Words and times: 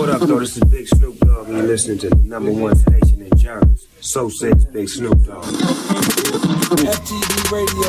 What 0.00 0.08
up, 0.08 0.22
though? 0.22 0.40
This 0.40 0.56
is 0.56 0.64
Big 0.64 0.88
Snoop 0.88 1.18
Dogg, 1.18 1.48
and 1.48 1.58
you're 1.58 1.66
listening 1.66 1.98
to 1.98 2.08
the 2.08 2.16
number 2.16 2.50
one 2.50 2.74
station 2.74 3.20
in 3.20 3.36
Jarvis. 3.36 3.86
So 4.00 4.30
says 4.30 4.64
Big 4.64 4.88
Snoop 4.88 5.22
Dogg. 5.26 5.44
FTV 6.80 7.52
Radio. 7.52 7.88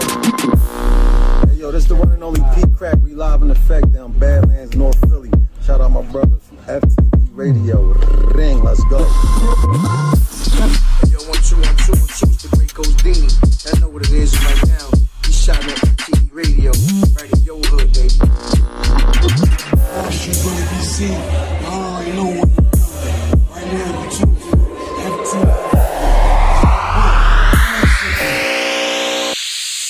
Hey, 1.48 1.56
yo, 1.62 1.72
this 1.72 1.86
the 1.86 1.96
one 1.96 2.12
and 2.12 2.22
only 2.22 2.42
Pete 2.54 2.76
Crack. 2.76 2.98
We 3.02 3.14
live 3.16 3.44
in 3.44 3.50
effect 3.50 3.94
down 3.94 4.12
Badlands, 4.20 4.76
North 4.76 5.00
Philly. 5.10 5.32
Shout 5.64 5.80
out 5.80 5.92
my 5.92 6.02
brothers 6.12 6.44
from 6.44 6.58
FTV 6.58 7.30
Radio. 7.32 7.80
Ring, 8.36 8.62
let's 8.62 8.84
go. 8.90 9.00
Yo, 9.00 9.06
one, 11.32 11.40
two, 11.48 11.56
one, 11.64 11.78
two, 11.80 11.96
one, 11.96 12.12
two, 12.12 12.28
it's 12.28 12.44
the 12.44 12.50
great 12.58 12.74
Godini. 12.74 13.74
I 13.74 13.80
know 13.80 13.88
what 13.88 14.04
it 14.04 14.12
is 14.12 14.36
right 14.44 14.68
now. 14.68 14.90
He 15.26 15.32
shot 15.32 15.64
at 15.64 15.78
FTV 15.78 16.28
Radio, 16.34 16.74
right 17.16 17.32
in 17.32 17.40
your 17.44 17.62
hood, 17.64 17.88
baby. 17.94 18.20
She 20.12 20.34
gonna 20.44 21.61
know 22.16 22.26
what 22.26 22.36
you're 22.36 22.46
doing. 22.46 23.48
Right 23.52 23.68
now, 23.74 24.04
you 24.04 24.10
tuned 24.12 24.38
to 24.42 25.62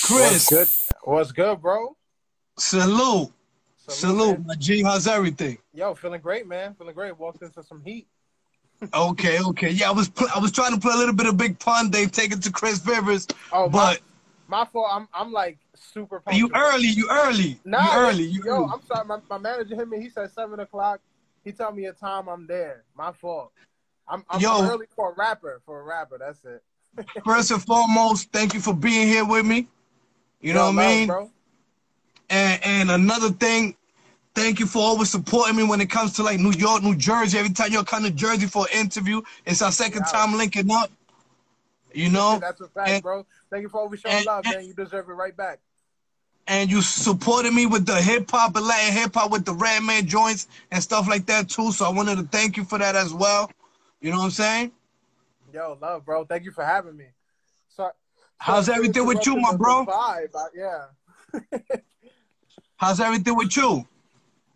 Chris, 0.02 0.48
Good. 0.48 0.68
What's 1.04 1.32
good, 1.32 1.60
bro? 1.60 1.96
salute. 2.58 3.32
Salute, 3.88 4.38
man. 4.38 4.46
my 4.46 4.54
G. 4.54 4.82
How's 4.82 5.06
everything? 5.06 5.58
Yo, 5.74 5.94
feeling 5.94 6.20
great, 6.20 6.46
man. 6.46 6.74
Feeling 6.74 6.94
great. 6.94 7.18
Walked 7.18 7.42
into 7.42 7.62
some 7.62 7.82
heat. 7.84 8.06
Okay, 8.94 9.40
okay. 9.40 9.70
Yeah, 9.70 9.90
I 9.90 9.92
was 9.92 10.08
pl- 10.08 10.26
I 10.34 10.40
was 10.40 10.50
trying 10.50 10.74
to 10.74 10.80
play 10.80 10.92
a 10.92 10.96
little 10.96 11.14
bit 11.14 11.26
of 11.26 11.36
big 11.36 11.56
pun. 11.60 11.88
They 11.92 12.06
take 12.06 12.32
it 12.32 12.42
to 12.42 12.50
Chris 12.50 12.84
Rivers, 12.84 13.28
Oh, 13.52 13.68
but 13.68 14.00
my, 14.48 14.58
my 14.58 14.64
fault. 14.72 14.88
I'm 14.90 15.08
I'm 15.14 15.32
like 15.32 15.58
super. 15.76 16.20
you 16.32 16.50
early. 16.52 16.88
You 16.88 17.08
early. 17.08 17.60
Nah, 17.64 17.84
you 17.84 17.92
early. 18.00 18.24
You 18.24 18.42
yo, 18.44 18.52
early. 18.56 18.66
I'm 18.72 18.82
sorry. 18.82 19.04
My, 19.06 19.18
my 19.30 19.38
manager 19.38 19.76
hit 19.76 19.88
me. 19.88 20.00
He 20.00 20.10
said 20.10 20.32
seven 20.32 20.58
o'clock. 20.58 21.00
He 21.44 21.52
told 21.52 21.76
me 21.76 21.86
a 21.86 21.92
time. 21.92 22.28
I'm 22.28 22.46
there. 22.46 22.84
My 22.96 23.12
fault. 23.12 23.52
I'm, 24.08 24.24
I'm 24.28 24.40
Yo. 24.40 24.62
early 24.64 24.86
for 24.94 25.12
a 25.12 25.14
rapper. 25.14 25.60
For 25.64 25.80
a 25.80 25.84
rapper, 25.84 26.18
that's 26.18 26.44
it. 26.44 26.62
First 27.24 27.50
and 27.50 27.62
foremost, 27.62 28.30
thank 28.32 28.54
you 28.54 28.60
for 28.60 28.74
being 28.74 29.08
here 29.08 29.24
with 29.24 29.46
me. 29.46 29.66
You 30.40 30.52
know 30.52 30.68
Yo, 30.70 30.76
what 30.76 30.84
I 30.84 30.88
mean? 30.88 31.06
bro? 31.06 31.30
And 32.28 32.60
and 32.64 32.90
another 32.90 33.30
thing, 33.30 33.76
thank 34.34 34.58
you 34.60 34.66
for 34.66 34.78
always 34.80 35.10
supporting 35.10 35.56
me 35.56 35.64
when 35.64 35.80
it 35.80 35.88
comes 35.90 36.12
to 36.14 36.22
like 36.22 36.38
New 36.40 36.52
York, 36.52 36.82
New 36.82 36.96
Jersey. 36.96 37.38
Every 37.38 37.52
time 37.52 37.72
you're 37.72 37.84
come 37.84 38.02
to 38.04 38.10
Jersey 38.10 38.46
for 38.46 38.66
an 38.72 38.78
interview, 38.80 39.22
it's 39.46 39.62
our 39.62 39.72
second 39.72 40.02
Yeah. 40.06 40.12
time 40.20 40.36
linking 40.36 40.70
up. 40.70 40.90
You 41.94 42.10
know, 42.10 42.38
That's 42.40 42.60
a 42.60 42.68
fact, 42.68 42.88
and- 42.88 43.02
bro. 43.02 43.26
Thank 43.50 43.62
you 43.62 43.68
for 43.68 43.80
always 43.80 44.00
showing 44.00 44.16
and- 44.16 44.26
love, 44.26 44.44
and- 44.46 44.54
man. 44.56 44.64
You 44.66 44.74
deserve 44.74 45.08
it 45.08 45.12
right 45.12 45.36
back. 45.36 45.60
And 46.48 46.70
you 46.70 46.82
supported 46.82 47.52
me 47.54 47.66
with 47.66 47.86
the 47.86 48.00
hip 48.00 48.30
hop 48.30 48.56
and 48.56 48.66
Latin 48.66 48.92
hip 48.92 49.14
hop 49.14 49.30
with 49.30 49.44
the 49.44 49.54
Redman 49.54 50.06
joints 50.06 50.48
and 50.70 50.82
stuff 50.82 51.08
like 51.08 51.26
that 51.26 51.48
too. 51.48 51.70
So 51.72 51.84
I 51.84 51.90
wanted 51.90 52.16
to 52.16 52.24
thank 52.24 52.56
you 52.56 52.64
for 52.64 52.78
that 52.78 52.96
as 52.96 53.14
well. 53.14 53.50
You 54.00 54.10
know 54.10 54.18
what 54.18 54.24
I'm 54.24 54.30
saying? 54.30 54.72
Yo, 55.52 55.78
love, 55.80 56.04
bro. 56.04 56.24
Thank 56.24 56.44
you 56.44 56.50
for 56.50 56.64
having 56.64 56.96
me. 56.96 57.06
So, 57.68 57.90
How's 58.38 58.68
everything 58.68 59.06
with 59.06 59.24
you, 59.24 59.36
my 59.36 59.54
bro? 59.54 59.84
Uh, 59.84 60.18
yeah. 60.54 60.86
How's 62.76 62.98
everything 62.98 63.36
with 63.36 63.56
you? 63.56 63.86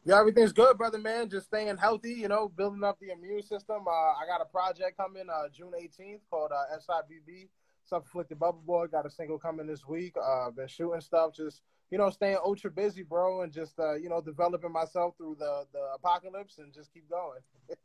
Yeah, 0.05 0.21
everything's 0.21 0.53
good, 0.53 0.79
brother, 0.79 0.99
man. 0.99 1.29
Just 1.29 1.47
staying 1.47 1.77
healthy, 1.77 2.13
you 2.13 2.29
know, 2.29 2.49
building 2.49 2.83
up 2.85 2.99
the 3.01 3.11
immune 3.11 3.43
system. 3.43 3.85
Uh, 3.87 3.91
I 3.91 4.23
got 4.27 4.41
a 4.41 4.45
project 4.45 4.97
coming 4.97 5.27
uh, 5.29 5.49
June 5.53 5.73
18th 5.77 6.21
called 6.31 6.53
uh, 6.53 6.77
SIBB, 6.77 7.49
Self-Afflicted 7.85 8.39
Bubble 8.39 8.63
Boy. 8.65 8.87
Got 8.87 9.05
a 9.05 9.11
single 9.11 9.39
coming 9.39 9.67
this 9.67 9.87
week. 9.87 10.15
Uh, 10.21 10.51
been 10.51 10.69
shooting 10.69 11.01
stuff, 11.01 11.35
just, 11.35 11.63
you 11.91 11.99
know, 11.99 12.11
staying 12.11 12.39
ultra 12.45 12.71
busy, 12.71 13.03
bro, 13.03 13.43
and 13.43 13.53
just, 13.53 13.79
uh, 13.79 13.95
you 13.95 14.09
know, 14.09 14.21
developing 14.21 14.73
myself 14.73 15.15
through 15.17 15.37
the, 15.39 15.65
the 15.73 15.81
apocalypse 15.95 16.59
and 16.59 16.73
just 16.73 16.93
keep 16.93 17.09
going. 17.09 17.41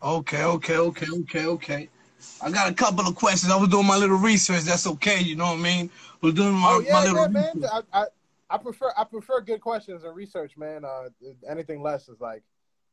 Okay, 0.00 0.44
okay, 0.44 0.76
okay, 0.76 1.06
okay, 1.12 1.46
okay. 1.46 1.88
I 2.40 2.52
got 2.52 2.70
a 2.70 2.72
couple 2.72 3.04
of 3.08 3.16
questions. 3.16 3.50
I 3.50 3.56
was 3.56 3.68
doing 3.68 3.84
my 3.84 3.96
little 3.96 4.16
research. 4.16 4.62
That's 4.62 4.86
okay. 4.86 5.20
You 5.20 5.34
know 5.34 5.46
what 5.46 5.58
I 5.58 5.62
mean? 5.62 5.90
was 6.20 6.34
doing 6.34 6.52
my, 6.52 6.70
oh, 6.70 6.80
yeah, 6.80 6.92
my 6.92 7.02
little 7.02 7.22
yeah, 7.22 7.26
man. 7.26 7.50
research. 7.54 7.70
I, 7.92 8.02
I, 8.02 8.06
I 8.50 8.58
prefer 8.58 8.92
I 8.96 9.04
prefer 9.04 9.40
good 9.40 9.60
questions 9.60 10.04
and 10.04 10.14
research, 10.14 10.56
man. 10.56 10.84
Uh, 10.84 11.08
anything 11.48 11.82
less 11.82 12.08
is 12.08 12.20
like, 12.20 12.42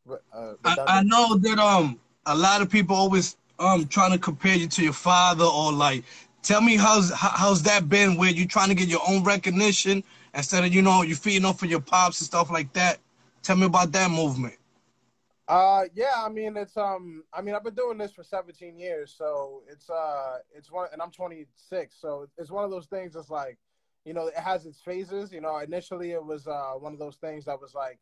uh, 0.09 0.53
I. 0.63 0.75
I 0.88 1.03
know 1.03 1.38
that 1.38 1.59
um 1.59 2.00
a 2.25 2.36
lot 2.36 2.62
of 2.62 2.69
people 2.69 2.96
always 2.96 3.38
um 3.59 3.88
trying 3.88 4.12
to 4.12 4.18
compare 4.18 4.56
you 4.56 4.68
to 4.68 4.84
your 4.84 4.94
father 4.94 5.46
or 5.46 5.72
like 5.72 6.03
tell 6.45 6.61
me 6.61 6.78
how's 6.78 7.11
how, 7.11 7.29
how's 7.29 7.63
that 7.63 7.89
been 7.89 8.17
where 8.17 8.31
you 8.31 8.47
trying 8.47 8.69
to 8.69 8.75
get 8.75 8.88
your 8.88 9.01
own 9.07 9.23
recognition 9.23 10.03
instead 10.33 10.63
of 10.63 10.73
you 10.73 10.81
know 10.81 11.01
you 11.01 11.16
feeding 11.16 11.45
off 11.45 11.63
of 11.63 11.69
your 11.69 11.81
pops 11.81 12.22
and 12.22 12.28
stuff 12.28 12.51
like 12.51 12.72
that. 12.73 13.00
Tell 13.44 13.57
me 13.57 13.66
about 13.66 13.91
that 13.94 14.11
movement. 14.11 14.56
Uh, 15.47 15.83
yeah, 15.94 16.13
I 16.17 16.29
mean, 16.29 16.57
it's 16.57 16.75
um, 16.75 17.23
I 17.33 17.41
mean, 17.41 17.53
I've 17.53 17.63
been 17.63 17.75
doing 17.75 18.00
this 18.00 18.11
for 18.11 18.23
17 18.23 18.79
years, 18.79 19.13
so 19.16 19.61
it's 19.69 19.89
uh, 19.89 20.39
it's 20.56 20.72
one, 20.72 20.88
and 20.91 21.01
I'm 21.01 21.11
26, 21.11 21.95
so 22.00 22.28
it's 22.38 22.50
one 22.51 22.63
of 22.66 22.72
those 22.72 22.88
things. 22.88 23.13
that's 23.13 23.29
like, 23.29 23.59
you 24.06 24.13
know, 24.13 24.27
it 24.27 24.38
has 24.38 24.66
its 24.66 24.81
phases. 24.81 25.31
You 25.31 25.41
know, 25.41 25.57
initially 25.59 26.12
it 26.13 26.23
was 26.23 26.47
uh 26.47 26.73
one 26.79 26.94
of 26.94 27.00
those 27.00 27.17
things 27.17 27.45
that 27.45 27.62
was 27.62 27.75
like, 27.75 28.00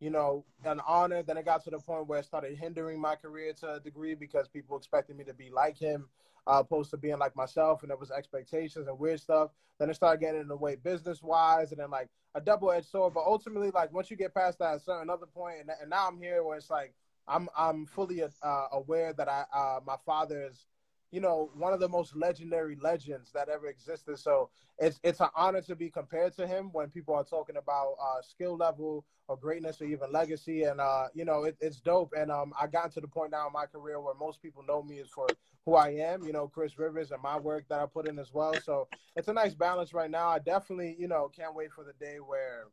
you 0.00 0.10
know, 0.10 0.44
an 0.64 0.80
honor. 0.84 1.22
Then 1.22 1.36
it 1.36 1.44
got 1.44 1.62
to 1.64 1.70
the 1.70 1.78
point 1.78 2.08
where 2.08 2.18
it 2.18 2.24
started 2.24 2.58
hindering 2.58 3.00
my 3.00 3.14
career 3.14 3.52
to 3.60 3.74
a 3.74 3.80
degree 3.80 4.14
because 4.16 4.48
people 4.48 4.76
expected 4.76 5.16
me 5.16 5.22
to 5.24 5.34
be 5.34 5.48
like 5.50 5.78
him, 5.78 6.08
uh, 6.46 6.60
opposed 6.60 6.90
to 6.90 6.96
being 6.96 7.18
like 7.18 7.36
myself, 7.36 7.82
and 7.82 7.90
there 7.90 7.96
was 7.96 8.10
expectations 8.10 8.88
and 8.88 8.98
weird 8.98 9.20
stuff. 9.20 9.50
Then 9.78 9.90
it 9.90 9.94
started 9.94 10.20
getting 10.20 10.40
in 10.42 10.48
the 10.48 10.56
way 10.56 10.76
business 10.76 11.22
wise, 11.22 11.72
and 11.72 11.80
then 11.80 11.90
like 11.90 12.08
a 12.34 12.40
double 12.40 12.70
edged 12.70 12.88
sword. 12.88 13.14
But 13.14 13.24
ultimately, 13.26 13.70
like 13.70 13.92
once 13.92 14.10
you 14.10 14.16
get 14.16 14.34
past 14.34 14.58
that 14.58 14.82
certain 14.82 15.10
other 15.10 15.26
point, 15.26 15.60
and, 15.60 15.70
and 15.80 15.90
now 15.90 16.08
I'm 16.08 16.18
here 16.18 16.44
where 16.44 16.56
it's 16.56 16.70
like 16.70 16.94
I'm 17.26 17.48
I'm 17.56 17.86
fully 17.86 18.22
uh, 18.22 18.66
aware 18.72 19.12
that 19.12 19.28
I 19.28 19.44
uh, 19.54 19.80
my 19.86 19.96
father 20.04 20.48
is, 20.50 20.66
you 21.10 21.20
know, 21.20 21.50
one 21.54 21.72
of 21.72 21.80
the 21.80 21.88
most 21.88 22.14
legendary 22.14 22.76
legends 22.80 23.32
that 23.32 23.48
ever 23.48 23.66
existed. 23.66 24.18
So 24.18 24.50
it's 24.78 25.00
it's 25.02 25.20
an 25.20 25.28
honor 25.34 25.60
to 25.62 25.74
be 25.74 25.90
compared 25.90 26.34
to 26.36 26.46
him 26.46 26.70
when 26.72 26.88
people 26.88 27.14
are 27.14 27.24
talking 27.24 27.56
about 27.56 27.94
uh, 28.00 28.22
skill 28.22 28.56
level 28.56 29.04
or 29.28 29.36
greatness 29.36 29.80
or 29.80 29.84
even 29.84 30.12
legacy. 30.12 30.64
And 30.64 30.80
uh, 30.80 31.08
you 31.14 31.24
know, 31.24 31.44
it, 31.44 31.56
it's 31.60 31.80
dope. 31.80 32.12
And 32.16 32.30
um, 32.30 32.52
I 32.60 32.66
got 32.66 32.92
to 32.92 33.00
the 33.00 33.08
point 33.08 33.32
now 33.32 33.46
in 33.46 33.52
my 33.52 33.66
career 33.66 34.00
where 34.00 34.14
most 34.14 34.40
people 34.40 34.62
know 34.66 34.82
me 34.82 34.96
is 34.96 35.10
for 35.10 35.26
who 35.64 35.74
I 35.74 35.90
am. 35.90 36.22
You 36.22 36.32
know, 36.32 36.48
Chris 36.48 36.78
Rivers 36.78 37.10
and 37.10 37.22
my 37.22 37.38
work 37.38 37.64
that 37.68 37.80
I 37.80 37.86
put 37.86 38.08
in 38.08 38.18
as 38.18 38.32
well. 38.32 38.54
So 38.62 38.88
it's 39.16 39.28
a 39.28 39.32
nice 39.32 39.54
balance 39.54 39.92
right 39.92 40.10
now. 40.10 40.28
I 40.28 40.38
definitely, 40.38 40.96
you 40.98 41.08
know, 41.08 41.30
can't 41.34 41.54
wait 41.54 41.72
for 41.72 41.84
the 41.84 41.92
day 42.04 42.18
where 42.18 42.66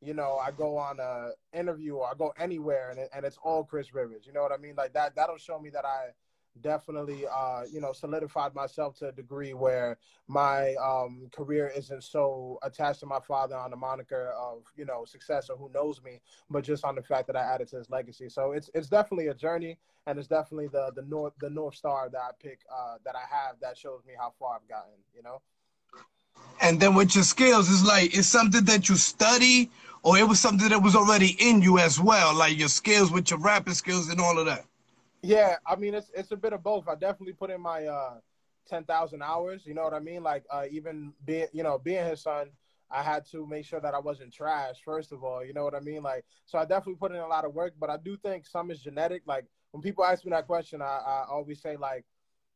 you 0.00 0.12
know, 0.12 0.36
I 0.36 0.50
go 0.50 0.76
on 0.76 1.00
a 1.00 1.30
interview 1.58 1.94
or 1.94 2.06
I 2.06 2.12
go 2.18 2.32
anywhere 2.38 2.90
and, 2.90 2.98
it, 2.98 3.08
and 3.14 3.24
it's 3.24 3.38
all 3.42 3.64
Chris 3.64 3.94
Rivers. 3.94 4.26
You 4.26 4.34
know 4.34 4.42
what 4.42 4.52
I 4.52 4.58
mean? 4.58 4.74
Like 4.76 4.92
that, 4.92 5.14
that'll 5.16 5.38
show 5.38 5.58
me 5.58 5.70
that 5.70 5.86
I 5.86 6.08
definitely, 6.60 7.24
uh, 7.26 7.62
you 7.70 7.80
know, 7.80 7.92
solidified 7.92 8.54
myself 8.54 8.96
to 8.98 9.08
a 9.08 9.12
degree 9.12 9.54
where 9.54 9.98
my 10.28 10.74
um, 10.76 11.28
career 11.34 11.72
isn't 11.74 12.02
so 12.04 12.58
attached 12.62 13.00
to 13.00 13.06
my 13.06 13.20
father 13.20 13.56
on 13.56 13.70
the 13.70 13.76
moniker 13.76 14.32
of, 14.38 14.62
you 14.76 14.84
know, 14.84 15.04
success 15.04 15.50
or 15.50 15.56
who 15.56 15.70
knows 15.72 16.02
me, 16.02 16.20
but 16.50 16.64
just 16.64 16.84
on 16.84 16.94
the 16.94 17.02
fact 17.02 17.26
that 17.26 17.36
I 17.36 17.42
added 17.42 17.68
to 17.68 17.76
his 17.76 17.90
legacy. 17.90 18.28
So 18.28 18.52
it's, 18.52 18.70
it's 18.74 18.88
definitely 18.88 19.28
a 19.28 19.34
journey 19.34 19.78
and 20.06 20.18
it's 20.18 20.28
definitely 20.28 20.68
the, 20.68 20.92
the 20.94 21.02
North, 21.02 21.32
the 21.40 21.50
North 21.50 21.74
Star 21.74 22.08
that 22.10 22.20
I 22.20 22.30
pick, 22.40 22.60
uh, 22.72 22.96
that 23.04 23.14
I 23.16 23.22
have 23.34 23.56
that 23.60 23.76
shows 23.76 24.02
me 24.06 24.14
how 24.18 24.32
far 24.38 24.56
I've 24.56 24.68
gotten, 24.68 24.92
you 25.14 25.22
know? 25.22 25.40
And 26.60 26.80
then 26.80 26.94
with 26.94 27.14
your 27.14 27.24
skills, 27.24 27.68
it's 27.68 27.86
like 27.86 28.16
it's 28.16 28.28
something 28.28 28.64
that 28.64 28.88
you 28.88 28.96
study, 28.96 29.70
or 30.02 30.16
it 30.16 30.26
was 30.26 30.40
something 30.40 30.68
that 30.68 30.82
was 30.82 30.94
already 30.94 31.36
in 31.38 31.62
you 31.62 31.78
as 31.78 32.00
well, 32.00 32.34
like 32.34 32.58
your 32.58 32.68
skills 32.68 33.10
with 33.10 33.30
your 33.30 33.38
rapping 33.40 33.74
skills 33.74 34.08
and 34.08 34.20
all 34.20 34.38
of 34.38 34.46
that. 34.46 34.64
Yeah, 35.24 35.56
I 35.66 35.76
mean 35.76 35.94
it's 35.94 36.10
it's 36.14 36.32
a 36.32 36.36
bit 36.36 36.52
of 36.52 36.62
both. 36.62 36.88
I 36.88 36.94
definitely 36.94 37.32
put 37.32 37.50
in 37.50 37.60
my 37.60 37.86
uh 37.86 38.14
ten 38.68 38.84
thousand 38.84 39.22
hours. 39.22 39.64
You 39.66 39.74
know 39.74 39.82
what 39.82 39.94
I 39.94 40.00
mean? 40.00 40.22
Like 40.22 40.44
uh, 40.50 40.64
even 40.70 41.14
being 41.24 41.46
you 41.52 41.62
know 41.62 41.78
being 41.78 42.04
his 42.04 42.22
son, 42.22 42.50
I 42.90 43.02
had 43.02 43.24
to 43.32 43.46
make 43.46 43.64
sure 43.64 43.80
that 43.80 43.94
I 43.94 44.00
wasn't 44.00 44.34
trash. 44.34 44.76
First 44.84 45.12
of 45.12 45.24
all, 45.24 45.44
you 45.44 45.54
know 45.54 45.64
what 45.64 45.74
I 45.74 45.80
mean? 45.80 46.02
Like 46.02 46.24
so, 46.44 46.58
I 46.58 46.66
definitely 46.66 46.96
put 46.96 47.12
in 47.12 47.18
a 47.18 47.26
lot 47.26 47.46
of 47.46 47.54
work. 47.54 47.74
But 47.80 47.90
I 47.90 47.96
do 47.96 48.16
think 48.18 48.46
some 48.46 48.70
is 48.70 48.82
genetic. 48.82 49.22
Like 49.26 49.46
when 49.72 49.82
people 49.82 50.04
ask 50.04 50.24
me 50.24 50.30
that 50.32 50.46
question, 50.46 50.82
I, 50.82 51.00
I 51.06 51.24
always 51.30 51.62
say 51.62 51.76
like, 51.76 52.04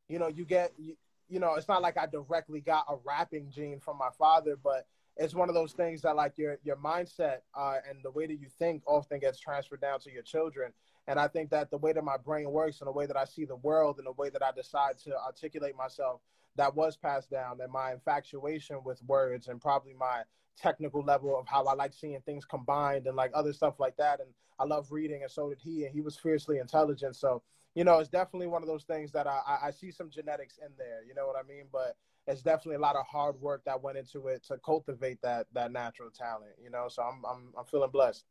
you 0.09 0.19
know, 0.19 0.29
you 0.29 0.45
get 0.45 0.73
you, 0.79 0.95
you 1.29 1.41
know, 1.41 1.55
it's 1.55 1.69
not 1.69 1.83
like 1.83 1.97
I 1.99 2.07
directly 2.07 2.61
got 2.61 2.87
a 2.89 2.97
rapping 3.05 3.51
gene 3.51 3.81
from 3.81 3.99
my 3.99 4.11
father, 4.19 4.57
but 4.63 4.87
it's 5.17 5.35
one 5.35 5.49
of 5.49 5.55
those 5.55 5.73
things 5.73 6.03
that 6.03 6.17
like 6.17 6.39
your 6.39 6.59
your 6.65 6.77
mindset 6.77 7.39
uh, 7.57 7.79
and 7.89 8.01
the 8.03 8.11
way 8.11 8.27
that 8.27 8.41
you 8.41 8.49
think 8.59 8.83
often 8.87 9.21
gets 9.21 9.41
transferred 9.41 9.81
down 9.81 10.01
to 10.01 10.13
your 10.13 10.23
children. 10.23 10.73
And 11.09 11.19
I 11.19 11.27
think 11.27 11.51
that 11.51 11.71
the 11.71 11.79
way 11.79 11.93
that 11.93 12.05
my 12.05 12.17
brain 12.17 12.51
works 12.51 12.81
and 12.81 12.87
the 12.87 12.93
way 12.93 13.07
that 13.07 13.17
I 13.17 13.25
see 13.25 13.45
the 13.45 13.57
world 13.57 13.99
and 13.99 14.07
the 14.07 14.13
way 14.13 14.29
that 14.31 14.43
I 14.45 14.53
decide 14.53 14.99
to 15.05 15.19
articulate 15.19 15.77
myself, 15.77 16.21
that 16.57 16.77
was 16.77 16.97
passed 16.97 17.31
down. 17.31 17.61
And 17.61 17.73
my 17.73 17.93
infatuation 17.93 18.79
with 18.85 19.03
words 19.05 19.49
and 19.49 19.61
probably 19.61 19.95
my 19.95 20.23
technical 20.57 21.03
level 21.03 21.37
of 21.37 21.49
how 21.49 21.65
I 21.65 21.75
like 21.75 21.95
seeing 21.95 22.21
things 22.21 22.45
combined 22.45 23.07
and 23.07 23.17
like 23.17 23.33
other 23.35 23.53
stuff 23.53 23.81
like 23.81 23.97
that. 23.97 24.21
And 24.21 24.29
I 24.61 24.65
love 24.65 24.93
reading, 24.93 25.23
and 25.23 25.31
so 25.31 25.49
did 25.49 25.59
he. 25.61 25.85
And 25.85 25.95
he 25.95 26.01
was 26.01 26.17
fiercely 26.17 26.59
intelligent. 26.59 27.17
So 27.17 27.43
you 27.75 27.85
know, 27.85 28.01
it's 28.01 28.09
definitely 28.09 28.49
one 28.49 28.63
of 28.63 28.69
those 28.69 28.85
things 28.85 29.13
that 29.13 29.29
I, 29.29 29.59
I 29.67 29.71
see 29.71 29.93
some 29.93 30.11
genetics 30.11 30.59
in 30.59 30.73
there. 30.77 31.05
You 31.07 31.15
know 31.15 31.27
what 31.27 31.37
I 31.37 31.47
mean? 31.47 31.67
But 31.73 31.97
it's 32.27 32.43
definitely 32.43 32.75
a 32.75 32.81
lot 32.81 32.97
of 32.97 33.07
hard 33.07 33.41
work 33.41 33.63
that 33.67 33.81
went 33.81 33.97
into 33.97 34.27
it 34.27 34.43
to 34.49 34.59
cultivate 34.59 35.23
that 35.23 35.47
that 35.55 35.71
natural 35.71 36.11
talent. 36.11 36.53
You 36.63 36.71
know, 36.71 36.89
so 36.89 37.03
I'm 37.03 37.25
I'm 37.25 37.53
I'm 37.57 37.65
feeling 37.67 37.91
blessed. 37.91 38.25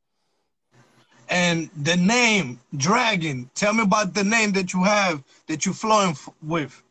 And 1.30 1.70
the 1.76 1.98
name 1.98 2.60
Dragon. 2.76 3.50
Tell 3.56 3.74
me 3.74 3.84
about 3.84 4.14
the 4.14 4.24
name 4.24 4.54
that 4.54 4.74
you 4.74 4.84
have 4.84 5.24
that 5.48 5.66
you're 5.66 5.76
flowing 5.76 6.16
with. 6.42 6.82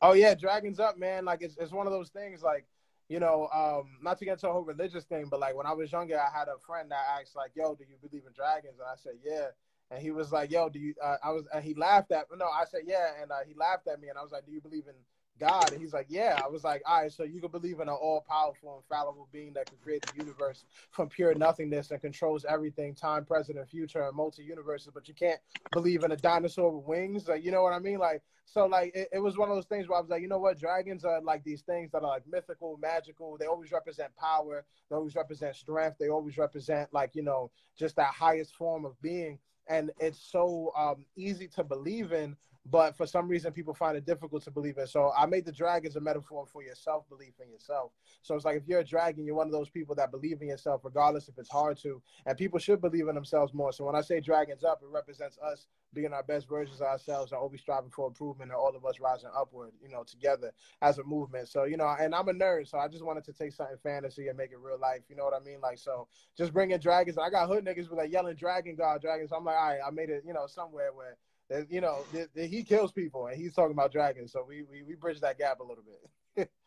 Oh 0.00 0.12
yeah, 0.12 0.34
Dragons 0.34 0.80
Up, 0.80 0.98
man. 0.98 1.24
Like 1.24 1.42
it's 1.42 1.56
it's 1.58 1.72
one 1.72 1.86
of 1.86 1.92
those 1.92 2.08
things. 2.08 2.42
Like 2.42 2.64
you 3.08 3.20
know, 3.20 3.48
um, 3.54 3.98
not 4.02 4.18
to 4.18 4.24
get 4.24 4.32
into 4.32 4.48
a 4.48 4.52
whole 4.52 4.62
religious 4.62 5.04
thing, 5.04 5.26
but 5.30 5.40
like 5.40 5.56
when 5.56 5.66
I 5.66 5.72
was 5.72 5.90
younger, 5.90 6.18
I 6.18 6.36
had 6.36 6.48
a 6.48 6.58
friend 6.66 6.90
that 6.90 7.04
asked 7.20 7.34
like, 7.36 7.52
"Yo, 7.54 7.74
do 7.74 7.84
you 7.88 7.96
believe 8.06 8.24
in 8.26 8.32
dragons?" 8.32 8.78
And 8.78 8.88
I 8.88 8.96
said, 8.96 9.14
"Yeah." 9.24 9.48
And 9.90 10.02
he 10.02 10.10
was 10.10 10.30
like, 10.30 10.50
"Yo, 10.50 10.68
do 10.68 10.78
you?" 10.78 10.94
Uh, 11.02 11.16
I 11.24 11.30
was, 11.30 11.46
and 11.54 11.64
he 11.64 11.74
laughed 11.74 12.12
at. 12.12 12.26
No, 12.36 12.46
I 12.46 12.64
said, 12.64 12.82
"Yeah," 12.86 13.12
and 13.20 13.30
uh, 13.32 13.36
he 13.46 13.54
laughed 13.54 13.88
at 13.88 14.00
me, 14.00 14.08
and 14.08 14.18
I 14.18 14.22
was 14.22 14.32
like, 14.32 14.44
"Do 14.44 14.52
you 14.52 14.60
believe 14.60 14.84
in 14.86 14.94
God?" 15.38 15.72
And 15.72 15.80
he's 15.80 15.92
like, 15.92 16.06
"Yeah." 16.08 16.40
I 16.42 16.48
was 16.48 16.64
like, 16.64 16.82
"All 16.86 17.02
right, 17.02 17.12
so 17.12 17.24
you 17.24 17.40
can 17.40 17.50
believe 17.50 17.80
in 17.80 17.88
an 17.88 17.94
all-powerful, 17.94 18.78
infallible 18.78 19.28
being 19.32 19.52
that 19.54 19.68
can 19.68 19.78
create 19.78 20.02
the 20.02 20.12
universe 20.16 20.64
from 20.90 21.08
pure 21.08 21.34
nothingness 21.34 21.90
and 21.90 22.00
controls 22.00 22.44
everything, 22.44 22.94
time, 22.94 23.24
present, 23.24 23.58
and 23.58 23.68
future, 23.68 24.02
and 24.02 24.16
multi-universes, 24.16 24.90
but 24.92 25.08
you 25.08 25.14
can't 25.14 25.40
believe 25.72 26.04
in 26.04 26.12
a 26.12 26.16
dinosaur 26.16 26.70
with 26.76 26.86
wings. 26.86 27.28
Like, 27.28 27.44
you 27.44 27.50
know 27.50 27.62
what 27.62 27.72
I 27.72 27.78
mean? 27.78 27.98
Like, 27.98 28.22
so 28.48 28.66
like 28.66 28.94
it, 28.94 29.08
it 29.12 29.18
was 29.18 29.36
one 29.36 29.50
of 29.50 29.56
those 29.56 29.66
things 29.66 29.88
where 29.88 29.98
I 29.98 30.00
was 30.00 30.08
like, 30.08 30.22
you 30.22 30.28
know 30.28 30.38
what, 30.38 30.58
dragons 30.58 31.04
are 31.04 31.20
like 31.20 31.44
these 31.44 31.60
things 31.62 31.90
that 31.92 32.02
are 32.02 32.08
like 32.08 32.26
mythical, 32.26 32.78
magical. 32.78 33.36
They 33.36 33.46
always 33.46 33.70
represent 33.72 34.16
power. 34.16 34.64
They 34.88 34.96
always 34.96 35.14
represent 35.14 35.54
strength. 35.54 35.98
They 35.98 36.08
always 36.08 36.38
represent 36.38 36.92
like 36.92 37.14
you 37.14 37.22
know 37.22 37.50
just 37.76 37.96
that 37.96 38.14
highest 38.14 38.54
form 38.56 38.84
of 38.86 39.00
being. 39.02 39.38
And 39.68 39.90
it's 40.00 40.18
so 40.18 40.72
um, 40.76 41.04
easy 41.14 41.46
to 41.48 41.62
believe 41.62 42.12
in, 42.12 42.38
but 42.70 42.96
for 42.96 43.06
some 43.06 43.28
reason 43.28 43.52
people 43.52 43.74
find 43.74 43.96
it 43.96 44.04
difficult 44.04 44.42
to 44.44 44.50
believe 44.50 44.78
in. 44.78 44.86
So 44.86 45.12
I 45.16 45.26
made 45.26 45.44
the 45.44 45.52
dragons 45.52 45.96
a 45.96 46.00
metaphor 46.00 46.46
for 46.46 46.62
your 46.62 46.74
self 46.74 47.08
belief 47.08 47.34
in 47.42 47.50
yourself. 47.50 47.92
So 48.22 48.34
it's 48.34 48.44
like 48.44 48.56
if 48.56 48.66
you're 48.66 48.80
a 48.80 48.84
dragon, 48.84 49.24
you're 49.24 49.34
one 49.34 49.46
of 49.46 49.52
those 49.52 49.70
people 49.70 49.94
that 49.96 50.10
believe 50.10 50.42
in 50.42 50.48
yourself, 50.48 50.82
regardless 50.84 51.28
if 51.28 51.38
it's 51.38 51.50
hard 51.50 51.78
to. 51.82 52.02
And 52.26 52.36
people 52.36 52.58
should 52.58 52.80
believe 52.80 53.08
in 53.08 53.14
themselves 53.14 53.54
more. 53.54 53.72
So 53.72 53.84
when 53.84 53.94
I 53.94 54.00
say 54.00 54.20
dragons 54.20 54.64
up, 54.64 54.80
it 54.82 54.88
represents 54.90 55.38
us 55.38 55.66
being 55.94 56.12
our 56.12 56.22
best 56.22 56.48
versions 56.48 56.80
of 56.80 56.86
ourselves 56.86 57.32
and 57.32 57.40
always 57.40 57.60
striving 57.60 57.90
for 57.90 58.06
improvement 58.06 58.50
and 58.50 58.58
all 58.58 58.74
of 58.76 58.84
us 58.84 59.00
rising 59.00 59.30
upward, 59.36 59.70
you 59.82 59.88
know, 59.88 60.04
together 60.04 60.52
as 60.82 60.98
a 60.98 61.04
movement. 61.04 61.48
So, 61.48 61.64
you 61.64 61.76
know, 61.76 61.94
and 61.98 62.14
I'm 62.14 62.28
a 62.28 62.32
nerd, 62.32 62.68
so 62.68 62.78
I 62.78 62.88
just 62.88 63.04
wanted 63.04 63.24
to 63.24 63.32
take 63.32 63.52
something 63.52 63.76
fantasy 63.82 64.28
and 64.28 64.36
make 64.36 64.52
it 64.52 64.58
real 64.58 64.78
life. 64.78 65.00
You 65.08 65.16
know 65.16 65.24
what 65.24 65.34
I 65.34 65.44
mean? 65.44 65.60
Like, 65.62 65.78
so 65.78 66.06
just 66.36 66.52
bringing 66.52 66.78
dragons. 66.78 67.16
I 67.16 67.30
got 67.30 67.48
hood 67.48 67.64
niggas 67.64 67.88
with 67.88 67.98
like 67.98 68.12
yelling 68.12 68.36
dragon 68.36 68.76
god 68.76 69.00
dragons. 69.00 69.30
So 69.30 69.36
I'm 69.36 69.44
like, 69.44 69.56
all 69.56 69.68
right, 69.68 69.80
I 69.86 69.90
made 69.90 70.10
it, 70.10 70.24
you 70.26 70.34
know, 70.34 70.46
somewhere 70.46 70.92
where 70.92 71.16
there's, 71.48 71.66
you 71.70 71.80
know, 71.80 72.06
th- 72.12 72.28
th- 72.34 72.50
he 72.50 72.62
kills 72.62 72.92
people 72.92 73.26
and 73.26 73.36
he's 73.36 73.54
talking 73.54 73.72
about 73.72 73.92
dragons. 73.92 74.32
So 74.32 74.44
we 74.46 74.62
we, 74.62 74.82
we 74.82 74.94
bridge 74.94 75.20
that 75.20 75.38
gap 75.38 75.60
a 75.60 75.64
little 75.64 75.84
bit. 75.84 76.50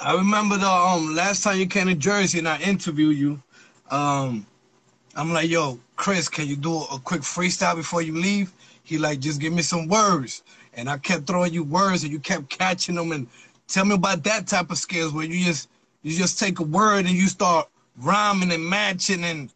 I 0.00 0.14
remember 0.14 0.58
the 0.58 0.68
um 0.68 1.14
last 1.14 1.42
time 1.42 1.58
you 1.58 1.66
came 1.66 1.86
to 1.88 1.94
Jersey 1.94 2.38
and 2.38 2.48
I 2.48 2.58
interviewed 2.60 3.16
you. 3.16 3.42
Um, 3.90 4.46
I'm 5.16 5.32
like, 5.32 5.48
yo, 5.50 5.80
Chris, 5.96 6.28
can 6.28 6.46
you 6.46 6.56
do 6.56 6.82
a 6.84 6.98
quick 7.02 7.22
freestyle 7.22 7.76
before 7.76 8.02
you 8.02 8.14
leave? 8.14 8.52
He 8.82 8.98
like, 8.98 9.20
just 9.20 9.40
give 9.40 9.52
me 9.52 9.62
some 9.62 9.88
words. 9.88 10.42
And 10.74 10.90
I 10.90 10.98
kept 10.98 11.26
throwing 11.26 11.54
you 11.54 11.64
words 11.64 12.04
and 12.04 12.12
you 12.12 12.20
kept 12.20 12.50
catching 12.50 12.96
them 12.96 13.12
and 13.12 13.26
tell 13.68 13.84
me 13.86 13.94
about 13.94 14.22
that 14.24 14.46
type 14.46 14.70
of 14.70 14.78
skills 14.78 15.12
where 15.12 15.24
you 15.24 15.44
just 15.44 15.68
you 16.02 16.16
just 16.16 16.38
take 16.38 16.60
a 16.60 16.62
word 16.62 17.06
and 17.06 17.10
you 17.14 17.28
start 17.28 17.68
rhyming 17.98 18.52
and 18.52 18.64
matching 18.64 19.24
and 19.24 19.50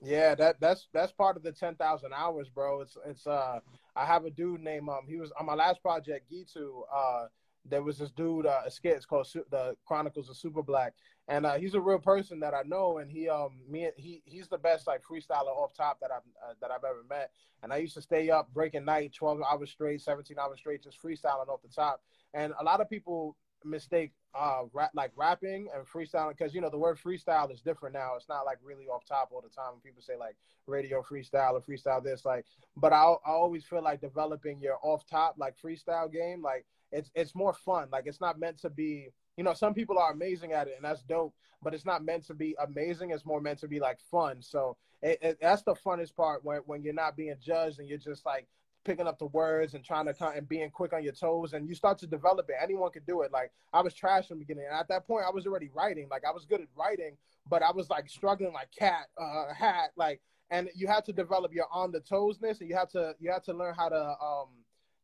Yeah, 0.00 0.34
that 0.36 0.60
that's 0.60 0.88
that's 0.92 1.12
part 1.12 1.36
of 1.36 1.42
the 1.42 1.52
ten 1.52 1.74
thousand 1.74 2.12
hours, 2.14 2.48
bro. 2.48 2.82
It's 2.82 2.96
it's 3.04 3.26
uh 3.26 3.58
I 3.96 4.04
have 4.04 4.24
a 4.24 4.30
dude 4.30 4.60
named 4.60 4.88
um 4.88 5.06
he 5.08 5.16
was 5.16 5.32
on 5.38 5.46
my 5.46 5.54
last 5.54 5.82
project, 5.82 6.30
Gitu. 6.30 6.82
Uh, 6.94 7.26
there 7.64 7.82
was 7.82 7.98
this 7.98 8.12
dude 8.12 8.46
uh, 8.46 8.60
a 8.64 8.70
skit. 8.70 8.96
It's 8.96 9.04
called 9.04 9.26
Su- 9.26 9.44
the 9.50 9.76
Chronicles 9.84 10.30
of 10.30 10.36
Super 10.36 10.62
Black, 10.62 10.94
and 11.26 11.44
uh, 11.44 11.54
he's 11.54 11.74
a 11.74 11.80
real 11.80 11.98
person 11.98 12.38
that 12.40 12.54
I 12.54 12.62
know. 12.64 12.98
And 12.98 13.10
he 13.10 13.28
um 13.28 13.58
me 13.68 13.90
he 13.96 14.22
he's 14.24 14.46
the 14.48 14.56
best 14.58 14.86
like 14.86 15.02
freestyler 15.02 15.48
off 15.48 15.74
top 15.74 15.98
that 16.00 16.12
I've 16.12 16.22
uh, 16.48 16.54
that 16.60 16.70
I've 16.70 16.84
ever 16.84 17.02
met. 17.10 17.32
And 17.64 17.72
I 17.72 17.78
used 17.78 17.94
to 17.94 18.02
stay 18.02 18.30
up 18.30 18.54
breaking 18.54 18.84
night, 18.84 19.12
twelve 19.12 19.40
hours 19.42 19.70
straight, 19.70 20.00
seventeen 20.00 20.38
hours 20.38 20.60
straight, 20.60 20.84
just 20.84 21.02
freestyling 21.02 21.48
off 21.48 21.62
the 21.62 21.68
top. 21.68 22.02
And 22.34 22.52
a 22.60 22.64
lot 22.64 22.80
of 22.80 22.88
people 22.88 23.36
mistake 23.64 24.12
uh 24.34 24.62
rap, 24.72 24.90
like 24.94 25.10
rapping 25.16 25.68
and 25.74 25.86
freestyling 25.86 26.36
because 26.36 26.54
you 26.54 26.60
know 26.60 26.70
the 26.70 26.78
word 26.78 26.98
freestyle 26.98 27.52
is 27.52 27.60
different 27.60 27.94
now. 27.94 28.14
It's 28.16 28.28
not 28.28 28.44
like 28.46 28.58
really 28.62 28.86
off 28.86 29.04
top 29.04 29.30
all 29.32 29.40
the 29.40 29.48
time 29.48 29.72
when 29.72 29.80
people 29.80 30.02
say 30.02 30.16
like 30.18 30.36
radio 30.66 31.02
freestyle 31.02 31.52
or 31.52 31.60
freestyle 31.60 32.02
this 32.02 32.24
like 32.24 32.44
but 32.76 32.92
I, 32.92 33.02
I 33.26 33.30
always 33.30 33.64
feel 33.64 33.82
like 33.82 34.00
developing 34.00 34.60
your 34.60 34.78
off 34.82 35.06
top 35.06 35.36
like 35.38 35.54
freestyle 35.58 36.12
game 36.12 36.42
like 36.42 36.66
it's 36.92 37.10
it's 37.14 37.34
more 37.34 37.52
fun. 37.52 37.88
Like 37.90 38.06
it's 38.06 38.20
not 38.20 38.38
meant 38.38 38.58
to 38.60 38.70
be 38.70 39.08
you 39.36 39.44
know 39.44 39.54
some 39.54 39.74
people 39.74 39.98
are 39.98 40.12
amazing 40.12 40.52
at 40.52 40.68
it 40.68 40.74
and 40.76 40.84
that's 40.84 41.02
dope 41.02 41.34
but 41.62 41.74
it's 41.74 41.86
not 41.86 42.04
meant 42.04 42.24
to 42.26 42.34
be 42.34 42.54
amazing. 42.60 43.10
It's 43.10 43.26
more 43.26 43.40
meant 43.40 43.58
to 43.60 43.68
be 43.68 43.80
like 43.80 43.98
fun. 44.10 44.40
So 44.40 44.76
it, 45.02 45.18
it, 45.22 45.38
that's 45.40 45.62
the 45.62 45.74
funnest 45.74 46.14
part 46.14 46.44
when, 46.44 46.58
when 46.66 46.82
you're 46.82 46.94
not 46.94 47.16
being 47.16 47.34
judged 47.40 47.78
and 47.78 47.88
you're 47.88 47.98
just 47.98 48.24
like 48.24 48.46
picking 48.84 49.06
up 49.06 49.18
the 49.18 49.26
words 49.26 49.74
and 49.74 49.84
trying 49.84 50.06
to 50.06 50.14
come 50.14 50.32
and 50.36 50.48
being 50.48 50.70
quick 50.70 50.92
on 50.92 51.02
your 51.02 51.12
toes 51.12 51.52
and 51.52 51.68
you 51.68 51.74
start 51.74 51.98
to 51.98 52.06
develop 52.06 52.48
it. 52.48 52.56
Anyone 52.62 52.90
could 52.90 53.06
do 53.06 53.22
it. 53.22 53.32
Like 53.32 53.52
i 53.72 53.80
was 53.80 53.94
trash 53.94 54.30
in 54.30 54.38
the 54.38 54.44
beginning. 54.44 54.64
And 54.70 54.78
at 54.78 54.88
that 54.88 55.06
point 55.06 55.24
i 55.26 55.30
was 55.30 55.46
already 55.46 55.70
writing. 55.74 56.08
Like 56.10 56.24
i 56.26 56.32
was 56.32 56.44
good 56.44 56.60
at 56.60 56.68
writing 56.76 57.16
but 57.50 57.62
i 57.62 57.70
was 57.70 57.88
like 57.90 58.08
struggling 58.08 58.52
like 58.52 58.68
cat 58.76 59.06
uh 59.18 59.52
hat 59.54 59.90
like 59.96 60.20
and 60.50 60.68
you 60.74 60.86
have 60.86 61.04
to 61.04 61.12
develop 61.12 61.52
your 61.52 61.66
on 61.72 61.92
the 61.92 62.00
toesness 62.00 62.60
and 62.60 62.68
you 62.68 62.76
have 62.76 62.90
to 62.90 63.14
you 63.20 63.30
have 63.30 63.42
to 63.42 63.52
learn 63.52 63.74
how 63.74 63.88
to 63.88 64.14
um 64.22 64.48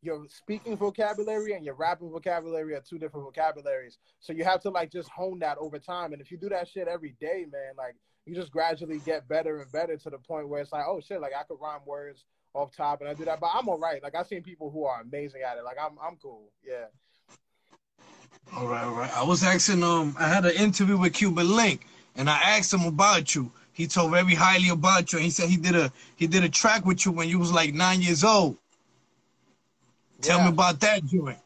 your 0.03 0.26
speaking 0.29 0.76
vocabulary 0.76 1.55
and 1.55 1.65
your 1.65 1.75
rapping 1.75 2.11
vocabulary 2.11 2.75
are 2.75 2.82
two 2.87 2.99
different 2.99 3.25
vocabularies. 3.25 3.97
So 4.21 4.35
you 4.35 4.44
have 4.44 4.61
to 4.61 4.71
like 4.71 4.93
just 4.93 5.09
hone 5.09 5.38
that 5.38 5.56
over 5.56 5.79
time. 5.79 6.12
And 6.12 6.21
if 6.21 6.31
you 6.31 6.37
do 6.37 6.50
that 6.50 6.69
shit 6.69 6.88
every 6.88 7.17
day 7.21 7.47
man 7.50 7.73
like 7.76 7.97
you 8.26 8.35
just 8.35 8.53
gradually 8.53 9.00
get 9.05 9.29
better 9.29 9.61
and 9.61 9.73
better 9.73 9.97
to 9.97 10.11
the 10.11 10.19
point 10.19 10.49
where 10.49 10.61
it's 10.61 10.73
like 10.73 10.85
oh 10.87 11.00
shit 11.00 11.21
like 11.21 11.32
i 11.38 11.43
could 11.43 11.59
rhyme 11.61 11.81
words 11.87 12.25
off 12.54 12.72
top 12.74 13.00
and 13.00 13.08
I 13.10 13.14
do 13.14 13.24
that. 13.26 13.40
But 13.40 13.50
I'm 13.54 13.68
all 13.68 13.78
right. 13.78 14.02
Like 14.02 14.14
I've 14.14 14.26
seen 14.26 14.42
people 14.42 14.70
who 14.70 14.84
are 14.84 15.02
amazing 15.02 15.42
at 15.42 15.58
it. 15.58 15.64
Like 15.64 15.76
I'm 15.80 15.98
I'm 16.02 16.16
cool. 16.16 16.52
Yeah. 16.66 16.86
All 18.56 18.66
right, 18.68 18.84
all 18.84 18.94
right. 18.94 19.12
I 19.16 19.24
was 19.24 19.42
asking 19.42 19.82
um 19.82 20.16
I 20.18 20.28
had 20.28 20.44
an 20.44 20.52
interview 20.54 20.96
with 20.96 21.14
Cuban 21.14 21.54
Link 21.54 21.86
and 22.16 22.30
I 22.30 22.38
asked 22.56 22.72
him 22.72 22.84
about 22.86 23.34
you. 23.34 23.50
He 23.72 23.86
told 23.88 24.12
very 24.12 24.34
highly 24.34 24.68
about 24.68 25.12
you 25.12 25.18
and 25.18 25.24
he 25.24 25.30
said 25.30 25.48
he 25.48 25.56
did 25.56 25.74
a 25.74 25.92
he 26.16 26.26
did 26.26 26.44
a 26.44 26.48
track 26.48 26.84
with 26.86 27.04
you 27.04 27.12
when 27.12 27.28
you 27.28 27.38
was 27.38 27.52
like 27.52 27.74
nine 27.74 28.00
years 28.02 28.24
old. 28.24 28.56
Tell 30.22 30.38
Yeah. 30.38 30.44
me 30.44 30.48
about 30.50 30.80
that 30.80 31.04
joint. 31.04 31.38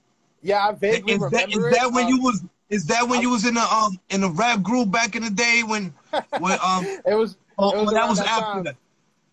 Yeah, 0.42 0.68
I 0.68 0.72
vaguely 0.72 1.14
Is 1.14 1.28
that, 1.30 1.48
is 1.54 1.58
remember 1.58 1.68
that 1.68 1.90
it. 1.90 1.92
when 1.92 2.06
Um, 2.06 2.08
you 2.08 2.20
was 2.22 2.44
is 2.70 2.86
that 2.86 3.08
when 3.08 3.20
you 3.20 3.30
was 3.30 3.46
in 3.46 3.54
the 3.54 3.62
um 3.62 3.98
in 4.10 4.20
the 4.20 4.30
rap 4.30 4.62
group 4.62 4.90
back 4.90 5.16
in 5.16 5.22
the 5.24 5.30
day 5.30 5.62
when 5.66 5.94
when 6.36 6.58
um 6.62 6.88
it 7.06 7.14
was 7.14 7.36
or, 7.56 7.72
It 7.72 7.78
was 7.78 7.92
that 7.92 8.08
was 8.08 8.20
that 8.20 8.26
after 8.26 8.60
time. 8.60 8.62
that? 8.62 8.76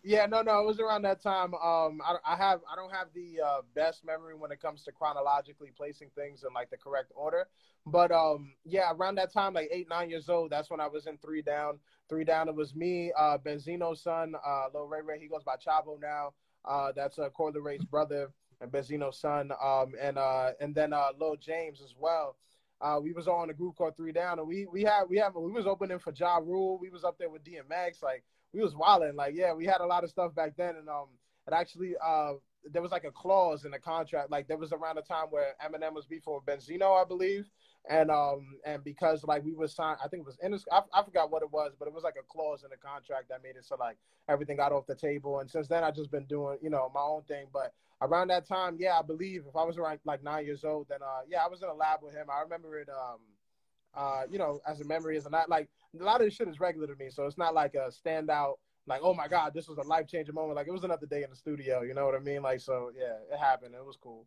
Yeah, 0.08 0.28
no, 0.28 0.44
no, 0.44 0.60
it 0.60 0.68
was 0.68 0.80
around 0.80 1.02
that 1.02 1.20
time. 1.20 1.56
Um, 1.56 2.00
I, 2.06 2.18
I 2.24 2.36
have, 2.36 2.62
I 2.72 2.76
don't 2.76 2.92
have 2.94 3.08
the 3.16 3.42
uh, 3.44 3.62
best 3.74 4.06
memory 4.06 4.36
when 4.36 4.52
it 4.52 4.62
comes 4.62 4.84
to 4.84 4.92
chronologically 4.92 5.72
placing 5.76 6.12
things 6.12 6.44
in 6.48 6.54
like 6.54 6.70
the 6.70 6.78
correct 6.78 7.12
order. 7.16 7.48
But 7.88 8.12
um, 8.12 8.54
yeah, 8.66 8.92
around 8.94 9.16
that 9.16 9.34
time, 9.34 9.56
like 9.56 9.68
eight, 9.72 9.90
nine 9.90 10.12
years 10.12 10.30
old, 10.30 10.52
that's 10.52 10.70
when 10.70 10.80
I 10.80 10.86
was 10.86 11.08
in 11.08 11.18
Three 11.18 11.42
Down. 11.42 11.80
Three 12.08 12.24
Down, 12.24 12.48
it 12.50 12.54
was 12.56 12.76
me, 12.76 13.14
uh, 13.18 13.40
Benzino's 13.44 14.04
son, 14.04 14.36
uh, 14.46 14.68
Ray 14.80 15.02
Ray. 15.02 15.20
He 15.20 15.28
goes 15.28 15.44
by 15.44 15.56
Chavo 15.56 16.00
now. 16.00 16.34
Uh, 16.64 16.92
that's 16.96 17.18
uh, 17.18 17.30
Corley 17.30 17.60
Ray's 17.60 17.84
brother 17.84 18.32
and 18.62 18.72
Benzino's 18.72 19.18
son. 19.20 19.52
Um, 19.64 19.94
and 20.00 20.20
uh, 20.20 20.52
and 20.60 20.76
then 20.76 20.94
uh, 20.94 21.14
James 21.40 21.82
as 21.82 21.96
well. 21.98 22.38
Uh, 22.80 23.00
we 23.02 23.12
was 23.14 23.28
all 23.28 23.44
in 23.44 23.50
a 23.50 23.54
group 23.54 23.76
called 23.76 23.98
Three 23.98 24.12
Down, 24.12 24.38
and 24.38 24.48
we 24.48 24.68
we 24.68 24.84
had 24.84 25.06
we 25.10 25.18
have 25.18 25.34
we 25.34 25.52
was 25.52 25.66
opening 25.66 25.98
for 25.98 26.14
Ja 26.16 26.38
Rule. 26.38 26.78
We 26.78 26.92
was 26.92 27.04
up 27.04 27.18
there 27.18 27.30
with 27.30 27.44
DMX, 27.44 28.04
like 28.04 28.24
we 28.56 28.62
was 28.62 28.76
wilding. 28.76 29.16
Like 29.16 29.36
yeah, 29.36 29.54
we 29.54 29.66
had 29.66 29.82
a 29.82 29.86
lot 29.86 30.04
of 30.04 30.10
stuff 30.10 30.34
back 30.34 30.54
then, 30.58 30.78
and 30.78 30.88
um, 30.88 31.08
it 31.48 31.54
actually 31.54 31.94
uh, 32.04 32.34
there 32.72 32.82
was 32.82 32.92
like 32.92 33.04
a 33.04 33.12
clause 33.12 33.66
in 33.66 33.72
the 33.72 33.80
contract. 33.80 34.32
Like 34.32 34.48
there 34.48 34.58
was 34.58 34.72
around 34.72 34.98
a 34.98 35.02
time 35.02 35.28
where 35.30 35.54
Eminem 35.64 35.94
was 35.94 36.06
before 36.06 36.42
Benzino, 36.42 37.00
I 37.00 37.06
believe, 37.06 37.50
and 37.90 38.10
um, 38.10 38.58
and 38.66 38.84
because 38.84 39.24
like 39.26 39.44
we 39.44 39.54
was 39.54 39.76
signed, 39.76 39.98
I 40.04 40.08
think 40.08 40.22
it 40.22 40.26
was 40.26 40.38
in 40.42 40.58
I, 40.72 40.82
I 40.94 41.04
forgot 41.04 41.32
what 41.32 41.44
it 41.44 41.52
was, 41.52 41.74
but 41.78 41.88
it 41.88 41.94
was 41.94 42.04
like 42.04 42.16
a 42.20 42.24
clause 42.24 42.64
in 42.64 42.70
the 42.70 42.78
contract 42.78 43.30
that 43.30 43.44
made 43.44 43.58
it 43.58 43.66
so 43.66 43.76
like 43.78 43.98
everything 44.30 44.58
got 44.58 44.72
off 44.72 44.88
the 44.88 44.96
table. 44.96 45.40
And 45.40 45.52
since 45.52 45.68
then, 45.68 45.84
I 45.84 45.92
just 45.92 46.10
been 46.10 46.26
doing 46.26 46.58
you 46.62 46.70
know 46.70 46.90
my 46.94 47.02
own 47.02 47.24
thing, 47.24 47.48
but 47.52 47.74
around 48.02 48.30
that 48.30 48.48
time, 48.48 48.78
yeah, 48.80 48.98
I 48.98 49.02
believe 49.02 49.44
if 49.48 49.56
I 49.56 49.64
was 49.64 49.78
around 49.78 50.00
like 50.06 50.24
nine 50.24 50.46
years 50.46 50.64
old, 50.64 50.88
then 50.90 51.00
uh, 51.02 51.22
yeah, 51.28 51.44
I 51.44 51.48
was 51.50 51.62
in 51.62 51.68
a 51.68 51.74
lab 51.74 52.00
with 52.02 52.14
him. 52.14 52.28
I 52.32 52.42
remember 52.42 52.80
it, 52.80 52.90
um, 52.90 53.20
uh, 53.94 54.24
you 54.30 54.38
know, 54.40 54.62
as 54.66 54.80
a 54.82 54.86
memory, 54.86 55.18
as 55.18 55.26
a 55.26 55.30
not 55.30 55.50
like 55.50 55.70
a 56.00 56.04
lot 56.04 56.22
of 56.22 56.28
this 56.28 56.34
shit 56.34 56.48
is 56.48 56.60
regular 56.60 56.88
to 56.88 56.96
me, 56.96 57.10
so 57.10 57.26
it's 57.26 57.38
not 57.38 57.54
like 57.54 57.76
a 57.76 57.92
standout. 57.92 58.56
Like, 58.88 59.02
oh 59.04 59.14
my 59.14 59.28
god, 59.28 59.54
this 59.54 59.68
was 59.68 59.78
a 59.80 59.88
life 59.88 60.08
changing 60.08 60.36
moment. 60.36 60.56
Like, 60.56 60.68
it 60.68 60.72
was 60.72 60.84
another 60.84 61.08
day 61.08 61.24
in 61.24 61.30
the 61.30 61.36
studio. 61.36 61.82
You 61.82 61.94
know 61.94 62.06
what 62.06 62.16
I 62.16 62.20
mean? 62.20 62.44
Like, 62.44 62.60
so 62.60 62.92
yeah, 62.96 63.16
it 63.34 63.40
happened. 63.40 63.74
It 63.74 63.84
was 63.84 63.98
cool. 64.02 64.26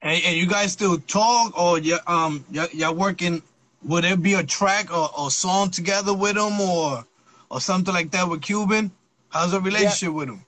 And, 0.00 0.22
and 0.24 0.36
you 0.36 0.46
guys 0.46 0.72
still 0.72 0.98
talk 0.98 1.58
or 1.58 1.78
you 1.78 1.98
um 2.06 2.44
y'all, 2.50 2.68
y'all 2.72 2.94
working? 2.94 3.42
Would 3.84 4.04
there 4.04 4.16
be 4.16 4.34
a 4.34 4.44
track 4.44 4.92
or, 4.92 5.10
or 5.18 5.30
song 5.30 5.70
together 5.70 6.14
with 6.14 6.36
him 6.36 6.60
or 6.60 7.04
or 7.50 7.60
something 7.60 7.92
like 7.92 8.10
that 8.12 8.28
with 8.28 8.42
Cuban? 8.42 8.90
How's 9.28 9.52
the 9.52 9.60
relationship 9.60 10.12
with 10.12 10.28
him? 10.28 10.44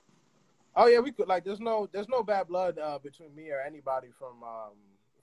Oh 0.76 0.86
yeah, 0.86 0.98
we 0.98 1.12
could 1.12 1.28
like. 1.28 1.44
There's 1.44 1.60
no, 1.60 1.88
there's 1.92 2.08
no 2.08 2.22
bad 2.22 2.48
blood 2.48 2.78
uh, 2.78 2.98
between 2.98 3.34
me 3.34 3.50
or 3.50 3.60
anybody 3.60 4.08
from 4.18 4.42
um, 4.42 4.72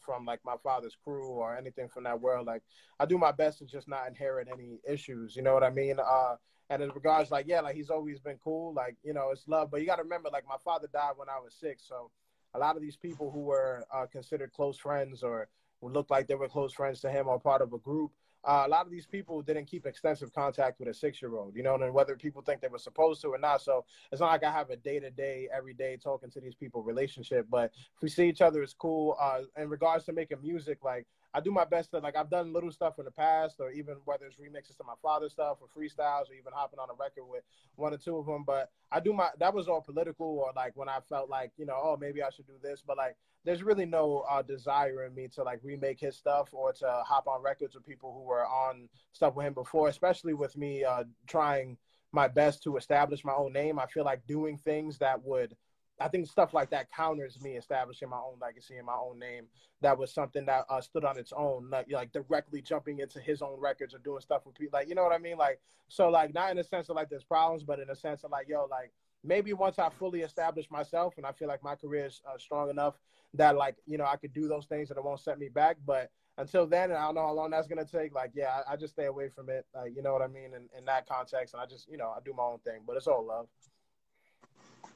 from 0.06 0.26
like 0.26 0.40
my 0.46 0.56
father's 0.64 0.98
crew 1.04 1.28
or 1.28 1.56
anything 1.58 1.88
from 1.90 2.04
that 2.04 2.20
world. 2.22 2.48
Like, 2.48 2.64
I 3.00 3.06
do 3.06 3.18
my 3.18 3.32
best 3.32 3.60
to 3.60 3.66
just 3.66 3.88
not 3.88 4.08
inherit 4.08 4.48
any 4.52 4.80
issues. 4.88 5.36
You 5.36 5.44
know 5.44 5.54
what 5.54 5.64
I 5.64 5.70
mean? 5.70 5.98
Uh, 6.00 6.36
And 6.72 6.82
in 6.82 6.90
regards, 6.92 7.32
like, 7.32 7.48
yeah, 7.50 7.60
like 7.60 7.76
he's 7.76 7.90
always 7.90 8.20
been 8.22 8.38
cool. 8.42 8.74
Like, 8.74 8.96
you 9.04 9.14
know, 9.14 9.32
it's 9.32 9.46
love. 9.48 9.70
But 9.70 9.82
you 9.82 9.86
got 9.86 9.98
to 9.98 10.04
remember, 10.04 10.30
like, 10.32 10.48
my 10.48 10.56
father 10.64 10.88
died 10.92 11.14
when 11.18 11.28
I 11.28 11.38
was 11.44 11.54
six. 11.54 11.84
So 11.86 12.12
a 12.54 12.60
lot 12.60 12.78
of 12.78 12.82
these 12.82 12.96
people 12.96 13.30
who 13.30 13.42
were 13.42 13.86
uh, 13.94 14.06
considered 14.06 14.54
close 14.54 14.78
friends 14.78 15.22
or 15.22 15.50
who 15.82 15.90
looked 15.90 16.12
like 16.12 16.28
they 16.28 16.36
were 16.36 16.48
close 16.48 16.74
friends 16.74 17.02
to 17.02 17.12
him 17.12 17.28
or 17.28 17.40
part 17.40 17.62
of 17.62 17.74
a 17.74 17.78
group, 17.78 18.12
uh, 18.44 18.64
a 18.66 18.70
lot 18.70 18.86
of 18.86 18.92
these 18.92 19.06
people 19.06 19.42
didn't 19.42 19.66
keep 19.66 19.86
extensive 19.86 20.34
contact 20.34 20.80
with 20.80 20.90
a 20.90 20.94
six 20.94 21.22
year 21.22 21.36
old, 21.36 21.56
you 21.56 21.64
know, 21.64 21.76
and 21.76 21.94
whether 21.94 22.16
people 22.16 22.42
think 22.42 22.62
they 22.62 22.68
were 22.68 22.80
supposed 22.80 23.22
to 23.22 23.28
or 23.28 23.38
not. 23.38 23.62
So 23.62 23.86
it's 24.12 24.22
not 24.22 24.32
like 24.32 24.44
I 24.44 24.52
have 24.52 24.70
a 24.70 24.76
day 24.76 25.00
to 25.00 25.12
day, 25.12 25.48
every 25.56 25.74
day 25.74 25.98
talking 25.98 26.32
to 26.32 26.42
these 26.42 26.56
people 26.56 26.82
relationship, 26.82 27.46
but 27.50 27.72
if 27.96 28.02
we 28.02 28.10
see 28.10 28.28
each 28.28 28.42
other, 28.42 28.64
it's 28.64 28.74
cool. 28.74 29.16
Uh, 29.20 29.42
in 29.58 29.70
regards 29.70 30.06
to 30.06 30.14
making 30.14 30.42
music, 30.42 30.80
like 30.84 31.06
I 31.34 31.40
do 31.40 31.52
my 31.52 31.66
best 31.66 31.92
to 31.92 32.00
like 32.00 32.16
I've 32.16 32.30
done 32.30 32.54
little 32.54 32.72
stuff 32.72 33.00
in 33.00 33.06
the 33.06 33.12
past, 33.12 33.58
or 33.60 33.72
even 33.72 33.96
whether 34.06 34.26
it's 34.26 34.36
remixes 34.36 34.78
to 34.78 34.84
my 34.84 34.94
father's 35.02 35.32
stuff 35.32 35.58
or 35.62 35.68
freestyles, 35.68 36.30
or 36.30 36.34
even 36.34 36.54
hopping 36.54 36.80
on 36.80 36.90
a 36.90 36.94
record 36.94 37.24
with 37.30 37.44
one 37.76 37.94
or 37.94 37.98
two 37.98 38.18
of 38.18 38.26
them. 38.26 38.44
But 38.46 38.70
I 38.92 39.00
do 39.00 39.14
my 39.14 39.30
that 39.40 39.54
was 39.54 39.68
all 39.68 39.82
political, 39.82 40.28
or 40.28 40.52
like 40.56 40.76
when 40.76 40.90
I 40.90 41.00
felt 41.08 41.30
like 41.30 41.52
you 41.58 41.66
know, 41.66 41.80
oh 41.82 41.98
maybe 42.00 42.22
I 42.22 42.30
should 42.30 42.48
do 42.48 42.60
this, 42.62 42.84
but 42.86 42.98
like 42.98 43.16
there's 43.44 43.64
really 43.64 43.86
no 43.86 44.24
uh, 44.30 44.42
desire 44.42 45.06
in 45.06 45.16
me 45.16 45.28
to 45.30 45.44
like 45.44 45.60
remake 45.64 46.00
his 46.00 46.16
stuff 46.16 46.50
or 46.54 46.74
to 46.74 47.04
hop 47.06 47.28
on 47.28 47.42
records 47.42 47.76
with 47.76 47.86
people 47.86 48.14
who 48.14 48.24
were 48.24 48.46
on 48.46 48.88
stuff 49.14 49.36
with 49.36 49.48
him 49.48 49.54
before, 49.54 49.88
especially 49.88 50.34
with 50.34 50.56
me 50.58 50.84
uh, 50.84 51.04
trying 51.28 51.78
my 52.12 52.28
best 52.28 52.62
to 52.64 52.78
establish 52.78 53.24
my 53.24 53.34
own 53.34 53.54
name. 53.54 53.80
I 53.80 53.88
feel 53.88 54.04
like 54.04 54.28
doing 54.28 54.58
things 54.58 54.98
that 55.00 55.24
would 55.24 55.56
I 56.02 56.08
think 56.08 56.28
stuff 56.28 56.54
like 56.54 56.70
that 56.72 56.92
counters 56.92 57.42
me 57.42 57.52
establishing 57.52 58.10
my 58.10 58.18
own 58.18 58.38
legacy 58.42 58.78
and 58.78 58.86
my 58.86 58.96
own 58.96 59.20
name. 59.20 59.46
That 59.82 59.98
was 59.98 60.14
something 60.14 60.46
that 60.46 60.66
uh, 60.70 60.82
stood 60.82 61.06
on 61.06 61.18
its 61.18 61.34
own, 61.36 61.70
like, 61.70 61.88
like 61.92 62.12
directly 62.12 62.62
jumping 62.62 63.00
into 63.00 63.20
his 63.20 63.42
own 63.42 63.60
records 63.60 63.94
or 63.94 64.00
doing 64.00 64.22
stuff 64.22 64.46
with 64.46 64.56
people. 64.56 64.80
Like, 64.80 64.90
you 64.90 64.96
know 64.96 65.04
what 65.04 65.14
I 65.14 65.18
mean? 65.18 65.38
Like, 65.38 65.60
so 65.88 66.10
like 66.10 66.34
not 66.34 66.52
in 66.52 66.58
a 66.58 66.64
sense 66.64 66.90
of 66.90 66.96
like 66.96 67.10
there's 67.10 67.24
problems, 67.24 67.64
but 67.64 67.80
in 67.80 67.90
a 67.90 67.96
sense 67.96 68.24
of 68.24 68.32
like, 68.32 68.48
yo, 68.50 68.68
like 68.70 68.92
maybe 69.24 69.54
once 69.54 69.80
I 69.80 69.90
fully 69.90 70.22
establish 70.22 70.70
myself 70.72 71.16
and 71.18 71.26
I 71.26 71.32
feel 71.32 71.48
like 71.48 71.64
my 71.64 71.76
career 71.76 72.06
is 72.06 72.22
uh, 72.28 72.38
strong 72.38 72.70
enough 72.70 72.96
that 73.34 73.56
like 73.56 73.76
you 73.86 73.98
know 73.98 74.06
I 74.06 74.18
could 74.18 74.34
do 74.34 74.48
those 74.48 74.66
things 74.66 74.90
that 74.90 74.98
it 74.98 75.04
won't 75.04 75.20
set 75.20 75.40
me 75.40 75.50
back. 75.50 75.78
But 75.86 76.10
until 76.38 76.66
then, 76.66 76.92
and 76.92 76.98
I 76.98 77.06
don't 77.06 77.16
know 77.16 77.28
how 77.28 77.34
long 77.34 77.52
that's 77.52 77.68
gonna 77.68 77.86
take. 77.86 78.14
Like, 78.14 78.32
yeah, 78.34 78.62
I, 78.68 78.74
I 78.74 78.76
just 78.76 78.94
stay 78.94 79.06
away 79.06 79.30
from 79.30 79.50
it. 79.50 79.66
Like, 79.76 79.94
you 79.96 80.02
know 80.02 80.14
what 80.14 80.22
I 80.22 80.28
mean? 80.28 80.54
In, 80.56 80.68
in 80.78 80.86
that 80.86 81.08
context, 81.08 81.54
and 81.54 81.62
I 81.62 81.66
just 81.66 81.90
you 81.90 81.98
know 81.98 82.10
I 82.10 82.20
do 82.24 82.34
my 82.34 82.44
own 82.44 82.60
thing. 82.60 82.82
But 82.86 82.98
it's 82.98 83.08
all 83.08 83.26
love. 83.26 83.48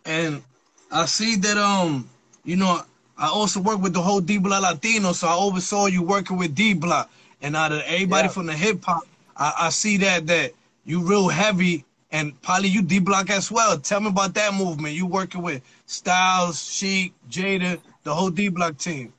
And 0.05 0.43
I 0.91 1.05
see 1.05 1.35
that 1.37 1.57
um, 1.57 2.09
you 2.43 2.55
know, 2.55 2.81
I 3.17 3.27
also 3.27 3.59
work 3.59 3.81
with 3.81 3.93
the 3.93 4.01
whole 4.01 4.21
D 4.21 4.37
Block 4.37 4.61
Latino, 4.61 5.13
so 5.13 5.27
I 5.27 5.35
oversaw 5.35 5.87
you 5.87 6.03
working 6.03 6.37
with 6.37 6.55
D 6.55 6.73
Block. 6.73 7.09
And 7.41 7.55
out 7.55 7.71
of 7.71 7.81
everybody 7.85 8.27
yeah. 8.27 8.31
from 8.31 8.45
the 8.45 8.53
hip 8.53 8.83
hop, 8.83 9.03
I, 9.35 9.53
I, 9.61 9.69
see 9.69 9.97
that 9.97 10.27
that 10.27 10.53
you 10.85 11.01
real 11.01 11.27
heavy 11.27 11.85
and 12.11 12.39
probably 12.41 12.69
you 12.69 12.81
D 12.81 12.99
Block 12.99 13.29
as 13.29 13.51
well. 13.51 13.77
Tell 13.77 13.99
me 13.99 14.09
about 14.09 14.33
that 14.35 14.53
movement. 14.53 14.95
You 14.95 15.05
working 15.05 15.41
with 15.41 15.61
Styles, 15.85 16.63
Sheek, 16.63 17.13
Jada, 17.29 17.79
the 18.03 18.13
whole 18.13 18.29
D 18.29 18.49
Block 18.49 18.77
team. 18.77 19.13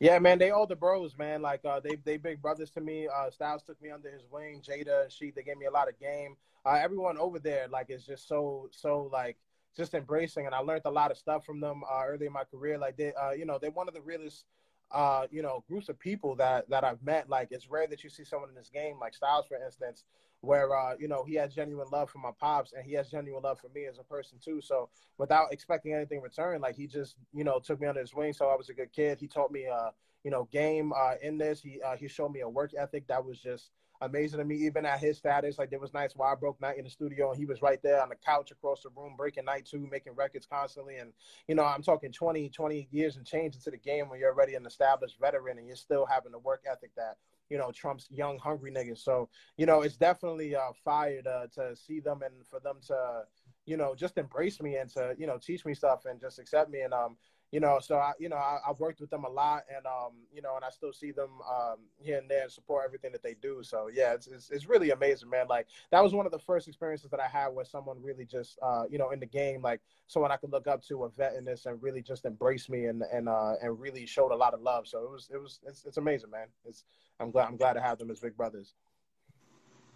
Yeah, 0.00 0.18
man, 0.18 0.38
they 0.38 0.50
all 0.50 0.66
the 0.66 0.76
bros, 0.76 1.16
man. 1.16 1.42
Like 1.42 1.64
uh, 1.64 1.80
they 1.80 1.96
they 2.04 2.16
big 2.16 2.42
brothers 2.42 2.70
to 2.70 2.80
me. 2.80 3.08
Uh, 3.08 3.30
Styles 3.30 3.62
took 3.62 3.80
me 3.80 3.90
under 3.90 4.10
his 4.10 4.22
wing. 4.30 4.60
Jada 4.60 5.04
and 5.04 5.12
Sheek, 5.12 5.34
they 5.34 5.42
gave 5.42 5.56
me 5.56 5.66
a 5.66 5.70
lot 5.70 5.88
of 5.88 5.98
game. 5.98 6.36
Uh, 6.66 6.78
everyone 6.82 7.18
over 7.18 7.38
there, 7.38 7.68
like, 7.68 7.90
is 7.90 8.04
just 8.04 8.26
so 8.26 8.68
so 8.70 9.08
like 9.12 9.36
just 9.76 9.94
embracing, 9.94 10.46
and 10.46 10.54
I 10.54 10.58
learned 10.58 10.82
a 10.84 10.90
lot 10.90 11.10
of 11.10 11.16
stuff 11.18 11.44
from 11.44 11.60
them 11.60 11.82
uh, 11.90 12.02
early 12.06 12.26
in 12.26 12.32
my 12.32 12.44
career. 12.44 12.78
Like 12.78 12.96
they, 12.96 13.12
uh, 13.14 13.32
you 13.32 13.44
know, 13.44 13.58
they're 13.58 13.70
one 13.70 13.88
of 13.88 13.94
the 13.94 14.00
realest, 14.00 14.44
uh, 14.90 15.26
you 15.30 15.42
know, 15.42 15.64
groups 15.68 15.88
of 15.88 15.98
people 15.98 16.34
that 16.36 16.68
that 16.70 16.84
I've 16.84 17.02
met. 17.02 17.28
Like 17.28 17.48
it's 17.50 17.68
rare 17.68 17.86
that 17.88 18.04
you 18.04 18.10
see 18.10 18.24
someone 18.24 18.48
in 18.48 18.54
this 18.54 18.70
game, 18.70 18.98
like 19.00 19.14
Styles, 19.14 19.46
for 19.46 19.56
instance, 19.62 20.04
where 20.40 20.76
uh, 20.76 20.94
you 20.98 21.08
know 21.08 21.24
he 21.24 21.34
has 21.34 21.54
genuine 21.54 21.88
love 21.90 22.10
for 22.10 22.18
my 22.18 22.30
pops, 22.38 22.72
and 22.72 22.84
he 22.84 22.92
has 22.94 23.10
genuine 23.10 23.42
love 23.42 23.58
for 23.58 23.68
me 23.74 23.86
as 23.86 23.98
a 23.98 24.04
person 24.04 24.38
too. 24.42 24.60
So 24.60 24.88
without 25.18 25.52
expecting 25.52 25.94
anything 25.94 26.18
in 26.18 26.24
return, 26.24 26.60
like 26.60 26.76
he 26.76 26.86
just, 26.86 27.16
you 27.32 27.44
know, 27.44 27.58
took 27.58 27.80
me 27.80 27.86
under 27.86 28.00
his 28.00 28.14
wing. 28.14 28.32
So 28.32 28.46
I 28.48 28.56
was 28.56 28.68
a 28.68 28.74
good 28.74 28.92
kid. 28.92 29.18
He 29.18 29.26
taught 29.26 29.50
me, 29.50 29.66
uh, 29.66 29.90
you 30.22 30.30
know, 30.30 30.48
game 30.52 30.92
uh, 30.96 31.14
in 31.22 31.38
this. 31.38 31.60
He 31.60 31.80
uh, 31.82 31.96
he 31.96 32.08
showed 32.08 32.30
me 32.30 32.40
a 32.40 32.48
work 32.48 32.72
ethic 32.78 33.06
that 33.08 33.24
was 33.24 33.40
just 33.40 33.70
amazing 34.00 34.38
to 34.38 34.44
me, 34.44 34.56
even 34.56 34.84
at 34.84 35.00
his 35.00 35.18
status. 35.18 35.58
Like 35.58 35.70
there 35.70 35.78
was 35.78 35.94
nights 35.94 36.14
where 36.16 36.28
I 36.28 36.34
broke 36.34 36.60
night 36.60 36.78
in 36.78 36.84
the 36.84 36.90
studio 36.90 37.30
and 37.30 37.38
he 37.38 37.46
was 37.46 37.62
right 37.62 37.80
there 37.82 38.02
on 38.02 38.08
the 38.08 38.16
couch 38.16 38.50
across 38.50 38.82
the 38.82 38.90
room 38.96 39.14
breaking 39.16 39.44
night 39.44 39.66
too, 39.66 39.88
making 39.90 40.14
records 40.14 40.46
constantly. 40.46 40.96
And, 40.96 41.12
you 41.48 41.54
know, 41.54 41.64
I'm 41.64 41.82
talking 41.82 42.12
20, 42.12 42.48
20 42.50 42.88
years 42.90 43.16
and 43.16 43.26
change 43.26 43.54
into 43.54 43.70
the 43.70 43.76
game 43.76 44.08
when 44.08 44.18
you're 44.20 44.32
already 44.32 44.54
an 44.54 44.66
established 44.66 45.18
veteran 45.20 45.58
and 45.58 45.66
you're 45.66 45.76
still 45.76 46.06
having 46.06 46.32
the 46.32 46.38
work 46.38 46.64
ethic 46.70 46.90
that, 46.96 47.16
you 47.50 47.58
know, 47.58 47.70
Trump's 47.72 48.08
young, 48.10 48.38
hungry 48.38 48.72
niggas. 48.72 48.98
So, 48.98 49.28
you 49.56 49.66
know, 49.66 49.82
it's 49.82 49.96
definitely 49.96 50.56
uh, 50.56 50.72
fire 50.84 51.22
to, 51.22 51.48
to 51.54 51.76
see 51.76 52.00
them 52.00 52.22
and 52.22 52.46
for 52.46 52.60
them 52.60 52.76
to, 52.88 53.22
you 53.66 53.76
know, 53.76 53.94
just 53.94 54.18
embrace 54.18 54.60
me 54.60 54.76
and 54.76 54.90
to, 54.90 55.14
you 55.18 55.26
know, 55.26 55.38
teach 55.38 55.64
me 55.64 55.74
stuff 55.74 56.04
and 56.06 56.20
just 56.20 56.38
accept 56.38 56.70
me. 56.70 56.80
And, 56.80 56.92
um, 56.92 57.16
you 57.54 57.60
know, 57.60 57.78
so 57.80 57.94
I, 57.98 58.14
you 58.18 58.28
know, 58.28 58.34
I, 58.34 58.58
have 58.66 58.80
worked 58.80 59.00
with 59.00 59.10
them 59.10 59.22
a 59.22 59.28
lot, 59.28 59.62
and 59.72 59.86
um, 59.86 60.14
you 60.34 60.42
know, 60.42 60.56
and 60.56 60.64
I 60.64 60.70
still 60.70 60.92
see 60.92 61.12
them 61.12 61.30
um, 61.48 61.76
here 62.00 62.18
and 62.18 62.28
there 62.28 62.42
and 62.42 62.50
support 62.50 62.82
everything 62.84 63.12
that 63.12 63.22
they 63.22 63.34
do. 63.40 63.62
So 63.62 63.88
yeah, 63.94 64.12
it's, 64.12 64.26
it's, 64.26 64.50
it's 64.50 64.68
really 64.68 64.90
amazing, 64.90 65.30
man. 65.30 65.46
Like 65.48 65.68
that 65.92 66.02
was 66.02 66.12
one 66.12 66.26
of 66.26 66.32
the 66.32 66.38
first 66.40 66.66
experiences 66.66 67.12
that 67.12 67.20
I 67.20 67.28
had 67.28 67.50
where 67.50 67.64
someone 67.64 68.02
really 68.02 68.24
just, 68.24 68.58
uh, 68.60 68.86
you 68.90 68.98
know, 68.98 69.10
in 69.10 69.20
the 69.20 69.26
game, 69.26 69.62
like 69.62 69.80
someone 70.08 70.32
I 70.32 70.36
could 70.36 70.50
look 70.50 70.66
up 70.66 70.82
to, 70.86 71.04
a 71.04 71.08
vet 71.10 71.34
in 71.36 71.44
this, 71.44 71.66
and 71.66 71.80
really 71.80 72.02
just 72.02 72.24
embrace 72.24 72.68
me 72.68 72.86
and 72.86 73.04
and 73.12 73.28
uh, 73.28 73.52
and 73.62 73.78
really 73.78 74.04
showed 74.04 74.32
a 74.32 74.36
lot 74.36 74.52
of 74.52 74.60
love. 74.60 74.88
So 74.88 75.04
it 75.04 75.10
was 75.12 75.30
it 75.32 75.40
was 75.40 75.60
it's, 75.64 75.84
it's 75.84 75.96
amazing, 75.96 76.30
man. 76.30 76.48
It's 76.66 76.82
I'm 77.20 77.30
glad 77.30 77.46
I'm 77.46 77.56
glad 77.56 77.74
to 77.74 77.80
have 77.80 77.98
them 77.98 78.10
as 78.10 78.18
big 78.18 78.36
brothers. 78.36 78.74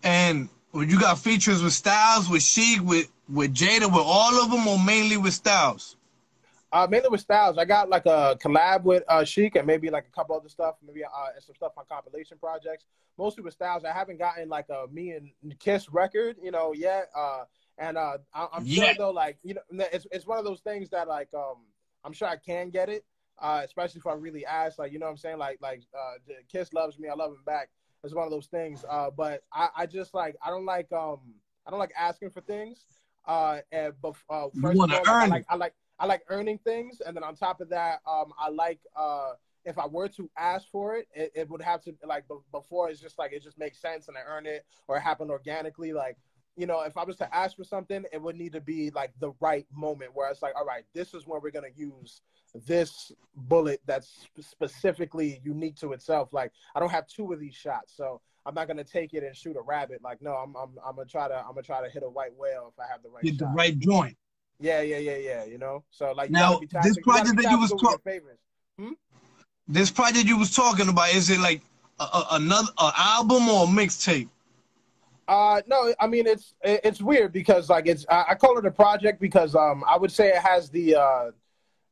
And 0.05 0.49
you 0.73 1.01
got 1.01 1.19
features 1.19 1.61
with 1.61 1.73
Styles, 1.73 2.31
with 2.31 2.45
Sheek, 2.45 2.85
with 2.85 3.11
with 3.29 3.53
Jada, 3.53 3.87
with 3.87 4.05
all 4.05 4.45
of 4.45 4.53
them, 4.53 4.69
or 4.69 4.79
mainly 4.79 5.17
with 5.17 5.35
Styles? 5.35 5.97
Uh, 6.71 6.87
mainly 6.91 7.09
with 7.09 7.21
Styles. 7.21 7.57
I 7.57 7.65
got 7.65 7.89
like 7.89 8.05
a 8.05 8.37
collab 8.43 8.83
with 8.83 9.03
uh, 9.09 9.25
Sheek 9.25 9.57
and 9.57 9.67
maybe 9.67 9.89
like 9.89 10.07
a 10.07 10.11
couple 10.11 10.37
other 10.37 10.51
stuff, 10.51 10.75
maybe 10.87 11.03
uh, 11.03 11.09
some 11.41 11.55
stuff 11.55 11.73
on 11.79 11.85
compilation 11.91 12.37
projects. 12.39 12.85
Mostly 13.17 13.43
with 13.43 13.55
Styles. 13.55 13.85
I 13.85 13.93
haven't 13.93 14.19
gotten 14.19 14.49
like 14.49 14.67
a 14.69 14.87
me 14.93 15.13
and 15.13 15.31
Kiss 15.59 15.89
record, 15.91 16.37
you 16.43 16.51
know, 16.51 16.73
yet. 16.75 17.09
Uh, 17.17 17.45
and 17.79 17.97
uh, 17.97 18.19
I- 18.35 18.49
am 18.53 18.65
yeah. 18.65 18.85
sure 18.85 18.95
though, 18.99 19.11
like 19.11 19.39
you 19.43 19.55
know, 19.55 19.87
it's 19.93 20.07
it's 20.13 20.27
one 20.27 20.39
of 20.39 20.45
those 20.45 20.61
things 20.61 20.91
that 20.91 21.09
like 21.09 21.29
um, 21.35 21.57
I'm 22.05 22.13
sure 22.13 22.29
I 22.29 22.37
can 22.37 22.69
get 22.71 22.91
it, 22.91 23.05
uh, 23.39 23.63
especially 23.65 24.01
if 24.01 24.07
I 24.07 24.13
really 24.13 24.45
ask. 24.45 24.79
Like 24.79 24.93
you 24.93 24.99
know, 24.99 25.07
what 25.07 25.13
I'm 25.13 25.19
saying 25.19 25.39
like 25.39 25.59
like 25.63 25.83
uh, 25.99 26.33
Kiss 26.53 26.73
loves 26.75 26.99
me, 26.99 27.09
I 27.09 27.15
love 27.15 27.31
him 27.31 27.43
back. 27.47 27.71
It's 28.05 28.15
one 28.15 28.25
of 28.25 28.31
those 28.31 28.47
things. 28.47 28.85
Uh, 28.89 29.11
but 29.11 29.43
I, 29.53 29.69
I 29.77 29.87
just 29.87 30.13
like 30.13 30.37
I 30.45 30.51
don't 30.51 30.67
like 30.67 30.93
um 30.93 31.21
I 31.67 31.71
don't 31.71 31.81
like 31.81 31.93
asking 31.99 32.31
for 32.31 32.43
things. 32.43 32.85
Uh, 33.27 33.59
and 33.73 33.95
but 34.03 34.15
uh, 34.31 34.49
first 34.61 34.75
you 34.75 34.79
want 34.79 34.93
to 34.93 35.01
earn. 35.09 35.25
I 35.25 35.27
like, 35.27 35.47
I 35.49 35.57
like 35.57 35.75
I 35.99 36.07
like 36.07 36.23
earning 36.29 36.59
things, 36.59 37.01
and 37.05 37.17
then 37.17 37.25
on 37.25 37.35
top 37.35 37.61
of 37.61 37.69
that, 37.71 38.01
um, 38.07 38.33
I 38.39 38.51
like 38.51 38.81
uh, 38.97 39.33
if 39.65 39.79
I 39.79 39.87
were 39.87 40.09
to 40.09 40.31
ask 40.37 40.67
for 40.71 40.97
it, 40.97 41.09
it, 41.15 41.33
it 41.35 41.51
would 41.51 41.63
have 41.63 41.83
to 41.83 41.95
like 42.07 42.25
before 42.53 42.89
it's 42.89 43.01
just 43.01 43.19
like 43.19 43.33
it 43.33 43.43
just 43.43 43.59
makes 43.59 43.81
sense 43.81 44.09
and 44.09 44.17
I 44.17 44.21
earn 44.27 44.47
it 44.47 44.65
or 44.87 44.97
it 44.97 45.01
happened 45.01 45.31
organically. 45.31 45.93
Like 45.93 46.17
you 46.57 46.67
know, 46.67 46.83
if 46.83 46.97
I 46.97 47.05
was 47.05 47.17
to 47.17 47.35
ask 47.35 47.57
for 47.57 47.65
something, 47.65 48.05
it 48.13 48.21
would 48.21 48.37
need 48.37 48.53
to 48.53 48.61
be 48.61 48.91
like 48.91 49.13
the 49.21 49.33
right 49.41 49.67
moment 49.73 50.11
where 50.15 50.29
it's 50.29 50.43
like, 50.43 50.55
all 50.57 50.65
right, 50.65 50.85
this 50.93 51.15
is 51.15 51.27
where 51.27 51.39
we're 51.39 51.53
gonna 51.53 51.69
use 51.77 52.23
this 52.67 53.13
bullet 53.37 53.81
that's 53.87 54.27
specifically 54.41 55.41
unique 55.45 55.77
to 55.77 55.93
itself. 55.93 56.33
Like 56.33 56.53
I 56.75 56.81
don't 56.81 56.91
have 56.91 57.07
two 57.07 57.33
of 57.33 57.39
these 57.39 57.55
shots, 57.55 57.95
so 57.97 58.21
I'm 58.47 58.55
not 58.55 58.69
gonna 58.69 58.85
take 58.85 59.15
it 59.15 59.23
and 59.23 59.37
shoot 59.37 59.57
a 59.57 59.61
rabbit. 59.61 60.03
Like 60.03 60.23
no, 60.23 60.33
I'm 60.33 60.57
I'm, 60.57 60.71
I'm 60.85 60.97
gonna 60.97 61.07
try 61.07 61.29
to 61.29 61.37
I'm 61.37 61.51
gonna 61.51 61.63
try 61.63 61.83
to 61.83 61.91
hit 61.91 62.03
a 62.03 62.11
white 62.11 62.35
whale 62.37 62.73
if 62.73 62.81
I 62.83 62.91
have 62.91 63.03
the 63.03 63.11
right. 63.11 63.23
Get 63.23 63.35
shot. 63.35 63.39
the 63.39 63.55
right 63.55 63.79
joint. 63.79 64.17
Yeah, 64.61 64.81
yeah, 64.83 64.99
yeah, 64.99 65.17
yeah. 65.17 65.45
You 65.45 65.59
know, 65.59 65.85
so 65.91 66.13
like 66.13 66.31
now 66.31 66.61
this 66.83 66.99
project 66.99 67.37
that 67.37 67.51
you 67.51 67.59
was 67.59 67.71
talking. 67.71 68.21
Hmm? 68.79 68.93
This 69.67 69.91
project 69.91 70.27
you 70.27 70.39
was 70.39 70.55
talking 70.55 70.89
about 70.89 71.11
is 71.15 71.31
it 71.31 71.39
like 71.41 71.61
a, 72.01 72.05
a, 72.05 72.27
another 72.33 72.69
a 72.79 72.93
album 72.97 73.49
or 73.49 73.65
a 73.65 73.67
mixtape? 73.67 74.29
Uh, 75.29 75.61
no, 75.67 75.95
I 76.01 76.07
mean 76.07 76.27
it's 76.27 76.55
it's 76.63 77.03
weird 77.03 77.33
because 77.33 77.69
like 77.69 77.87
it's 77.87 78.07
I 78.09 78.35
call 78.35 78.59
it 78.59 78.65
a 78.65 78.71
project 78.71 79.21
because 79.21 79.55
um 79.55 79.85
I 79.87 79.97
would 79.97 80.11
say 80.11 80.29
it 80.29 80.39
has 80.39 80.71
the 80.71 80.97
uh 80.97 81.31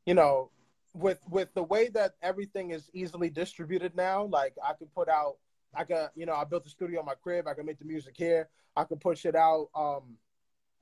you 0.07 0.15
know 0.15 0.51
with 0.95 1.21
with 1.29 1.53
the 1.55 1.63
way 1.63 1.89
that 1.91 2.15
everything 2.23 2.71
is 2.71 2.89
easily 2.95 3.29
distributed 3.29 3.95
now 3.95 4.25
like 4.25 4.55
I 4.67 4.73
could 4.73 4.93
put 4.95 5.09
out 5.09 5.37
I 5.75 5.85
could 5.85 6.09
you 6.15 6.25
know 6.25 6.35
I 6.35 6.45
built 6.45 6.67
a 6.67 6.71
studio 6.71 7.01
in 7.01 7.07
my 7.07 7.15
crib 7.15 7.47
I 7.47 7.53
can 7.53 7.67
make 7.67 7.79
the 7.79 7.85
music 7.85 8.15
here 8.17 8.49
I 8.75 8.85
could 8.85 9.01
push 9.01 9.27
it 9.27 9.37
out 9.37 9.69
um 9.75 10.17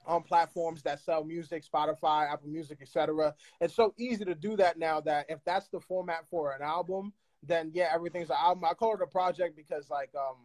on 0.06 0.22
platforms 0.22 0.82
that 0.82 1.00
sell 1.00 1.24
music, 1.24 1.64
Spotify, 1.64 2.30
Apple 2.32 2.48
Music, 2.48 2.78
etc. 2.80 3.34
It's 3.60 3.74
so 3.74 3.94
easy 3.98 4.24
to 4.24 4.34
do 4.34 4.56
that 4.56 4.78
now 4.78 5.00
that 5.02 5.26
if 5.28 5.38
that's 5.44 5.68
the 5.68 5.80
format 5.80 6.24
for 6.30 6.52
an 6.52 6.62
album, 6.62 7.12
then 7.42 7.70
yeah, 7.74 7.90
everything's 7.92 8.30
an 8.30 8.36
album. 8.38 8.64
I 8.64 8.74
call 8.74 8.94
it 8.94 9.02
a 9.02 9.06
project 9.06 9.56
because 9.56 9.90
like 9.90 10.10
um 10.14 10.36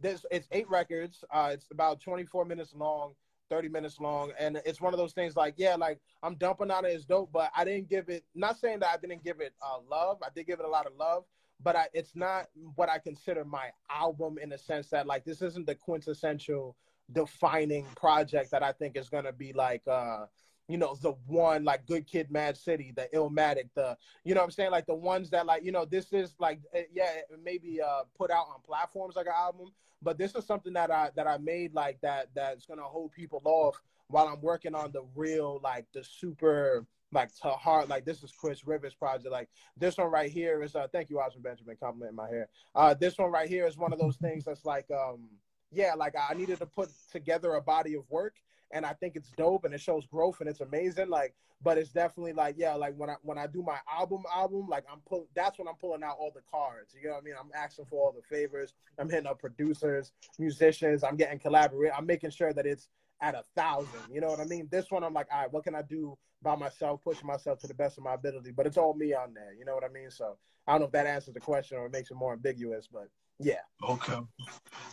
this 0.00 0.24
it's 0.30 0.48
eight 0.52 0.68
records. 0.68 1.24
Uh 1.30 1.50
it's 1.52 1.66
about 1.70 2.00
24 2.00 2.44
minutes 2.44 2.74
long, 2.74 3.14
30 3.50 3.68
minutes 3.68 4.00
long. 4.00 4.32
And 4.38 4.60
it's 4.64 4.80
one 4.80 4.92
of 4.92 4.98
those 4.98 5.12
things 5.12 5.36
like, 5.36 5.54
yeah, 5.56 5.76
like 5.76 6.00
I'm 6.22 6.36
dumping 6.36 6.70
on 6.70 6.84
it 6.84 6.94
as 6.94 7.04
dope, 7.04 7.30
but 7.32 7.50
I 7.56 7.64
didn't 7.64 7.88
give 7.88 8.08
it 8.08 8.24
not 8.34 8.58
saying 8.58 8.80
that 8.80 8.90
I 8.92 8.96
didn't 8.96 9.24
give 9.24 9.40
it 9.40 9.54
uh 9.62 9.78
love. 9.90 10.18
I 10.22 10.28
did 10.34 10.46
give 10.46 10.60
it 10.60 10.66
a 10.66 10.70
lot 10.70 10.86
of 10.86 10.94
love. 10.96 11.24
But 11.62 11.74
I, 11.74 11.86
it's 11.94 12.14
not 12.14 12.48
what 12.74 12.90
I 12.90 12.98
consider 12.98 13.42
my 13.42 13.70
album 13.90 14.36
in 14.36 14.50
the 14.50 14.58
sense 14.58 14.88
that 14.90 15.06
like 15.06 15.24
this 15.24 15.40
isn't 15.40 15.66
the 15.66 15.74
quintessential 15.74 16.76
defining 17.12 17.84
project 17.96 18.50
that 18.50 18.62
I 18.62 18.72
think 18.72 18.96
is 18.96 19.08
gonna 19.08 19.32
be 19.32 19.52
like 19.52 19.82
uh 19.86 20.26
you 20.68 20.78
know, 20.78 20.96
the 21.00 21.12
one 21.26 21.64
like 21.64 21.86
Good 21.86 22.06
Kid 22.08 22.30
Mad 22.30 22.56
City, 22.56 22.92
the 22.96 23.08
Illmatic, 23.14 23.68
the 23.74 23.96
you 24.24 24.34
know 24.34 24.40
what 24.40 24.46
I'm 24.46 24.50
saying? 24.50 24.72
Like 24.72 24.86
the 24.86 24.94
ones 24.94 25.30
that 25.30 25.46
like, 25.46 25.64
you 25.64 25.72
know, 25.72 25.84
this 25.84 26.12
is 26.12 26.34
like 26.40 26.60
eh, 26.74 26.84
yeah, 26.92 27.10
maybe 27.42 27.80
uh 27.80 28.02
put 28.16 28.30
out 28.30 28.46
on 28.52 28.60
platforms 28.66 29.14
like 29.16 29.26
an 29.26 29.32
album, 29.36 29.68
but 30.02 30.18
this 30.18 30.34
is 30.34 30.44
something 30.44 30.72
that 30.72 30.90
I 30.90 31.10
that 31.16 31.26
I 31.26 31.38
made 31.38 31.74
like 31.74 32.00
that 32.02 32.28
that's 32.34 32.66
gonna 32.66 32.82
hold 32.82 33.12
people 33.12 33.40
off 33.44 33.80
while 34.08 34.26
I'm 34.26 34.40
working 34.40 34.74
on 34.74 34.92
the 34.92 35.04
real 35.14 35.60
like 35.62 35.86
the 35.92 36.02
super 36.02 36.86
like 37.12 37.32
to 37.42 37.50
heart 37.50 37.88
like 37.88 38.04
this 38.04 38.24
is 38.24 38.32
Chris 38.32 38.66
Rivers 38.66 38.94
project 38.94 39.30
like 39.30 39.48
this 39.76 39.96
one 39.96 40.10
right 40.10 40.30
here 40.30 40.62
is 40.62 40.74
uh 40.74 40.88
thank 40.92 41.08
you 41.08 41.20
Osmond 41.20 41.44
Benjamin 41.44 41.76
complimenting 41.80 42.16
my 42.16 42.28
hair 42.28 42.48
uh 42.74 42.94
this 42.94 43.16
one 43.16 43.30
right 43.30 43.48
here 43.48 43.66
is 43.66 43.78
one 43.78 43.92
of 43.92 43.98
those 44.00 44.16
things 44.16 44.44
that's 44.44 44.64
like 44.64 44.86
um 44.90 45.28
yeah 45.72 45.94
like 45.94 46.14
I 46.16 46.34
needed 46.34 46.58
to 46.58 46.66
put 46.66 46.90
together 47.10 47.54
a 47.54 47.62
body 47.62 47.94
of 47.94 48.04
work 48.10 48.34
and 48.72 48.84
I 48.84 48.92
think 48.94 49.16
it's 49.16 49.30
dope 49.36 49.64
and 49.64 49.74
it 49.74 49.80
shows 49.80 50.06
growth 50.06 50.40
and 50.40 50.48
it's 50.48 50.60
amazing 50.60 51.08
like 51.08 51.34
but 51.62 51.78
it's 51.78 51.90
definitely 51.90 52.32
like 52.32 52.56
yeah 52.58 52.74
like 52.74 52.94
when 52.96 53.10
I 53.10 53.16
when 53.22 53.38
I 53.38 53.46
do 53.46 53.62
my 53.62 53.78
album 53.90 54.22
album 54.34 54.66
like 54.68 54.84
I'm 54.90 55.00
pull 55.08 55.26
that's 55.34 55.58
when 55.58 55.68
I'm 55.68 55.76
pulling 55.76 56.02
out 56.02 56.16
all 56.18 56.32
the 56.34 56.42
cards 56.50 56.94
you 57.00 57.08
know 57.08 57.14
what 57.14 57.22
I 57.22 57.24
mean 57.24 57.34
I'm 57.38 57.50
asking 57.54 57.86
for 57.86 58.06
all 58.06 58.12
the 58.12 58.22
favors 58.22 58.74
I'm 58.98 59.08
hitting 59.08 59.26
up 59.26 59.38
producers 59.38 60.12
musicians 60.38 61.02
I'm 61.04 61.16
getting 61.16 61.38
collaborate 61.38 61.92
I'm 61.96 62.06
making 62.06 62.30
sure 62.30 62.52
that 62.52 62.66
it's 62.66 62.88
at 63.20 63.34
a 63.34 63.42
thousand. 63.54 64.00
You 64.12 64.20
know 64.20 64.28
what 64.28 64.40
I 64.40 64.44
mean? 64.44 64.68
This 64.70 64.90
one, 64.90 65.04
I'm 65.04 65.14
like, 65.14 65.28
all 65.32 65.40
right, 65.42 65.52
what 65.52 65.64
can 65.64 65.74
I 65.74 65.82
do 65.82 66.16
by 66.42 66.54
myself, 66.54 67.02
pushing 67.02 67.26
myself 67.26 67.58
to 67.60 67.66
the 67.66 67.74
best 67.74 67.98
of 67.98 68.04
my 68.04 68.14
ability? 68.14 68.52
But 68.52 68.66
it's 68.66 68.76
all 68.76 68.94
me 68.94 69.14
on 69.14 69.34
there. 69.34 69.54
You 69.58 69.64
know 69.64 69.74
what 69.74 69.84
I 69.84 69.88
mean? 69.88 70.10
So 70.10 70.36
I 70.66 70.72
don't 70.72 70.80
know 70.80 70.86
if 70.86 70.92
that 70.92 71.06
answers 71.06 71.34
the 71.34 71.40
question 71.40 71.78
or 71.78 71.88
makes 71.88 72.10
it 72.10 72.16
more 72.16 72.32
ambiguous, 72.32 72.88
but 72.92 73.08
yeah. 73.38 73.60
Okay. 73.86 74.18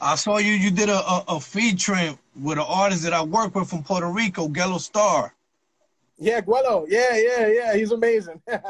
I 0.02 0.16
saw 0.16 0.38
you. 0.38 0.54
You 0.54 0.72
did 0.72 0.90
a 0.90 1.00
a, 1.00 1.24
a 1.30 1.40
featuring 1.40 2.18
with 2.42 2.58
an 2.58 2.66
artist 2.68 3.04
that 3.04 3.14
I 3.14 3.24
work 3.24 3.56
with 3.56 3.70
from 3.70 3.84
Puerto 3.84 4.08
Rico, 4.08 4.48
Guelo 4.48 4.78
Star. 4.78 5.34
Yeah, 6.18 6.42
Guelo. 6.42 6.86
Yeah, 6.88 7.16
yeah, 7.18 7.48
yeah. 7.48 7.76
He's 7.76 7.92
amazing. 7.92 8.42
yeah, 8.48 8.62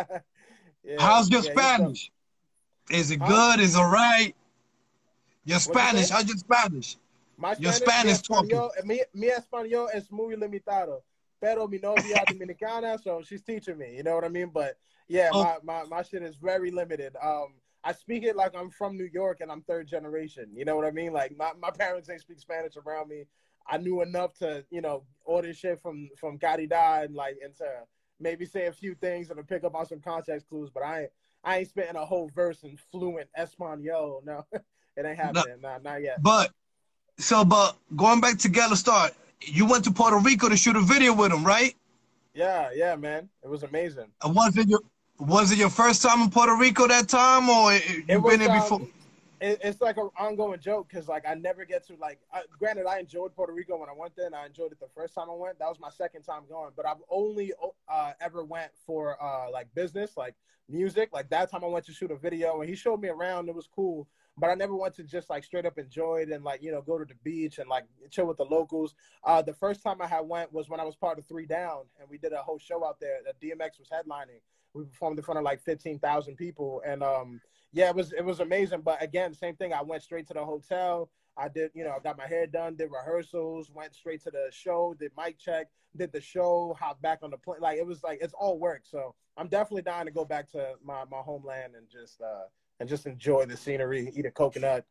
How's 0.99 1.29
your 1.29 1.43
yeah, 1.43 1.51
Spanish? 1.51 2.11
Is 2.89 3.11
it 3.11 3.17
good? 3.17 3.59
Is 3.59 3.75
it 3.75 3.81
right? 3.81 4.33
Your 5.45 5.59
Spanish? 5.59 6.09
How's 6.09 6.27
your 6.27 6.37
Spanish? 6.37 6.97
My 7.37 7.55
Your 7.59 7.73
Spanish, 7.73 8.19
Spanish 8.19 8.49
mi 8.49 8.55
español, 8.55 8.69
mi, 8.85 9.01
mi 9.13 9.27
español 9.27 9.87
es 9.93 10.11
muy 10.11 10.35
limitado, 10.35 11.01
pero 11.41 11.67
mi 11.67 11.79
novia 11.79 12.23
dominicana, 12.27 13.01
so 13.01 13.21
she's 13.23 13.41
teaching 13.41 13.77
me. 13.77 13.95
You 13.97 14.03
know 14.03 14.15
what 14.15 14.23
I 14.23 14.29
mean? 14.29 14.49
But 14.53 14.77
yeah, 15.07 15.29
Oh. 15.33 15.43
my, 15.63 15.81
my, 15.81 15.83
my 15.89 16.03
shit 16.03 16.21
is 16.21 16.35
very 16.35 16.71
limited. 16.71 17.15
Um, 17.21 17.55
I 17.83 17.91
speak 17.91 18.23
it 18.23 18.35
like 18.35 18.55
I'm 18.55 18.69
from 18.69 18.97
New 18.97 19.09
York 19.11 19.39
and 19.41 19.51
I'm 19.51 19.61
third 19.61 19.87
generation. 19.87 20.47
You 20.55 20.65
know 20.65 20.75
what 20.75 20.85
I 20.85 20.91
mean? 20.91 21.11
Like 21.11 21.35
my, 21.37 21.51
my 21.61 21.71
parents 21.71 22.09
ain't 22.09 22.21
speak 22.21 22.39
Spanish 22.39 22.73
around 22.77 23.09
me. 23.09 23.25
I 23.67 23.77
knew 23.77 24.01
enough 24.01 24.33
to, 24.35 24.65
you 24.69 24.81
know, 24.81 25.03
order 25.25 25.53
shit 25.53 25.81
from 25.81 26.09
from 26.19 26.37
Caridad 26.37 27.05
and 27.05 27.15
like 27.15 27.37
and 27.43 27.55
to 27.57 27.65
maybe 28.19 28.45
say 28.45 28.67
a 28.67 28.71
few 28.71 28.95
things 28.95 29.29
and 29.29 29.37
to 29.37 29.43
pick 29.43 29.63
up 29.63 29.75
on 29.75 29.85
some 29.85 29.99
context 29.99 30.47
clues, 30.47 30.69
but 30.73 30.83
I 30.83 31.01
ain't 31.01 31.11
I 31.43 31.57
ain't 31.59 31.69
spitting 31.69 31.95
a 31.95 32.05
whole 32.05 32.29
verse 32.33 32.63
in 32.63 32.77
fluent 32.91 33.29
Espanol. 33.37 34.21
No, 34.25 34.45
it 34.51 35.05
ain't 35.05 35.17
happening. 35.17 35.59
Nah, 35.61 35.79
not 35.83 36.01
yet. 36.01 36.21
But 36.21 36.51
so, 37.17 37.43
but 37.43 37.75
going 37.95 38.21
back 38.21 38.37
to 38.39 38.49
Guelo 38.49 38.75
Star, 38.75 39.09
you 39.41 39.65
went 39.65 39.83
to 39.85 39.91
Puerto 39.91 40.17
Rico 40.17 40.49
to 40.49 40.57
shoot 40.57 40.75
a 40.75 40.81
video 40.81 41.13
with 41.13 41.31
him, 41.31 41.43
right? 41.43 41.75
Yeah, 42.33 42.69
yeah, 42.73 42.95
man. 42.95 43.29
It 43.43 43.49
was 43.49 43.63
amazing. 43.63 44.07
And 44.23 44.57
it 44.57 44.67
your 44.67 44.79
was 45.19 45.51
it 45.51 45.57
your 45.57 45.69
first 45.69 46.01
time 46.01 46.21
in 46.21 46.29
Puerto 46.29 46.55
Rico 46.55 46.87
that 46.87 47.07
time, 47.07 47.49
or 47.49 47.73
you've 47.73 48.07
been 48.23 48.39
there 48.39 48.49
um, 48.49 48.59
before? 48.59 48.81
it, 49.43 49.59
it's 49.61 49.81
like 49.81 49.97
an 49.97 50.09
ongoing 50.17 50.59
joke 50.59 50.87
because 50.89 51.07
like 51.07 51.25
I 51.27 51.33
never 51.35 51.65
get 51.65 51.85
to 51.87 51.95
like. 51.97 52.19
I, 52.31 52.43
granted, 52.57 52.85
I 52.85 52.99
enjoyed 52.99 53.35
Puerto 53.35 53.51
Rico 53.51 53.77
when 53.77 53.89
I 53.89 53.93
went 53.93 54.15
there, 54.15 54.25
and 54.25 54.35
I 54.35 54.45
enjoyed 54.45 54.71
it 54.71 54.79
the 54.79 54.87
first 54.95 55.13
time 55.13 55.29
I 55.29 55.35
went. 55.35 55.59
That 55.59 55.67
was 55.67 55.79
my 55.79 55.89
second 55.89 56.23
time 56.23 56.43
going, 56.49 56.71
but 56.75 56.85
I've 56.85 57.01
only 57.09 57.51
uh, 57.89 58.13
ever 58.21 58.43
went 58.43 58.71
for 58.85 59.21
uh, 59.21 59.51
like 59.51 59.73
business, 59.75 60.15
like 60.15 60.35
music. 60.69 61.09
Like 61.11 61.29
that 61.29 61.51
time 61.51 61.63
I 61.63 61.67
went 61.67 61.85
to 61.87 61.93
shoot 61.93 62.11
a 62.11 62.15
video, 62.15 62.61
and 62.61 62.69
he 62.69 62.75
showed 62.75 63.01
me 63.01 63.09
around. 63.09 63.49
It 63.49 63.55
was 63.55 63.67
cool, 63.67 64.07
but 64.37 64.49
I 64.49 64.55
never 64.55 64.75
went 64.75 64.95
to 64.95 65.03
just 65.03 65.29
like 65.29 65.43
straight 65.43 65.65
up 65.65 65.77
enjoy 65.77 66.23
it 66.23 66.31
and 66.31 66.43
like 66.43 66.61
you 66.61 66.71
know 66.71 66.81
go 66.81 66.97
to 66.97 67.05
the 67.05 67.15
beach 67.23 67.59
and 67.59 67.69
like 67.69 67.85
chill 68.09 68.25
with 68.25 68.37
the 68.37 68.45
locals. 68.45 68.95
Uh, 69.23 69.41
the 69.41 69.53
first 69.53 69.83
time 69.83 70.01
I 70.01 70.07
had 70.07 70.27
went 70.27 70.51
was 70.51 70.69
when 70.69 70.79
I 70.79 70.83
was 70.83 70.95
part 70.95 71.19
of 71.19 71.25
Three 71.25 71.45
Down, 71.45 71.83
and 71.99 72.09
we 72.09 72.17
did 72.17 72.33
a 72.33 72.41
whole 72.41 72.59
show 72.59 72.85
out 72.85 72.99
there 72.99 73.19
that 73.25 73.39
DMX 73.41 73.79
was 73.79 73.89
headlining. 73.89 74.41
We 74.73 74.85
performed 74.85 75.19
in 75.19 75.23
front 75.23 75.37
of 75.37 75.43
like 75.43 75.61
fifteen 75.61 75.99
thousand 75.99 76.35
people, 76.35 76.81
and 76.85 77.03
um, 77.03 77.41
yeah, 77.71 77.89
it 77.89 77.95
was 77.95 78.11
it 78.11 78.25
was 78.25 78.39
amazing. 78.39 78.81
But 78.81 79.01
again, 79.03 79.33
same 79.33 79.55
thing. 79.55 79.73
I 79.73 79.81
went 79.81 80.03
straight 80.03 80.27
to 80.27 80.33
the 80.33 80.43
hotel. 80.43 81.09
I 81.37 81.47
did, 81.47 81.71
you 81.73 81.83
know, 81.83 81.91
I 81.91 81.99
got 81.99 82.17
my 82.17 82.27
hair 82.27 82.45
done, 82.45 82.75
did 82.75 82.91
rehearsals, 82.91 83.71
went 83.73 83.95
straight 83.95 84.23
to 84.23 84.31
the 84.31 84.49
show, 84.51 84.95
did 84.99 85.11
mic 85.17 85.39
check, 85.39 85.67
did 85.95 86.11
the 86.11 86.21
show, 86.21 86.75
hopped 86.79 87.01
back 87.01 87.19
on 87.23 87.31
the 87.31 87.37
plane. 87.37 87.59
Like 87.59 87.77
it 87.79 87.85
was 87.85 88.03
like 88.03 88.19
it's 88.21 88.33
all 88.33 88.59
work. 88.59 88.81
So 88.83 89.15
I'm 89.37 89.47
definitely 89.47 89.81
dying 89.81 90.05
to 90.05 90.11
go 90.11 90.25
back 90.25 90.51
to 90.51 90.73
my, 90.83 91.03
my 91.09 91.19
homeland 91.19 91.73
and 91.75 91.87
just 91.89 92.21
uh 92.21 92.45
and 92.83 92.89
just 92.89 93.05
enjoy 93.05 93.45
the 93.45 93.55
scenery, 93.55 94.11
eat 94.13 94.25
a 94.25 94.31
coconut, 94.31 94.83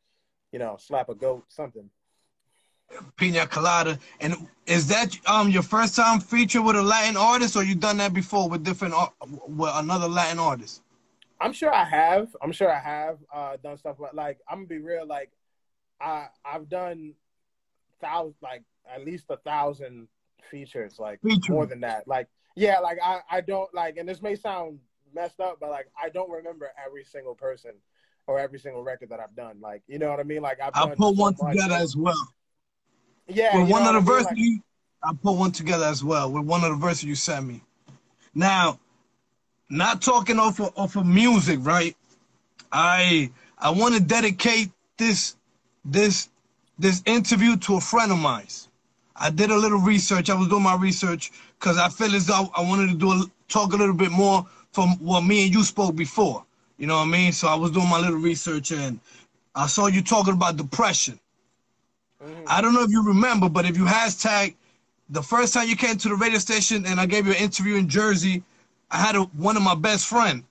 you 0.50 0.58
know, 0.58 0.78
slap 0.80 1.10
a 1.10 1.14
goat, 1.14 1.44
something. 1.48 1.90
Pina 3.16 3.46
Colada. 3.46 3.98
And 4.18 4.48
is 4.66 4.86
that 4.86 5.14
um 5.26 5.50
your 5.50 5.62
first 5.62 5.94
time 5.94 6.18
feature 6.18 6.62
with 6.62 6.74
a 6.76 6.82
Latin 6.82 7.18
artist, 7.18 7.54
or 7.54 7.62
you 7.62 7.74
done 7.74 7.98
that 7.98 8.14
before 8.14 8.48
with 8.48 8.64
different 8.64 8.94
with 9.46 9.70
another 9.74 10.08
Latin 10.08 10.38
artist? 10.38 10.80
I'm 11.38 11.52
sure 11.52 11.70
I 11.70 11.84
have. 11.84 12.34
I'm 12.40 12.52
sure 12.52 12.72
I 12.72 12.78
have 12.78 13.18
uh, 13.30 13.56
done 13.62 13.76
stuff, 13.76 13.96
but 14.00 14.14
like 14.14 14.38
I'm 14.48 14.60
gonna 14.60 14.68
be 14.68 14.78
real. 14.78 15.06
Like 15.06 15.30
I 16.00 16.28
I've 16.46 16.70
done 16.70 17.12
thousand, 18.00 18.36
like 18.40 18.62
at 18.90 19.04
least 19.04 19.26
a 19.28 19.36
thousand 19.36 20.08
features, 20.50 20.98
like 20.98 21.20
Feature. 21.22 21.52
more 21.52 21.66
than 21.66 21.80
that. 21.80 22.08
Like 22.08 22.28
yeah, 22.56 22.78
like 22.78 22.96
I 23.04 23.20
I 23.30 23.42
don't 23.42 23.72
like, 23.74 23.98
and 23.98 24.08
this 24.08 24.22
may 24.22 24.34
sound 24.34 24.78
messed 25.14 25.40
up, 25.40 25.58
but 25.60 25.70
like 25.70 25.88
I 26.00 26.08
don't 26.08 26.30
remember 26.30 26.70
every 26.84 27.04
single 27.04 27.34
person 27.34 27.72
or 28.26 28.38
every 28.38 28.58
single 28.58 28.82
record 28.82 29.10
that 29.10 29.20
I've 29.20 29.34
done. 29.34 29.58
Like 29.60 29.82
you 29.86 29.98
know 29.98 30.10
what 30.10 30.20
I 30.20 30.24
mean? 30.24 30.42
Like 30.42 30.60
I've 30.60 30.72
I 30.74 30.88
put 30.88 30.98
so 30.98 31.10
one 31.10 31.36
much. 31.40 31.52
together 31.52 31.74
as 31.74 31.96
well. 31.96 32.28
Yeah, 33.28 33.58
with 33.58 33.70
one 33.70 33.86
of 33.86 33.94
the 33.94 34.00
verses. 34.00 34.26
Like, 34.26 34.38
you, 34.38 34.60
I 35.02 35.12
put 35.20 35.32
one 35.32 35.50
together 35.50 35.86
as 35.86 36.04
well 36.04 36.30
with 36.30 36.44
one 36.44 36.62
of 36.62 36.70
the 36.70 36.76
verses 36.76 37.04
you 37.04 37.16
sent 37.16 37.46
me. 37.46 37.60
Now, 38.34 38.78
not 39.68 40.00
talking 40.00 40.38
off 40.38 40.60
of, 40.60 40.72
off 40.76 40.96
of 40.96 41.06
music, 41.06 41.58
right? 41.62 41.96
I 42.70 43.30
I 43.58 43.70
want 43.70 43.94
to 43.94 44.00
dedicate 44.00 44.70
this 44.96 45.36
this 45.84 46.28
this 46.78 47.02
interview 47.06 47.56
to 47.58 47.76
a 47.76 47.80
friend 47.80 48.12
of 48.12 48.18
mine. 48.18 48.46
I 49.14 49.30
did 49.30 49.50
a 49.50 49.56
little 49.56 49.78
research. 49.78 50.30
I 50.30 50.34
was 50.34 50.48
doing 50.48 50.62
my 50.62 50.76
research 50.76 51.32
because 51.58 51.78
I 51.78 51.88
feel 51.88 52.14
as 52.14 52.26
though 52.26 52.50
I 52.56 52.62
wanted 52.62 52.88
to 52.88 52.96
do 52.96 53.12
a, 53.12 53.24
talk 53.48 53.72
a 53.72 53.76
little 53.76 53.94
bit 53.94 54.10
more 54.10 54.46
from 54.72 54.90
what 54.98 55.22
me 55.22 55.44
and 55.44 55.54
you 55.54 55.64
spoke 55.64 55.94
before. 55.94 56.44
You 56.78 56.86
know 56.86 56.96
what 56.96 57.08
I 57.08 57.10
mean? 57.10 57.32
So 57.32 57.48
I 57.48 57.54
was 57.54 57.70
doing 57.70 57.88
my 57.88 58.00
little 58.00 58.18
research 58.18 58.72
and 58.72 58.98
I 59.54 59.66
saw 59.66 59.86
you 59.86 60.02
talking 60.02 60.34
about 60.34 60.56
depression. 60.56 61.20
Mm-hmm. 62.22 62.44
I 62.46 62.60
don't 62.60 62.74
know 62.74 62.82
if 62.82 62.90
you 62.90 63.06
remember, 63.06 63.48
but 63.48 63.66
if 63.66 63.76
you 63.76 63.84
hashtag 63.84 64.54
the 65.10 65.22
first 65.22 65.54
time 65.54 65.68
you 65.68 65.76
came 65.76 65.96
to 65.98 66.08
the 66.08 66.14
radio 66.14 66.38
station 66.38 66.86
and 66.86 66.98
I 66.98 67.06
gave 67.06 67.26
you 67.26 67.32
an 67.32 67.38
interview 67.38 67.76
in 67.76 67.88
Jersey, 67.88 68.42
I 68.90 68.96
had 68.98 69.16
a, 69.16 69.22
one 69.22 69.56
of 69.56 69.62
my 69.62 69.74
best 69.74 70.06
friend, 70.06 70.44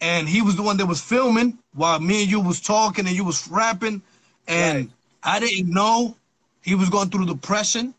and 0.00 0.28
he 0.28 0.42
was 0.42 0.56
the 0.56 0.62
one 0.62 0.76
that 0.78 0.86
was 0.86 1.00
filming 1.00 1.58
while 1.74 2.00
me 2.00 2.22
and 2.22 2.30
you 2.30 2.40
was 2.40 2.60
talking 2.60 3.06
and 3.06 3.16
you 3.16 3.24
was 3.24 3.48
rapping, 3.48 4.02
and 4.46 4.78
Right. 4.78 4.90
I 5.22 5.40
didn't 5.40 5.70
know 5.70 6.16
he 6.62 6.74
was 6.74 6.90
going 6.90 7.10
through 7.10 7.26
depression 7.26 7.94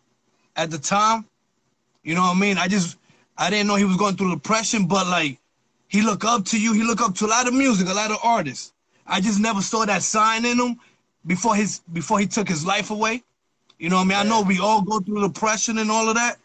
at 0.56 0.70
the 0.70 0.78
time. 0.78 1.26
You 2.04 2.16
know 2.16 2.22
what 2.22 2.36
I 2.36 2.40
mean? 2.40 2.58
I 2.58 2.68
just 2.68 2.98
I 3.38 3.50
didn't 3.50 3.68
know 3.68 3.76
he 3.76 3.86
was 3.86 3.98
going 3.98 4.16
through 4.16 4.34
depression, 4.34 4.88
but 4.88 5.08
like 5.08 5.40
he 5.96 6.02
look 6.02 6.26
up 6.26 6.44
to 6.46 6.60
you, 6.60 6.74
he 6.74 6.84
look 6.84 7.02
up 7.02 7.16
to 7.16 7.26
a 7.26 7.28
lot 7.28 7.48
of 7.48 7.54
music, 7.54 7.88
a 7.88 7.94
lot 7.94 8.12
of 8.12 8.18
artists. 8.22 8.74
I 9.08 9.22
just 9.22 9.40
never 9.40 9.62
saw 9.62 9.86
that 9.86 10.04
sign 10.04 10.46
in 10.46 10.60
him 10.60 10.80
before 11.26 11.56
his 11.56 11.80
before 11.94 12.20
he 12.20 12.28
took 12.28 12.50
his 12.50 12.66
life 12.66 12.92
away. 12.92 13.24
You 13.80 13.90
know 13.90 13.98
what 13.98 14.04
I 14.04 14.06
mean? 14.06 14.18
I 14.18 14.24
know 14.24 14.42
we 14.42 14.60
all 14.60 14.82
go 14.82 15.00
through 15.00 15.22
depression 15.22 15.78
and 15.78 15.90
all 15.90 16.10
of 16.10 16.16
that. 16.16 16.38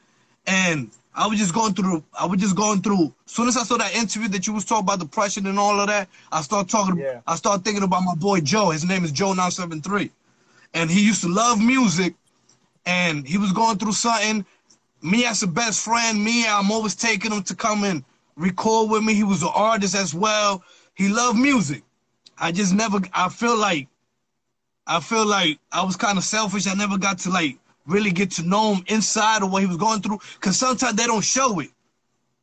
And 0.47 0.91
I 1.15 1.27
was 1.27 1.39
just 1.39 1.53
going 1.53 1.75
through 1.75 2.05
I 2.19 2.27
was 2.27 2.41
just 2.41 2.55
going 2.55 2.81
through 2.81 3.13
as 3.27 3.33
soon 3.33 3.49
as 3.49 3.57
I 3.57 3.65
saw 3.65 3.77
that 3.79 3.95
interview 3.95 4.29
that 4.29 4.47
you 4.47 4.53
was 4.53 4.65
talking 4.65 4.85
about 4.85 5.01
depression 5.01 5.47
and 5.47 5.59
all 5.59 5.81
of 5.81 5.89
that, 5.89 6.09
I 6.31 6.43
start 6.43 6.69
talking 6.69 6.99
Yeah. 6.99 7.21
I 7.27 7.35
start 7.35 7.65
thinking 7.65 7.83
about 7.83 8.03
my 8.05 8.15
boy 8.15 8.41
Joe. 8.41 8.71
His 8.71 8.85
name 8.85 9.05
is 9.05 9.11
Joe 9.11 9.31
973. 9.31 10.11
And 10.75 10.89
he 10.91 11.05
used 11.05 11.23
to 11.23 11.29
love 11.29 11.61
music 11.61 12.15
and 12.87 13.27
he 13.27 13.37
was 13.37 13.53
going 13.53 13.79
through 13.79 13.93
something. 13.93 14.47
Me 15.03 15.25
as 15.25 15.43
a 15.43 15.47
best 15.47 15.83
friend, 15.85 16.23
me, 16.23 16.47
I'm 16.47 16.71
always 16.71 16.95
taking 16.95 17.33
him 17.33 17.43
to 17.45 17.55
come 17.57 17.85
and 17.85 18.05
record 18.41 18.91
with 18.91 19.05
me. 19.05 19.15
He 19.15 19.25
was 19.25 19.43
an 19.43 19.51
artist 19.55 19.95
as 19.95 20.15
well. 20.15 20.65
He 20.95 21.09
loved 21.09 21.39
music. 21.39 21.83
I 22.39 22.53
just 22.53 22.75
never 22.75 23.01
I 23.15 23.29
feel 23.29 23.57
like 23.57 23.89
I 24.87 25.01
feel 25.01 25.27
like 25.27 25.59
I 25.73 25.85
was 25.85 25.97
kind 25.97 26.19
of 26.19 26.25
selfish. 26.25 26.67
I 26.67 26.75
never 26.75 26.99
got 26.99 27.19
to 27.21 27.31
like 27.31 27.59
really 27.87 28.11
get 28.13 28.33
to 28.33 28.43
know 28.43 28.75
him 28.75 28.85
inside 28.89 29.43
of 29.43 29.53
what 29.53 29.63
he 29.63 29.69
was 29.69 29.77
going 29.77 30.03
through. 30.03 30.19
Cause 30.41 30.59
sometimes 30.59 30.97
they 30.97 31.07
don't 31.07 31.25
show 31.25 31.61
it. 31.61 31.71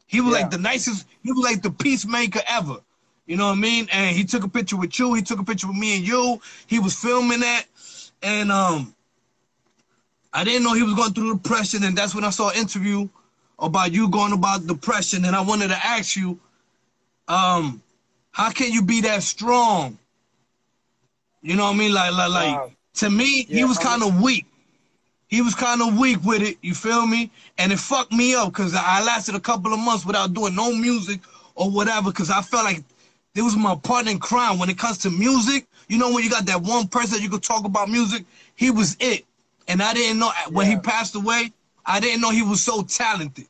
He 0.08 0.22
was 0.22 0.34
Yeah. 0.34 0.42
like 0.42 0.52
the 0.52 0.58
nicest, 0.58 1.08
he 1.24 1.32
was 1.32 1.44
like 1.44 1.62
the 1.62 1.72
peacemaker 1.72 2.42
ever. 2.48 2.78
You 3.26 3.38
know 3.38 3.48
what 3.48 3.58
I 3.58 3.62
mean? 3.62 3.90
And 3.92 4.16
he 4.16 4.24
took 4.24 4.44
a 4.44 4.50
picture 4.50 4.78
with 4.78 4.98
you, 5.00 5.14
he 5.16 5.22
took 5.22 5.40
a 5.40 5.44
picture 5.44 5.68
with 5.68 5.78
me 5.78 5.98
and 5.98 6.08
you. 6.08 6.42
He 6.68 6.80
was 6.80 6.96
filming 6.96 7.42
that. 7.42 7.66
And 8.24 8.52
um 8.52 8.96
I 10.34 10.44
didn't 10.44 10.64
know 10.64 10.74
he 10.74 10.84
was 10.84 10.94
going 10.94 11.14
through 11.14 11.34
depression, 11.36 11.84
and 11.84 11.98
that's 11.98 12.14
when 12.14 12.24
I 12.24 12.30
saw 12.30 12.50
an 12.50 12.58
interview 12.58 13.10
about 13.60 13.92
you 13.92 14.10
going 14.10 14.34
about 14.34 14.68
depression, 14.68 15.26
and 15.26 15.36
I 15.36 15.42
wanted 15.42 15.70
to 15.70 15.86
ask 15.86 16.16
you, 16.16 16.40
um, 17.28 17.82
how 18.32 18.52
can 18.52 18.72
you 18.72 18.84
be 18.84 19.02
that 19.02 19.24
strong? 19.24 19.98
You 21.42 21.56
know 21.56 21.66
what 21.66 21.76
I 21.76 21.78
mean? 21.78 21.94
Like, 21.94 22.14
like, 22.14 22.30
like 22.30 22.46
Wow. 22.46 22.72
to 22.96 23.10
me, 23.10 23.44
he 23.44 23.64
was 23.64 23.78
kind 23.78 24.04
of 24.04 24.22
weak. 24.22 24.46
He 25.28 25.42
was 25.42 25.56
kind 25.56 25.82
of 25.82 25.98
weak 25.98 26.24
with 26.24 26.42
it. 26.42 26.58
You 26.62 26.74
feel 26.74 27.06
me? 27.06 27.32
And 27.58 27.72
it 27.72 27.80
fucked 27.80 28.12
me 28.12 28.34
up 28.36 28.50
because 28.54 28.74
I 28.76 29.04
lasted 29.04 29.36
a 29.36 29.40
couple 29.40 29.74
of 29.74 29.80
months 29.80 30.06
without 30.06 30.34
doing 30.34 30.56
no 30.56 30.72
music 30.74 31.20
or 31.56 31.70
whatever 31.70 32.12
because 32.12 32.30
I 32.30 32.42
felt 32.42 32.64
like 32.66 32.84
it 33.36 33.42
was 33.42 33.56
my 33.58 33.76
partner 33.76 34.12
in 34.12 34.20
crime 34.20 34.58
when 34.58 34.70
it 34.70 34.78
comes 34.78 34.98
to 35.00 35.10
music. 35.10 35.68
You 35.90 35.98
know 35.98 36.12
when 36.14 36.24
you 36.24 36.30
got 36.30 36.46
that 36.46 36.62
one 36.62 36.88
person 36.88 37.22
you 37.22 37.30
could 37.30 37.44
talk 37.44 37.66
about 37.66 37.90
music, 37.90 38.26
he 38.56 38.72
was 38.72 38.96
it. 39.00 39.26
And 39.68 39.82
I 39.82 39.94
didn't 39.94 40.20
know 40.20 40.32
when 40.52 40.66
he 40.68 40.78
passed 40.78 41.16
away, 41.16 41.52
I 41.88 42.02
didn't 42.02 42.22
know 42.22 42.32
he 42.32 42.44
was 42.44 42.62
so 42.62 42.84
talented. 42.84 43.48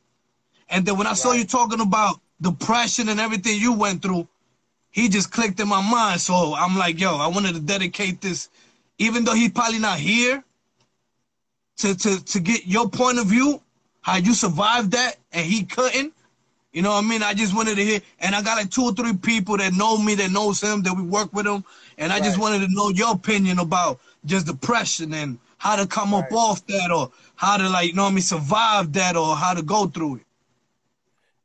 And 0.70 0.86
then 0.86 0.96
when 0.96 1.08
I 1.08 1.14
saw 1.14 1.32
you 1.32 1.44
talking 1.44 1.80
about 1.80 2.20
depression 2.40 3.08
and 3.08 3.18
everything 3.18 3.60
you 3.60 3.72
went 3.72 4.00
through, 4.00 4.28
he 4.90 5.08
just 5.08 5.32
clicked 5.32 5.58
in 5.60 5.68
my 5.68 5.82
mind. 5.82 6.20
So 6.20 6.54
I'm 6.54 6.76
like, 6.78 7.00
yo, 7.00 7.16
I 7.16 7.26
wanted 7.26 7.54
to 7.54 7.60
dedicate 7.60 8.20
this, 8.20 8.48
even 8.98 9.24
though 9.24 9.34
he's 9.34 9.50
probably 9.50 9.80
not 9.80 9.98
here, 9.98 10.42
to 11.78 11.96
to 11.96 12.24
to 12.24 12.40
get 12.40 12.66
your 12.66 12.88
point 12.88 13.18
of 13.18 13.26
view, 13.26 13.60
how 14.00 14.16
you 14.16 14.34
survived 14.34 14.92
that 14.92 15.16
and 15.32 15.44
he 15.44 15.64
couldn't. 15.64 16.12
You 16.72 16.82
know 16.82 16.90
what 16.90 17.04
I 17.04 17.08
mean? 17.08 17.22
I 17.22 17.34
just 17.34 17.56
wanted 17.56 17.76
to 17.76 17.84
hear, 17.84 18.00
and 18.20 18.34
I 18.34 18.42
got 18.42 18.56
like 18.56 18.70
two 18.70 18.84
or 18.84 18.92
three 18.92 19.16
people 19.16 19.56
that 19.56 19.72
know 19.72 19.96
me, 19.96 20.14
that 20.16 20.30
knows 20.30 20.60
him, 20.60 20.82
that 20.82 20.94
we 20.94 21.02
work 21.02 21.32
with 21.32 21.46
him, 21.46 21.64
and 21.96 22.12
I 22.12 22.20
just 22.20 22.38
wanted 22.38 22.60
to 22.60 22.68
know 22.70 22.90
your 22.90 23.12
opinion 23.12 23.58
about 23.58 24.00
just 24.26 24.46
depression 24.46 25.14
and 25.14 25.38
how 25.58 25.76
to 25.76 25.86
come 25.86 26.14
up 26.14 26.32
off 26.32 26.66
that, 26.66 26.90
or 26.90 27.12
how 27.36 27.56
to 27.56 27.68
like, 27.68 27.88
you 27.88 27.94
know 27.94 28.06
I 28.06 28.10
mean, 28.10 28.20
survive 28.20 28.92
that, 28.94 29.16
or 29.16 29.36
how 29.36 29.54
to 29.54 29.62
go 29.62 29.86
through 29.86 30.16
it. 30.16 30.22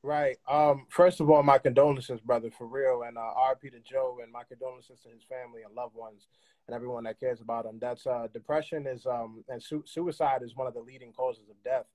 Right. 0.04 0.38
Um, 0.50 0.86
first 0.90 1.22
of 1.22 1.30
all, 1.30 1.44
my 1.44 1.58
condolences, 1.58 2.20
brother, 2.20 2.52
for 2.52 2.68
real, 2.68 3.04
and 3.04 3.18
uh, 3.18 3.22
RP 3.22 3.72
to 3.72 3.80
Joe, 3.80 4.20
and 4.22 4.32
my 4.32 4.44
condolences 4.44 5.00
to 5.02 5.10
his 5.10 5.24
family 5.24 5.62
and 5.66 5.74
loved 5.74 5.96
ones, 5.96 6.28
and 6.68 6.76
everyone 6.76 7.06
that 7.06 7.20
cares 7.20 7.40
about 7.42 7.66
him. 7.66 7.80
That's 7.80 8.06
uh, 8.06 8.28
depression 8.34 8.86
is 8.86 9.06
um, 9.06 9.44
and 9.48 9.64
su- 9.64 9.84
suicide 9.86 10.42
is 10.44 10.56
one 10.56 10.68
of 10.68 10.74
the 10.74 10.82
leading 10.82 11.14
causes 11.14 11.50
of 11.50 11.56
death, 11.64 11.86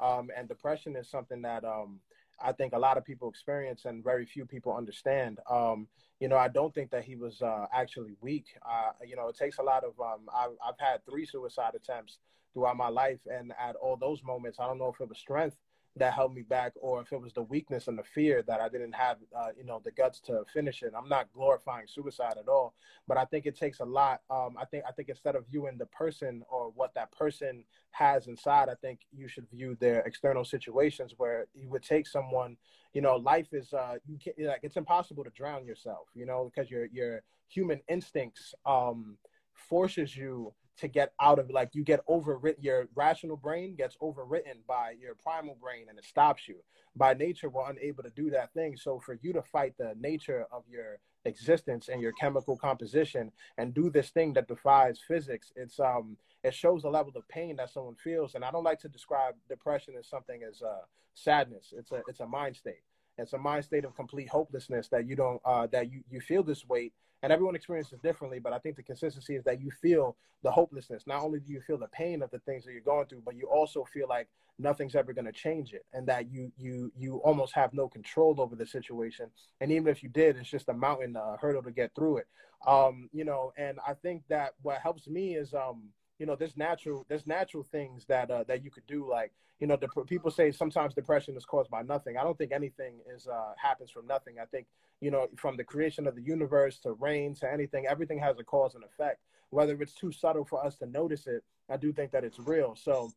um, 0.00 0.30
and 0.36 0.48
depression 0.48 0.96
is 0.96 1.08
something 1.08 1.40
that 1.42 1.64
um, 1.64 2.00
I 2.42 2.50
think 2.52 2.72
a 2.72 2.78
lot 2.78 2.98
of 2.98 3.04
people 3.04 3.28
experience 3.28 3.84
and 3.84 4.02
very 4.02 4.26
few 4.26 4.44
people 4.44 4.74
understand. 4.76 5.38
Um, 5.48 5.86
you 6.22 6.28
know, 6.28 6.36
I 6.36 6.46
don't 6.46 6.72
think 6.72 6.92
that 6.92 7.02
he 7.02 7.16
was 7.16 7.42
uh, 7.42 7.66
actually 7.74 8.14
weak. 8.20 8.44
Uh, 8.64 8.92
you 9.04 9.16
know, 9.16 9.26
it 9.26 9.36
takes 9.36 9.58
a 9.58 9.62
lot 9.62 9.82
of. 9.82 9.98
Um, 9.98 10.28
I've, 10.32 10.52
I've 10.64 10.78
had 10.78 11.04
three 11.04 11.26
suicide 11.26 11.72
attempts 11.74 12.18
throughout 12.54 12.76
my 12.76 12.86
life, 12.86 13.18
and 13.26 13.52
at 13.60 13.74
all 13.74 13.96
those 13.96 14.22
moments, 14.22 14.60
I 14.60 14.68
don't 14.68 14.78
know 14.78 14.92
if 14.94 15.00
it 15.00 15.08
was 15.08 15.18
strength 15.18 15.56
that 15.96 16.14
held 16.14 16.34
me 16.34 16.42
back 16.42 16.72
or 16.80 17.02
if 17.02 17.12
it 17.12 17.20
was 17.20 17.32
the 17.34 17.42
weakness 17.42 17.86
and 17.86 17.98
the 17.98 18.02
fear 18.02 18.42
that 18.42 18.60
I 18.60 18.68
didn't 18.68 18.94
have, 18.94 19.18
uh, 19.36 19.48
you 19.56 19.64
know, 19.64 19.80
the 19.84 19.90
guts 19.90 20.20
to 20.20 20.42
finish 20.52 20.82
it. 20.82 20.92
I'm 20.96 21.08
not 21.08 21.30
glorifying 21.32 21.86
suicide 21.86 22.34
at 22.38 22.48
all, 22.48 22.74
but 23.06 23.18
I 23.18 23.26
think 23.26 23.44
it 23.44 23.58
takes 23.58 23.80
a 23.80 23.84
lot. 23.84 24.22
Um, 24.30 24.56
I 24.58 24.64
think 24.64 24.84
I 24.88 24.92
think 24.92 25.10
instead 25.10 25.36
of 25.36 25.46
viewing 25.46 25.76
the 25.76 25.86
person 25.86 26.42
or 26.48 26.72
what 26.74 26.94
that 26.94 27.12
person 27.12 27.64
has 27.90 28.26
inside, 28.26 28.70
I 28.70 28.74
think 28.74 29.00
you 29.12 29.28
should 29.28 29.48
view 29.50 29.76
their 29.80 30.00
external 30.00 30.44
situations 30.44 31.14
where 31.18 31.46
you 31.54 31.68
would 31.68 31.82
take 31.82 32.06
someone. 32.06 32.56
You 32.94 33.02
know, 33.02 33.16
life 33.16 33.52
is 33.52 33.74
uh, 33.74 33.96
you 34.06 34.18
can 34.18 34.32
like 34.46 34.60
it's 34.62 34.76
impossible 34.76 35.24
to 35.24 35.30
drown 35.30 35.66
yourself. 35.66 36.08
You 36.14 36.24
know, 36.24 36.50
because 36.52 36.70
your 36.70 36.86
your 36.86 37.22
human 37.48 37.80
instincts 37.88 38.54
um, 38.64 39.18
forces 39.54 40.16
you 40.16 40.54
to 40.78 40.88
get 40.88 41.12
out 41.20 41.38
of 41.38 41.50
like 41.50 41.70
you 41.74 41.84
get 41.84 42.04
overwritten 42.06 42.62
your 42.62 42.88
rational 42.94 43.36
brain 43.36 43.74
gets 43.74 43.96
overwritten 44.02 44.56
by 44.66 44.94
your 45.00 45.14
primal 45.14 45.56
brain 45.60 45.86
and 45.88 45.98
it 45.98 46.04
stops 46.04 46.48
you. 46.48 46.56
By 46.96 47.14
nature 47.14 47.48
we're 47.48 47.70
unable 47.70 48.02
to 48.02 48.10
do 48.10 48.30
that 48.30 48.52
thing. 48.54 48.76
So 48.76 49.00
for 49.00 49.18
you 49.22 49.32
to 49.34 49.42
fight 49.42 49.74
the 49.78 49.94
nature 49.98 50.46
of 50.50 50.64
your 50.68 50.98
existence 51.24 51.88
and 51.88 52.00
your 52.00 52.12
chemical 52.12 52.56
composition 52.56 53.30
and 53.58 53.74
do 53.74 53.90
this 53.90 54.10
thing 54.10 54.32
that 54.32 54.48
defies 54.48 54.98
physics 55.06 55.52
it's 55.54 55.78
um 55.78 56.16
it 56.42 56.52
shows 56.52 56.82
the 56.82 56.90
level 56.90 57.12
of 57.14 57.28
pain 57.28 57.56
that 57.56 57.70
someone 57.70 57.94
feels. 57.94 58.34
And 58.34 58.44
i 58.44 58.50
don't 58.50 58.64
like 58.64 58.80
to 58.80 58.88
describe 58.88 59.34
depression 59.48 59.94
as 59.98 60.08
something 60.08 60.42
as 60.42 60.62
uh 60.62 60.82
sadness. 61.14 61.72
It's 61.76 61.92
a 61.92 62.02
it's 62.08 62.20
a 62.20 62.26
mind 62.26 62.56
state. 62.56 62.82
It's 63.18 63.32
a 63.32 63.38
mind 63.38 63.64
state 63.64 63.84
of 63.84 63.94
complete 63.94 64.28
hopelessness 64.28 64.88
that 64.88 65.06
you 65.06 65.16
don't 65.16 65.40
uh 65.44 65.66
that 65.68 65.92
you 65.92 66.02
you 66.10 66.20
feel 66.20 66.42
this 66.42 66.66
weight 66.66 66.92
and 67.22 67.32
everyone 67.32 67.54
experiences 67.54 67.98
differently 68.02 68.38
but 68.38 68.52
i 68.52 68.58
think 68.58 68.76
the 68.76 68.82
consistency 68.82 69.36
is 69.36 69.44
that 69.44 69.60
you 69.60 69.70
feel 69.70 70.16
the 70.42 70.50
hopelessness. 70.50 71.06
Not 71.06 71.22
only 71.22 71.40
do 71.40 71.52
you 71.52 71.60
feel 71.60 71.78
the 71.78 71.88
pain 71.88 72.22
of 72.22 72.30
the 72.30 72.40
things 72.40 72.64
that 72.64 72.72
you're 72.72 72.80
going 72.80 73.06
through 73.06 73.22
but 73.24 73.36
you 73.36 73.48
also 73.48 73.84
feel 73.84 74.08
like 74.08 74.28
nothing's 74.58 74.94
ever 74.94 75.12
going 75.12 75.24
to 75.24 75.32
change 75.32 75.72
it 75.72 75.86
and 75.92 76.06
that 76.08 76.30
you 76.30 76.52
you 76.58 76.92
you 76.98 77.16
almost 77.18 77.54
have 77.54 77.72
no 77.72 77.88
control 77.88 78.40
over 78.40 78.54
the 78.54 78.66
situation. 78.66 79.30
And 79.60 79.72
even 79.72 79.88
if 79.88 80.02
you 80.02 80.08
did 80.08 80.36
it's 80.36 80.50
just 80.50 80.68
a 80.68 80.74
mountain 80.74 81.16
uh, 81.16 81.36
hurdle 81.40 81.62
to 81.62 81.70
get 81.70 81.94
through 81.94 82.18
it. 82.18 82.26
Um 82.66 83.08
you 83.12 83.24
know 83.24 83.52
and 83.56 83.78
i 83.86 83.94
think 83.94 84.22
that 84.28 84.54
what 84.62 84.80
helps 84.80 85.08
me 85.08 85.34
is 85.36 85.54
um 85.54 85.84
you 86.22 86.26
know 86.26 86.36
there's 86.36 86.56
natural 86.56 87.04
there's 87.08 87.26
natural 87.26 87.64
things 87.64 88.04
that 88.04 88.30
uh, 88.30 88.44
that 88.46 88.62
you 88.62 88.70
could 88.70 88.86
do 88.86 89.10
like 89.10 89.32
you 89.58 89.66
know 89.66 89.76
dep- 89.76 90.06
people 90.06 90.30
say 90.30 90.52
sometimes 90.52 90.94
depression 90.94 91.36
is 91.36 91.44
caused 91.44 91.68
by 91.68 91.82
nothing 91.82 92.16
i 92.16 92.22
don't 92.22 92.38
think 92.38 92.52
anything 92.52 93.00
is 93.12 93.26
uh, 93.26 93.52
happens 93.60 93.90
from 93.90 94.06
nothing 94.06 94.36
i 94.40 94.44
think 94.44 94.68
you 95.00 95.10
know 95.10 95.26
from 95.36 95.56
the 95.56 95.64
creation 95.64 96.06
of 96.06 96.14
the 96.14 96.22
universe 96.22 96.78
to 96.78 96.92
rain 96.92 97.34
to 97.34 97.52
anything 97.52 97.88
everything 97.88 98.20
has 98.20 98.38
a 98.38 98.44
cause 98.44 98.76
and 98.76 98.84
effect 98.84 99.18
whether 99.50 99.74
it's 99.82 99.94
too 99.94 100.12
subtle 100.12 100.44
for 100.44 100.64
us 100.64 100.76
to 100.76 100.86
notice 100.86 101.26
it 101.26 101.42
i 101.68 101.76
do 101.76 101.92
think 101.92 102.12
that 102.12 102.22
it's 102.22 102.38
real 102.38 102.76
so 102.76 103.10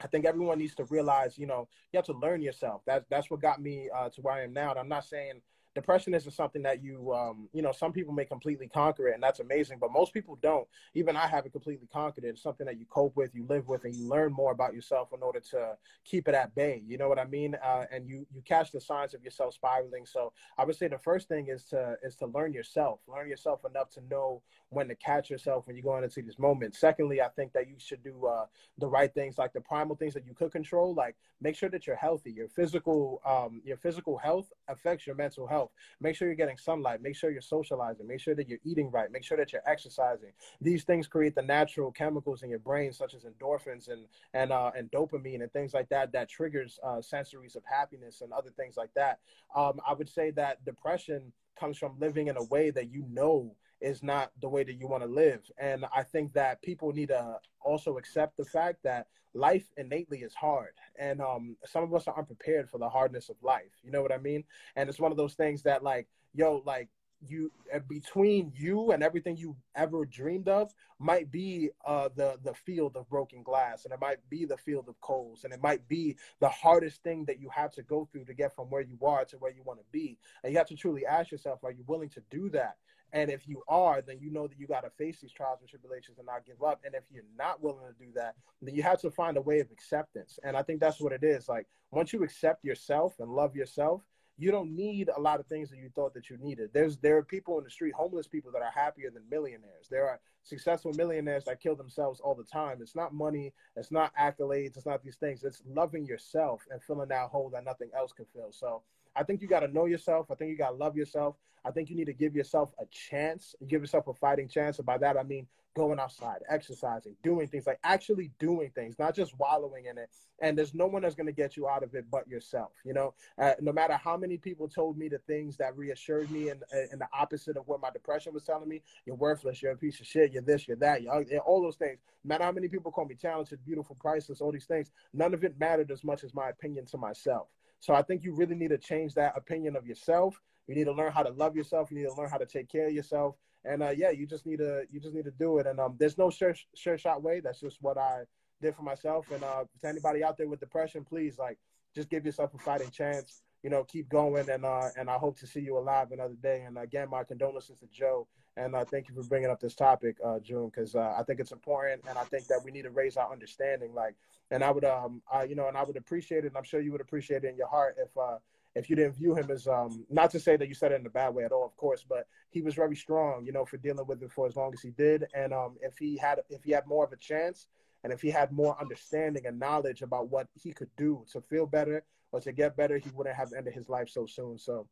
I 0.00 0.06
think 0.06 0.26
everyone 0.26 0.60
needs 0.60 0.76
to 0.76 0.84
realize, 0.84 1.36
you 1.36 1.48
know, 1.48 1.66
you 1.92 1.96
have 1.96 2.04
to 2.06 2.12
learn 2.12 2.40
yourself. 2.40 2.82
That's 2.86 3.04
that's 3.10 3.32
what 3.32 3.40
got 3.40 3.60
me 3.60 3.90
uh, 3.92 4.08
to 4.10 4.20
where 4.20 4.34
I 4.34 4.44
am 4.44 4.52
now. 4.52 4.70
And 4.70 4.78
I'm 4.78 4.88
not 4.88 5.04
saying 5.04 5.42
depression 5.78 6.12
isn't 6.12 6.32
something 6.32 6.62
that 6.62 6.82
you, 6.82 7.12
um, 7.12 7.48
you 7.52 7.62
know, 7.62 7.70
some 7.70 7.92
people 7.92 8.12
may 8.12 8.24
completely 8.24 8.66
conquer 8.66 9.08
it, 9.08 9.14
and 9.14 9.22
that's 9.22 9.38
amazing. 9.38 9.78
But 9.80 9.92
most 9.92 10.12
people 10.12 10.36
don't. 10.42 10.66
Even 10.94 11.14
I 11.14 11.28
haven't 11.28 11.52
completely 11.52 11.86
conquered 11.92 12.24
it. 12.24 12.30
It's 12.30 12.42
something 12.42 12.66
that 12.66 12.80
you 12.80 12.86
cope 12.86 13.16
with, 13.16 13.32
you 13.32 13.46
live 13.48 13.68
with, 13.68 13.84
and 13.84 13.94
you 13.94 14.08
learn 14.08 14.32
more 14.32 14.50
about 14.50 14.74
yourself 14.74 15.10
in 15.14 15.22
order 15.22 15.38
to 15.52 15.76
keep 16.04 16.26
it 16.26 16.34
at 16.34 16.52
bay. 16.56 16.82
You 16.84 16.98
know 16.98 17.08
what 17.08 17.20
I 17.20 17.26
mean? 17.26 17.54
Uh, 17.64 17.84
and 17.92 18.08
you 18.08 18.26
you 18.34 18.42
catch 18.42 18.72
the 18.72 18.80
signs 18.80 19.14
of 19.14 19.22
yourself 19.22 19.54
spiraling. 19.54 20.04
So 20.04 20.32
I 20.58 20.64
would 20.64 20.74
say 20.74 20.88
the 20.88 20.98
first 20.98 21.28
thing 21.28 21.46
is 21.48 21.64
to 21.66 21.96
is 22.02 22.16
to 22.16 22.26
learn 22.26 22.52
yourself. 22.52 22.98
Learn 23.06 23.28
yourself 23.28 23.60
enough 23.64 23.90
to 23.90 24.00
know 24.10 24.42
when 24.70 24.88
to 24.88 24.96
catch 24.96 25.30
yourself 25.30 25.66
when 25.66 25.76
you're 25.76 25.84
going 25.84 26.04
into 26.04 26.22
these 26.22 26.38
moments. 26.38 26.78
Secondly, 26.78 27.22
I 27.22 27.28
think 27.28 27.52
that 27.52 27.68
you 27.68 27.76
should 27.78 28.02
do 28.02 28.26
uh, 28.26 28.46
the 28.78 28.88
right 28.88 29.12
things, 29.14 29.38
like 29.38 29.52
the 29.52 29.60
primal 29.60 29.96
things 29.96 30.14
that 30.14 30.26
you 30.26 30.34
could 30.34 30.50
control. 30.50 30.92
Like 30.94 31.14
make 31.40 31.56
sure 31.56 31.68
that 31.70 31.86
you're 31.86 31.96
healthy. 31.96 32.32
Your 32.32 32.48
physical, 32.48 33.22
um, 33.24 33.62
your 33.64 33.76
physical 33.76 34.18
health 34.18 34.52
affects 34.68 35.06
your 35.06 35.16
mental 35.16 35.46
health. 35.46 35.67
Make 36.00 36.16
sure 36.16 36.28
you're 36.28 36.36
getting 36.36 36.56
sunlight. 36.56 37.02
Make 37.02 37.16
sure 37.16 37.30
you're 37.30 37.40
socializing. 37.40 38.06
Make 38.06 38.20
sure 38.20 38.34
that 38.34 38.48
you're 38.48 38.58
eating 38.64 38.90
right. 38.90 39.10
Make 39.10 39.24
sure 39.24 39.36
that 39.36 39.52
you're 39.52 39.62
exercising. 39.66 40.30
These 40.60 40.84
things 40.84 41.06
create 41.06 41.34
the 41.34 41.42
natural 41.42 41.90
chemicals 41.90 42.42
in 42.42 42.50
your 42.50 42.58
brain, 42.58 42.92
such 42.92 43.14
as 43.14 43.24
endorphins 43.24 43.88
and 43.88 44.06
and 44.34 44.52
uh, 44.52 44.70
and 44.76 44.90
dopamine 44.90 45.42
and 45.42 45.52
things 45.52 45.74
like 45.74 45.88
that, 45.88 46.12
that 46.12 46.28
triggers 46.28 46.78
uh, 46.82 47.00
sensories 47.00 47.56
of 47.56 47.62
happiness 47.64 48.20
and 48.20 48.32
other 48.32 48.50
things 48.50 48.76
like 48.76 48.90
that. 48.94 49.18
Um, 49.54 49.80
I 49.86 49.94
would 49.94 50.08
say 50.08 50.30
that 50.32 50.64
depression 50.64 51.32
comes 51.58 51.76
from 51.76 51.98
living 51.98 52.28
in 52.28 52.36
a 52.36 52.44
way 52.44 52.70
that 52.70 52.90
you 52.90 53.04
know 53.10 53.54
is 53.80 54.02
not 54.02 54.32
the 54.40 54.48
way 54.48 54.64
that 54.64 54.74
you 54.74 54.88
want 54.88 55.02
to 55.02 55.08
live. 55.08 55.40
And 55.58 55.84
I 55.94 56.02
think 56.02 56.32
that 56.34 56.62
people 56.62 56.92
need 56.92 57.08
to 57.08 57.38
also 57.60 57.98
accept 57.98 58.36
the 58.36 58.44
fact 58.44 58.78
that 58.84 59.06
life 59.34 59.66
innately 59.76 60.18
is 60.18 60.34
hard. 60.34 60.72
And 60.98 61.20
um, 61.20 61.56
some 61.66 61.84
of 61.84 61.94
us 61.94 62.08
are 62.08 62.18
unprepared 62.18 62.70
for 62.70 62.78
the 62.78 62.88
hardness 62.88 63.28
of 63.28 63.36
life. 63.42 63.72
You 63.82 63.90
know 63.90 64.02
what 64.02 64.12
I 64.12 64.18
mean? 64.18 64.44
And 64.76 64.88
it's 64.88 65.00
one 65.00 65.12
of 65.12 65.18
those 65.18 65.34
things 65.34 65.62
that, 65.62 65.82
like, 65.82 66.08
yo, 66.34 66.62
like, 66.64 66.88
you 67.26 67.50
uh, 67.74 67.80
between 67.88 68.52
you 68.54 68.92
and 68.92 69.02
everything 69.02 69.36
you 69.36 69.56
ever 69.74 70.04
dreamed 70.04 70.48
of 70.48 70.72
might 70.98 71.30
be 71.30 71.70
uh, 71.86 72.08
the 72.14 72.38
the 72.44 72.54
field 72.54 72.96
of 72.96 73.08
broken 73.08 73.42
glass 73.42 73.84
and 73.84 73.92
it 73.92 74.00
might 74.00 74.18
be 74.30 74.44
the 74.44 74.56
field 74.56 74.88
of 74.88 75.00
coals 75.00 75.44
and 75.44 75.52
it 75.52 75.60
might 75.62 75.86
be 75.88 76.16
the 76.40 76.48
hardest 76.48 77.02
thing 77.02 77.24
that 77.24 77.40
you 77.40 77.48
have 77.48 77.72
to 77.72 77.82
go 77.82 78.08
through 78.10 78.24
to 78.24 78.34
get 78.34 78.54
from 78.54 78.66
where 78.70 78.82
you 78.82 78.98
are 79.02 79.24
to 79.24 79.36
where 79.38 79.52
you 79.52 79.62
want 79.64 79.78
to 79.78 79.84
be 79.90 80.16
and 80.42 80.52
you 80.52 80.58
have 80.58 80.68
to 80.68 80.76
truly 80.76 81.04
ask 81.04 81.30
yourself 81.32 81.58
are 81.64 81.72
you 81.72 81.84
willing 81.86 82.08
to 82.08 82.22
do 82.30 82.48
that 82.50 82.76
and 83.12 83.30
if 83.30 83.48
you 83.48 83.62
are, 83.68 84.02
then 84.02 84.18
you 84.20 84.30
know 84.30 84.46
that 84.46 84.58
you 84.58 84.66
got 84.66 84.82
to 84.82 84.90
face 84.90 85.20
these 85.20 85.32
trials 85.32 85.60
and 85.60 85.68
tribulations 85.68 86.18
and 86.18 86.26
not 86.26 86.44
give 86.44 86.62
up. 86.62 86.80
And 86.84 86.94
if 86.94 87.04
you're 87.10 87.24
not 87.36 87.62
willing 87.62 87.86
to 87.86 88.04
do 88.04 88.12
that, 88.14 88.34
then 88.60 88.74
you 88.74 88.82
have 88.82 89.00
to 89.00 89.10
find 89.10 89.36
a 89.36 89.42
way 89.42 89.60
of 89.60 89.70
acceptance. 89.70 90.38
And 90.44 90.56
I 90.56 90.62
think 90.62 90.80
that's 90.80 91.00
what 91.00 91.12
it 91.12 91.24
is. 91.24 91.48
Like 91.48 91.66
once 91.90 92.12
you 92.12 92.22
accept 92.22 92.64
yourself 92.64 93.14
and 93.18 93.30
love 93.30 93.56
yourself, 93.56 94.02
you 94.36 94.50
don't 94.50 94.74
need 94.76 95.10
a 95.14 95.20
lot 95.20 95.40
of 95.40 95.46
things 95.46 95.68
that 95.70 95.78
you 95.78 95.90
thought 95.94 96.14
that 96.14 96.30
you 96.30 96.36
needed. 96.36 96.70
There's 96.72 96.96
there 96.98 97.16
are 97.16 97.24
people 97.24 97.58
in 97.58 97.64
the 97.64 97.70
street, 97.70 97.94
homeless 97.94 98.28
people 98.28 98.52
that 98.52 98.62
are 98.62 98.70
happier 98.72 99.10
than 99.10 99.24
millionaires. 99.28 99.88
There 99.90 100.08
are 100.08 100.20
successful 100.42 100.92
millionaires 100.94 101.44
that 101.44 101.60
kill 101.60 101.76
themselves 101.76 102.20
all 102.20 102.34
the 102.34 102.44
time. 102.44 102.78
It's 102.80 102.96
not 102.96 103.12
money, 103.12 103.52
it's 103.76 103.90
not 103.90 104.12
accolades, 104.16 104.76
it's 104.76 104.86
not 104.86 105.02
these 105.02 105.16
things. 105.16 105.44
It's 105.44 105.62
loving 105.66 106.06
yourself 106.06 106.66
and 106.70 106.82
filling 106.82 107.08
that 107.08 107.28
hole 107.28 107.50
that 107.50 107.64
nothing 107.64 107.90
else 107.96 108.12
can 108.12 108.26
fill. 108.32 108.52
So 108.52 108.82
I 109.16 109.24
think 109.24 109.42
you 109.42 109.48
got 109.48 109.60
to 109.60 109.68
know 109.68 109.86
yourself. 109.86 110.30
I 110.30 110.34
think 110.34 110.50
you 110.50 110.56
got 110.56 110.70
to 110.70 110.76
love 110.76 110.96
yourself. 110.96 111.36
I 111.64 111.70
think 111.70 111.90
you 111.90 111.96
need 111.96 112.06
to 112.06 112.12
give 112.12 112.34
yourself 112.34 112.72
a 112.80 112.86
chance, 112.86 113.54
give 113.66 113.80
yourself 113.80 114.06
a 114.06 114.14
fighting 114.14 114.48
chance. 114.48 114.78
And 114.78 114.86
by 114.86 114.98
that, 114.98 115.16
I 115.16 115.22
mean 115.22 115.46
going 115.78 116.00
outside, 116.00 116.38
exercising, 116.48 117.14
doing 117.22 117.46
things 117.46 117.66
like 117.66 117.78
actually 117.84 118.32
doing 118.38 118.70
things, 118.74 118.98
not 118.98 119.14
just 119.14 119.38
wallowing 119.38 119.86
in 119.86 119.96
it. 119.96 120.10
And 120.40 120.58
there's 120.58 120.74
no 120.74 120.86
one 120.86 121.02
that's 121.02 121.14
going 121.14 121.26
to 121.26 121.32
get 121.32 121.56
you 121.56 121.68
out 121.68 121.82
of 121.82 121.94
it 121.94 122.04
but 122.10 122.26
yourself. 122.28 122.72
You 122.84 122.94
know, 122.94 123.14
uh, 123.38 123.52
no 123.60 123.72
matter 123.72 123.94
how 123.94 124.16
many 124.16 124.38
people 124.38 124.68
told 124.68 124.98
me 124.98 125.08
the 125.08 125.18
things 125.18 125.56
that 125.58 125.76
reassured 125.76 126.30
me 126.30 126.48
and, 126.48 126.62
and 126.72 127.00
the 127.00 127.08
opposite 127.12 127.56
of 127.56 127.66
what 127.66 127.80
my 127.80 127.90
depression 127.90 128.34
was 128.34 128.44
telling 128.44 128.68
me, 128.68 128.82
you're 129.06 129.16
worthless, 129.16 129.62
you're 129.62 129.72
a 129.72 129.76
piece 129.76 130.00
of 130.00 130.06
shit, 130.06 130.32
you're 130.38 130.56
this, 130.56 130.68
you're 130.68 130.76
that, 130.78 131.02
you're, 131.02 131.38
all 131.40 131.62
those 131.62 131.76
things. 131.76 131.98
No 132.24 132.28
matter 132.28 132.44
how 132.44 132.52
many 132.52 132.68
people 132.68 132.92
call 132.92 133.04
me 133.04 133.14
talented, 133.14 133.64
beautiful, 133.64 133.96
priceless, 134.00 134.40
all 134.40 134.52
these 134.52 134.66
things, 134.66 134.90
none 135.12 135.34
of 135.34 135.44
it 135.44 135.58
mattered 135.58 135.90
as 135.90 136.04
much 136.04 136.24
as 136.24 136.34
my 136.34 136.48
opinion 136.50 136.86
to 136.86 136.98
myself. 136.98 137.48
So 137.80 137.94
I 137.94 138.02
think 138.02 138.24
you 138.24 138.34
really 138.34 138.54
need 138.54 138.70
to 138.70 138.78
change 138.78 139.14
that 139.14 139.36
opinion 139.36 139.76
of 139.76 139.86
yourself. 139.86 140.40
You 140.66 140.74
need 140.74 140.84
to 140.84 140.92
learn 140.92 141.12
how 141.12 141.22
to 141.22 141.30
love 141.30 141.56
yourself. 141.56 141.90
You 141.90 141.98
need 141.98 142.04
to 142.04 142.14
learn 142.14 142.30
how 142.30 142.38
to 142.38 142.46
take 142.46 142.68
care 142.68 142.88
of 142.88 142.92
yourself. 142.92 143.36
And 143.64 143.82
uh, 143.82 143.90
yeah, 143.90 144.10
you 144.10 144.26
just 144.26 144.46
need 144.46 144.58
to 144.58 144.82
you 144.90 145.00
just 145.00 145.14
need 145.14 145.24
to 145.24 145.30
do 145.30 145.58
it. 145.58 145.66
And 145.66 145.80
um, 145.80 145.96
there's 145.98 146.18
no 146.18 146.30
sure, 146.30 146.54
sure 146.74 146.98
shot 146.98 147.22
way. 147.22 147.40
That's 147.40 147.60
just 147.60 147.78
what 147.80 147.98
I 147.98 148.22
did 148.60 148.74
for 148.74 148.82
myself. 148.82 149.30
And 149.32 149.42
uh, 149.42 149.64
to 149.82 149.88
anybody 149.88 150.22
out 150.22 150.36
there 150.36 150.48
with 150.48 150.60
depression, 150.60 151.04
please 151.04 151.38
like 151.38 151.58
just 151.94 152.08
give 152.08 152.24
yourself 152.24 152.54
a 152.54 152.58
fighting 152.58 152.90
chance. 152.90 153.42
You 153.62 153.70
know, 153.70 153.84
keep 153.84 154.08
going. 154.08 154.48
And 154.50 154.64
uh, 154.64 154.88
and 154.96 155.10
I 155.10 155.16
hope 155.16 155.38
to 155.38 155.46
see 155.46 155.60
you 155.60 155.78
alive 155.78 156.12
another 156.12 156.36
day. 156.42 156.62
And 156.66 156.78
again, 156.78 157.10
my 157.10 157.24
condolences 157.24 157.78
to 157.78 157.86
Joe. 157.86 158.26
And 158.58 158.74
uh, 158.74 158.84
thank 158.84 159.08
you 159.08 159.14
for 159.14 159.22
bringing 159.22 159.50
up 159.50 159.60
this 159.60 159.76
topic, 159.76 160.16
uh, 160.24 160.40
June, 160.40 160.66
because 160.66 160.96
uh, 160.96 161.14
I 161.16 161.22
think 161.22 161.38
it's 161.38 161.52
important, 161.52 162.02
and 162.08 162.18
I 162.18 162.24
think 162.24 162.48
that 162.48 162.60
we 162.64 162.72
need 162.72 162.82
to 162.82 162.90
raise 162.90 163.16
our 163.16 163.30
understanding. 163.30 163.94
Like, 163.94 164.16
and 164.50 164.64
I 164.64 164.72
would, 164.72 164.84
um, 164.84 165.22
I, 165.32 165.44
you 165.44 165.54
know, 165.54 165.68
and 165.68 165.76
I 165.76 165.84
would 165.84 165.96
appreciate 165.96 166.44
it, 166.44 166.48
and 166.48 166.56
I'm 166.56 166.64
sure 166.64 166.80
you 166.80 166.90
would 166.90 167.00
appreciate 167.00 167.44
it 167.44 167.48
in 167.48 167.56
your 167.56 167.68
heart 167.68 167.94
if, 167.98 168.08
uh, 168.18 168.38
if 168.74 168.90
you 168.90 168.96
didn't 168.96 169.14
view 169.14 169.36
him 169.36 169.48
as, 169.52 169.68
um, 169.68 170.04
not 170.10 170.32
to 170.32 170.40
say 170.40 170.56
that 170.56 170.66
you 170.66 170.74
said 170.74 170.90
it 170.90 171.00
in 171.00 171.06
a 171.06 171.10
bad 171.10 171.36
way 171.36 171.44
at 171.44 171.52
all, 171.52 171.64
of 171.64 171.76
course, 171.76 172.04
but 172.08 172.26
he 172.50 172.60
was 172.60 172.74
very 172.74 172.96
strong, 172.96 173.46
you 173.46 173.52
know, 173.52 173.64
for 173.64 173.76
dealing 173.76 174.06
with 174.08 174.20
it 174.24 174.32
for 174.32 174.48
as 174.48 174.56
long 174.56 174.72
as 174.72 174.80
he 174.80 174.90
did, 174.90 175.26
and 175.34 175.52
um, 175.52 175.76
if 175.80 175.96
he 175.96 176.16
had, 176.16 176.40
if 176.50 176.64
he 176.64 176.72
had 176.72 176.84
more 176.84 177.04
of 177.04 177.12
a 177.12 177.16
chance, 177.16 177.68
and 178.02 178.12
if 178.12 178.20
he 178.20 178.30
had 178.30 178.50
more 178.50 178.76
understanding 178.80 179.46
and 179.46 179.60
knowledge 179.60 180.02
about 180.02 180.30
what 180.30 180.48
he 180.60 180.72
could 180.72 180.90
do 180.96 181.24
to 181.30 181.40
feel 181.42 181.66
better 181.66 182.02
or 182.32 182.40
to 182.40 182.52
get 182.52 182.76
better, 182.76 182.98
he 182.98 183.10
wouldn't 183.14 183.36
have 183.36 183.52
ended 183.56 183.74
his 183.74 183.88
life 183.88 184.08
so 184.08 184.26
soon. 184.26 184.58
So 184.58 184.86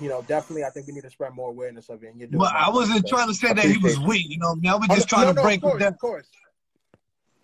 you 0.00 0.08
know, 0.08 0.22
definitely, 0.22 0.64
I 0.64 0.70
think 0.70 0.86
we 0.86 0.92
need 0.92 1.04
to 1.04 1.10
spread 1.10 1.32
more 1.34 1.48
awareness 1.48 1.88
of 1.88 2.02
it. 2.02 2.08
And 2.08 2.18
you're 2.18 2.28
doing 2.28 2.40
well, 2.40 2.52
I 2.54 2.68
wasn't 2.70 3.06
trying 3.06 3.28
to 3.28 3.34
say 3.34 3.52
that 3.52 3.64
he 3.64 3.78
was 3.78 3.98
weak. 3.98 4.26
You 4.28 4.38
know, 4.38 4.54
I, 4.68 4.76
was 4.76 4.88
oh, 4.90 4.94
just 4.94 5.08
trying 5.08 5.26
no, 5.26 5.34
to 5.34 5.42
break 5.42 5.62
no, 5.62 5.70
course, 5.70 5.80
it 5.80 5.84
down. 5.84 5.92
Of 5.94 5.98
course. 5.98 6.26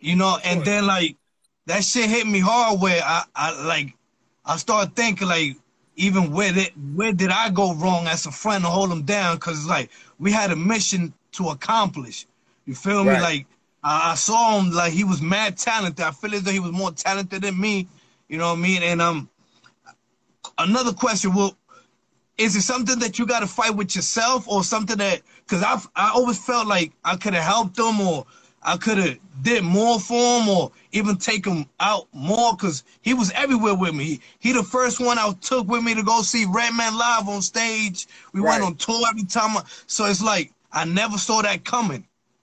You 0.01 0.17
know, 0.17 0.39
and 0.45 0.65
then 0.65 0.87
like 0.87 1.17
that 1.67 1.85
shit 1.85 2.11
hit 2.11 2.27
me 2.27 2.41
hard. 2.41 2.81
Where 2.81 3.01
I, 3.03 3.25
I 3.35 3.65
like, 3.65 3.95
I 4.45 4.57
started 4.57 4.95
thinking 4.95 5.29
like, 5.29 5.57
even 5.97 6.33
where 6.33 6.53
did 6.53 6.73
where 6.95 7.13
did 7.13 7.31
I 7.31 7.49
go 7.51 7.75
wrong 7.75 8.07
as 8.07 8.27
a 8.27 8.33
friend 8.33 8.65
to 8.65 8.71
hold 8.71 8.91
him 8.91 9.03
down? 9.03 9.37
Because 9.37 9.67
like 9.67 9.91
we 10.19 10.31
had 10.31 10.51
a 10.51 10.57
mission 10.57 11.15
to 11.33 11.49
accomplish. 11.49 12.27
You 12.67 12.75
feel 12.75 13.05
right. 13.05 13.17
me? 13.17 13.23
Like 13.23 13.47
I, 13.83 14.13
I 14.13 14.15
saw 14.15 14.59
him 14.59 14.73
like 14.73 14.93
he 14.93 15.05
was 15.05 15.23
mad 15.23 15.57
talented. 15.57 16.05
I 16.05 16.11
feel 16.11 16.35
as 16.35 16.43
though 16.43 16.51
he 16.51 16.61
was 16.61 16.73
more 16.73 16.91
talented 16.91 17.43
than 17.43 17.59
me. 17.59 17.89
You 18.33 18.39
know 18.39 18.49
what 18.49 18.61
I 18.61 18.63
mean? 18.63 18.83
And 18.83 19.03
um, 19.03 19.29
another 20.57 20.95
question. 20.95 21.35
Well, 21.35 21.55
is 22.39 22.57
it 22.57 22.63
something 22.63 22.99
that 23.01 23.19
you 23.19 23.27
got 23.27 23.41
to 23.41 23.47
fight 23.47 23.77
with 23.77 23.95
yourself 23.95 24.49
or 24.49 24.65
something 24.65 24.97
that 24.97 25.21
because 25.47 25.63
i 25.63 25.79
i 25.95 26.11
always 26.15 26.43
felt 26.43 26.67
like 26.67 26.91
i 27.05 27.15
could 27.15 27.35
have 27.35 27.45
helped 27.45 27.77
them 27.77 28.01
or 28.01 28.25
i 28.63 28.75
could 28.79 28.97
have 28.97 29.19
did 29.43 29.63
more 29.63 30.01
for 30.01 30.41
him 30.41 30.49
or 30.49 30.73
even 30.93 31.15
take 31.17 31.45
him 31.45 31.67
out 31.79 32.09
more 32.15 32.55
because 32.55 32.85
he 33.03 33.13
was 33.13 33.31
everywhere 33.33 33.75
with 33.75 33.95
me 33.95 34.05
he, 34.05 34.21
he, 34.41 34.53
the 34.53 34.63
first 34.63 34.99
one 34.99 35.19
i 35.19 35.31
took 35.43 35.69
with 35.69 35.85
me 35.85 35.95
to 35.95 36.03
go 36.03 36.23
see 36.23 36.47
redman 36.49 36.97
live 36.97 37.29
on 37.29 37.43
stage 37.43 38.09
we 38.33 38.41
right. 38.41 38.53
went 38.53 38.65
on 38.65 38.75
tour 38.77 39.07
every 39.11 39.25
time 39.25 39.55
I, 39.59 39.63
so 39.87 40.07
it's 40.07 40.23
like 40.23 40.55
i 40.73 40.87
never 40.87 41.19
saw 41.19 41.43
that 41.43 41.67
coming 41.67 42.03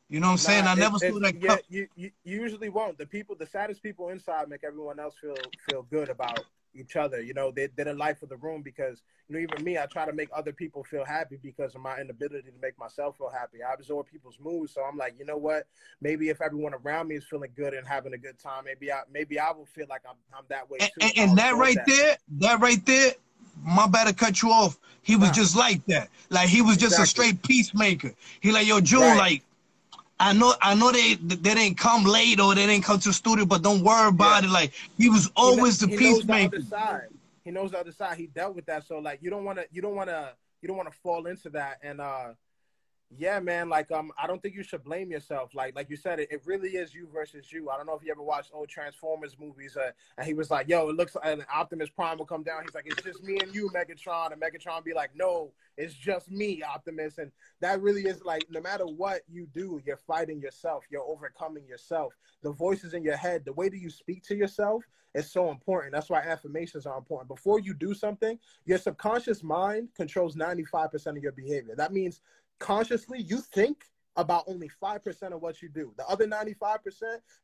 you 0.10 0.20
know 0.20 0.28
what 0.28 0.32
I'm 0.32 0.38
saying? 0.40 0.66
I 0.66 0.74
never 0.74 0.96
it, 0.96 1.14
saw 1.14 1.20
that. 1.20 1.42
Yeah, 1.42 1.58
you, 1.70 1.88
you, 1.96 2.12
usually 2.24 2.70
won't. 2.70 2.98
The 2.98 3.06
people, 3.06 3.36
the 3.36 3.46
saddest 3.46 3.84
people 3.84 4.10
inside, 4.10 4.50
make 4.50 4.64
everyone 4.64 5.00
else 5.00 5.16
feel 5.22 5.38
feel 5.70 5.84
good 5.84 6.10
about 6.10 6.44
each 6.74 6.96
other. 6.96 7.22
You 7.22 7.34
know, 7.36 7.52
they, 7.52 7.68
they're 7.76 7.86
the 7.86 7.94
life 7.94 8.24
of 8.24 8.30
the 8.30 8.38
room 8.38 8.64
because, 8.64 9.04
you 9.28 9.36
know, 9.36 9.42
even 9.42 9.64
me, 9.64 9.78
I 9.78 9.86
try 9.86 10.06
to 10.06 10.14
make 10.14 10.30
other 10.34 10.52
people 10.52 10.84
feel 10.84 11.06
happy 11.06 11.38
because 11.42 11.76
of 11.76 11.82
my 11.82 12.00
inability 12.00 12.50
to 12.50 12.58
make 12.62 12.78
myself 12.80 13.18
feel 13.18 13.30
happy. 13.30 13.60
I 13.64 13.74
absorb 13.74 14.08
people's 14.08 14.40
moods. 14.40 14.74
So 14.74 14.84
I'm 14.84 14.98
like, 14.98 15.16
you 15.20 15.26
know 15.26 15.38
what? 15.38 15.68
Maybe 16.02 16.30
if 16.30 16.42
everyone 16.42 16.74
around 16.74 17.10
me 17.10 17.16
is 17.16 17.26
feeling 17.26 17.52
good 17.56 17.76
and 17.76 17.88
having 17.88 18.14
a 18.14 18.18
good 18.18 18.40
time, 18.40 18.64
maybe 18.66 18.92
I 18.92 19.02
maybe 19.12 19.40
I 19.40 19.52
will 19.52 19.68
feel 19.68 19.86
like 19.90 20.02
I'm 20.10 20.16
I'm 20.36 20.46
that 20.50 20.70
way 20.70 20.80
too. 20.80 20.88
And, 21.02 21.12
and, 21.18 21.30
and 21.30 21.38
that 21.38 21.56
right 21.56 21.76
that. 21.76 21.86
there, 21.88 22.18
that 22.40 22.60
right 22.60 22.84
there, 22.86 23.12
my 23.64 23.88
better 23.88 24.14
cut 24.14 24.42
you 24.42 24.50
off. 24.50 24.80
He 25.02 25.16
was 25.16 25.32
just 25.32 25.56
like 25.56 25.86
that. 25.86 26.10
Like 26.30 26.50
he 26.50 26.62
was 26.62 26.78
just 26.78 27.00
exactly. 27.00 27.04
a 27.04 27.08
straight 27.08 27.44
peacemaker. 27.44 28.14
He 28.42 28.52
like, 28.52 28.68
yo, 28.68 28.80
June, 28.80 29.02
right. 29.02 29.18
like 29.18 29.44
I 30.20 30.34
know 30.34 30.54
I 30.62 30.76
know 30.76 30.92
they 30.92 31.16
they 31.16 31.56
didn't 31.56 31.78
come 31.78 32.04
late 32.04 32.40
or 32.40 32.54
they 32.54 32.66
didn't 32.66 32.84
come 32.84 33.00
to 33.00 33.10
the 33.10 33.14
studio, 33.14 33.46
but 33.46 33.62
don't 33.62 33.84
worry 33.84 34.10
about 34.10 34.44
yeah. 34.44 34.50
it. 34.50 34.52
Like 34.52 34.74
he 34.98 35.10
was 35.10 35.32
always 35.36 35.80
he, 35.80 35.88
the 35.88 35.98
peacemaker. 35.98 36.60
He 37.46 37.52
knows 37.52 37.72
the 37.72 37.80
other 37.80 37.92
side. 37.92 38.18
He 38.18 38.28
dealt 38.28 38.56
with 38.56 38.66
that. 38.66 38.86
So 38.86 39.00
like 39.00 39.20
you 39.22 39.30
don't 39.30 39.46
wanna 39.46 39.64
you 39.72 39.82
don't 39.82 39.96
wanna 39.96 40.34
you 40.62 40.68
don't 40.68 40.78
wanna 40.78 40.92
fall 40.92 41.28
into 41.28 41.50
that 41.52 41.78
and 41.82 42.02
uh 42.02 42.34
yeah, 43.18 43.40
man. 43.40 43.70
Like, 43.70 43.92
um, 43.92 44.12
I 44.22 44.28
don't 44.28 44.42
think 44.42 44.54
you 44.56 44.62
should 44.62 44.84
blame 44.84 45.12
yourself. 45.12 45.56
Like, 45.56 45.76
like 45.76 45.90
you 45.90 45.96
said, 45.96 46.20
it, 46.20 46.32
it 46.32 46.42
really 46.46 46.70
is 46.70 46.94
you 46.94 47.08
versus 47.12 47.52
you. 47.52 47.70
I 47.70 47.78
don't 47.78 47.88
know 47.88 47.96
if 47.96 48.04
you 48.04 48.12
ever 48.12 48.22
watched 48.22 48.52
old 48.54 48.70
Transformers 48.70 49.36
movies, 49.40 49.76
uh, 49.76 49.92
and 50.18 50.28
he 50.28 50.36
was 50.36 50.52
like, 50.52 50.68
"Yo, 50.68 50.90
it 50.90 50.96
looks 50.96 51.16
like 51.16 51.26
an 51.26 51.44
Optimus 51.52 51.90
Prime 51.90 52.20
will 52.20 52.26
come 52.26 52.44
down." 52.44 52.62
He's 52.64 52.76
like, 52.76 52.86
"It's 52.86 53.02
just 53.02 53.24
me 53.24 53.40
and 53.40 53.54
you, 53.54 53.70
Megatron," 53.74 54.32
and 54.32 54.42
Megatron 54.42 54.84
be 54.84 54.94
like, 54.94 55.10
"No, 55.16 55.52
it's 55.76 55.96
just 55.96 56.30
me, 56.30 56.62
Optimus." 56.62 57.18
And 57.18 57.32
that 57.62 57.82
really 57.82 58.04
is 58.04 58.24
like, 58.24 58.44
no 58.50 58.62
matter 58.62 58.86
what 58.86 59.22
you 59.28 59.48
do, 59.54 59.82
you're 59.86 59.98
fighting 59.98 60.40
yourself. 60.40 60.86
You're 60.92 61.04
overcoming 61.04 61.66
yourself. 61.66 62.14
The 62.44 62.52
voices 62.52 62.94
in 62.94 63.04
your 63.04 63.18
head, 63.18 63.44
the 63.44 63.54
way 63.54 63.70
that 63.70 63.80
you 63.80 63.90
speak 63.90 64.24
to 64.26 64.36
yourself, 64.36 64.84
is 65.16 65.32
so 65.32 65.50
important. 65.50 65.94
That's 65.94 66.10
why 66.10 66.20
affirmations 66.20 66.86
are 66.86 66.98
important. 66.98 67.28
Before 67.28 67.60
you 67.60 67.74
do 67.74 67.96
something, 67.96 68.38
your 68.66 68.78
subconscious 68.78 69.42
mind 69.42 69.90
controls 69.96 70.36
95% 70.36 71.18
of 71.18 71.24
your 71.24 71.32
behavior. 71.32 71.74
That 71.76 71.92
means 71.92 72.22
consciously 72.60 73.22
you 73.22 73.38
think 73.38 73.86
about 74.16 74.44
only 74.48 74.70
5% 74.82 75.32
of 75.32 75.42
what 75.42 75.62
you 75.62 75.70
do. 75.70 75.94
The 75.98 76.06
other 76.08 76.28
95% 76.28 76.80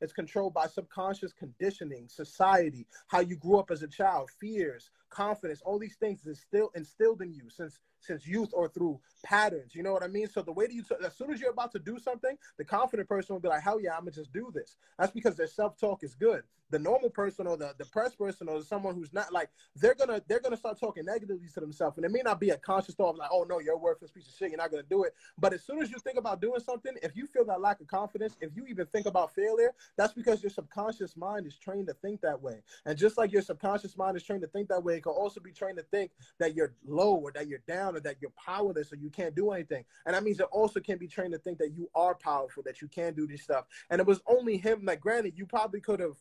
is 0.01 0.11
controlled 0.11 0.53
by 0.53 0.67
subconscious 0.67 1.31
conditioning, 1.31 2.07
society, 2.09 2.85
how 3.07 3.21
you 3.21 3.37
grew 3.37 3.59
up 3.59 3.71
as 3.71 3.81
a 3.81 3.87
child, 3.87 4.29
fears, 4.41 4.89
confidence, 5.09 5.61
all 5.63 5.79
these 5.79 5.95
things 5.95 6.25
is 6.25 6.41
still 6.41 6.71
instilled 6.75 7.21
in 7.21 7.33
you 7.33 7.43
since 7.49 7.79
since 8.05 8.27
youth 8.27 8.49
or 8.53 8.67
through 8.67 8.99
patterns. 9.23 9.75
You 9.75 9.83
know 9.83 9.93
what 9.93 10.03
I 10.03 10.07
mean? 10.07 10.27
So 10.27 10.41
the 10.41 10.51
way 10.51 10.67
that 10.67 10.73
you, 10.73 10.83
t- 10.83 10.95
as 11.03 11.15
soon 11.15 11.31
as 11.31 11.39
you're 11.39 11.51
about 11.51 11.71
to 11.73 11.79
do 11.79 11.97
something, 11.99 12.37
the 12.57 12.65
confident 12.65 13.09
person 13.09 13.35
will 13.35 13.41
be 13.41 13.49
like, 13.49 13.61
hell 13.61 13.79
yeah, 13.79 13.93
I'm 13.93 14.01
gonna 14.01 14.11
just 14.11 14.31
do 14.31 14.51
this. 14.53 14.77
That's 14.97 15.11
because 15.11 15.35
their 15.35 15.47
self-talk 15.47 16.03
is 16.03 16.15
good. 16.15 16.43
The 16.71 16.79
normal 16.79 17.11
person 17.11 17.45
or 17.45 17.57
the 17.57 17.75
depressed 17.77 18.17
person 18.17 18.49
or 18.49 18.61
someone 18.63 18.95
who's 18.95 19.13
not 19.13 19.31
like, 19.31 19.49
they're 19.75 19.93
gonna 19.93 20.21
they're 20.27 20.39
gonna 20.39 20.57
start 20.57 20.79
talking 20.79 21.05
negatively 21.05 21.47
to 21.53 21.59
themselves, 21.59 21.97
and 21.97 22.05
it 22.05 22.11
may 22.11 22.21
not 22.23 22.39
be 22.39 22.49
a 22.49 22.57
conscious 22.57 22.95
thought 22.95 23.11
of 23.11 23.17
like, 23.17 23.29
oh 23.31 23.45
no, 23.47 23.59
you're 23.59 23.77
worthless 23.77 24.09
piece 24.09 24.27
of 24.27 24.33
shit, 24.33 24.49
you're 24.49 24.57
not 24.57 24.71
gonna 24.71 24.83
do 24.89 25.03
it. 25.03 25.13
But 25.37 25.53
as 25.53 25.63
soon 25.63 25.79
as 25.81 25.91
you 25.91 25.99
think 25.99 26.17
about 26.17 26.41
doing 26.41 26.59
something, 26.59 26.93
if 27.03 27.15
you 27.15 27.27
feel 27.27 27.45
that 27.45 27.61
lack 27.61 27.81
of 27.81 27.87
confidence, 27.87 28.35
if 28.41 28.49
you 28.55 28.65
even 28.67 28.87
think 28.87 29.05
about 29.05 29.33
failure, 29.35 29.73
that's 29.95 30.13
because 30.13 30.41
your 30.41 30.49
subconscious 30.49 31.15
mind 31.15 31.45
is 31.45 31.55
trained 31.55 31.87
to 31.87 31.93
think 31.93 32.21
that 32.21 32.41
way. 32.41 32.61
And 32.85 32.97
just 32.97 33.17
like 33.17 33.31
your 33.31 33.43
subconscious 33.43 33.95
mind 33.95 34.17
is 34.17 34.23
trained 34.23 34.41
to 34.41 34.47
think 34.47 34.67
that 34.69 34.83
way, 34.83 34.97
it 34.97 35.03
can 35.03 35.11
also 35.11 35.39
be 35.39 35.51
trained 35.51 35.77
to 35.77 35.83
think 35.83 36.11
that 36.39 36.55
you're 36.55 36.73
low 36.85 37.13
or 37.15 37.31
that 37.33 37.47
you're 37.47 37.59
down 37.67 37.94
that 38.01 38.17
you're 38.21 38.31
powerless 38.31 38.91
or 38.91 38.97
you 38.97 39.09
can't 39.09 39.35
do 39.35 39.51
anything. 39.51 39.83
And 40.05 40.15
that 40.15 40.23
means 40.23 40.39
it 40.39 40.47
also 40.51 40.79
can 40.79 40.97
be 40.97 41.07
trained 41.07 41.33
to 41.33 41.39
think 41.39 41.57
that 41.59 41.73
you 41.75 41.89
are 41.95 42.15
powerful, 42.15 42.63
that 42.63 42.81
you 42.81 42.87
can 42.87 43.13
do 43.13 43.27
this 43.27 43.41
stuff. 43.41 43.65
And 43.89 43.99
it 43.99 44.07
was 44.07 44.21
only 44.27 44.57
him, 44.57 44.81
like 44.83 45.01
granted, 45.01 45.37
you 45.37 45.45
probably 45.45 45.81
could 45.81 45.99
have 45.99 46.17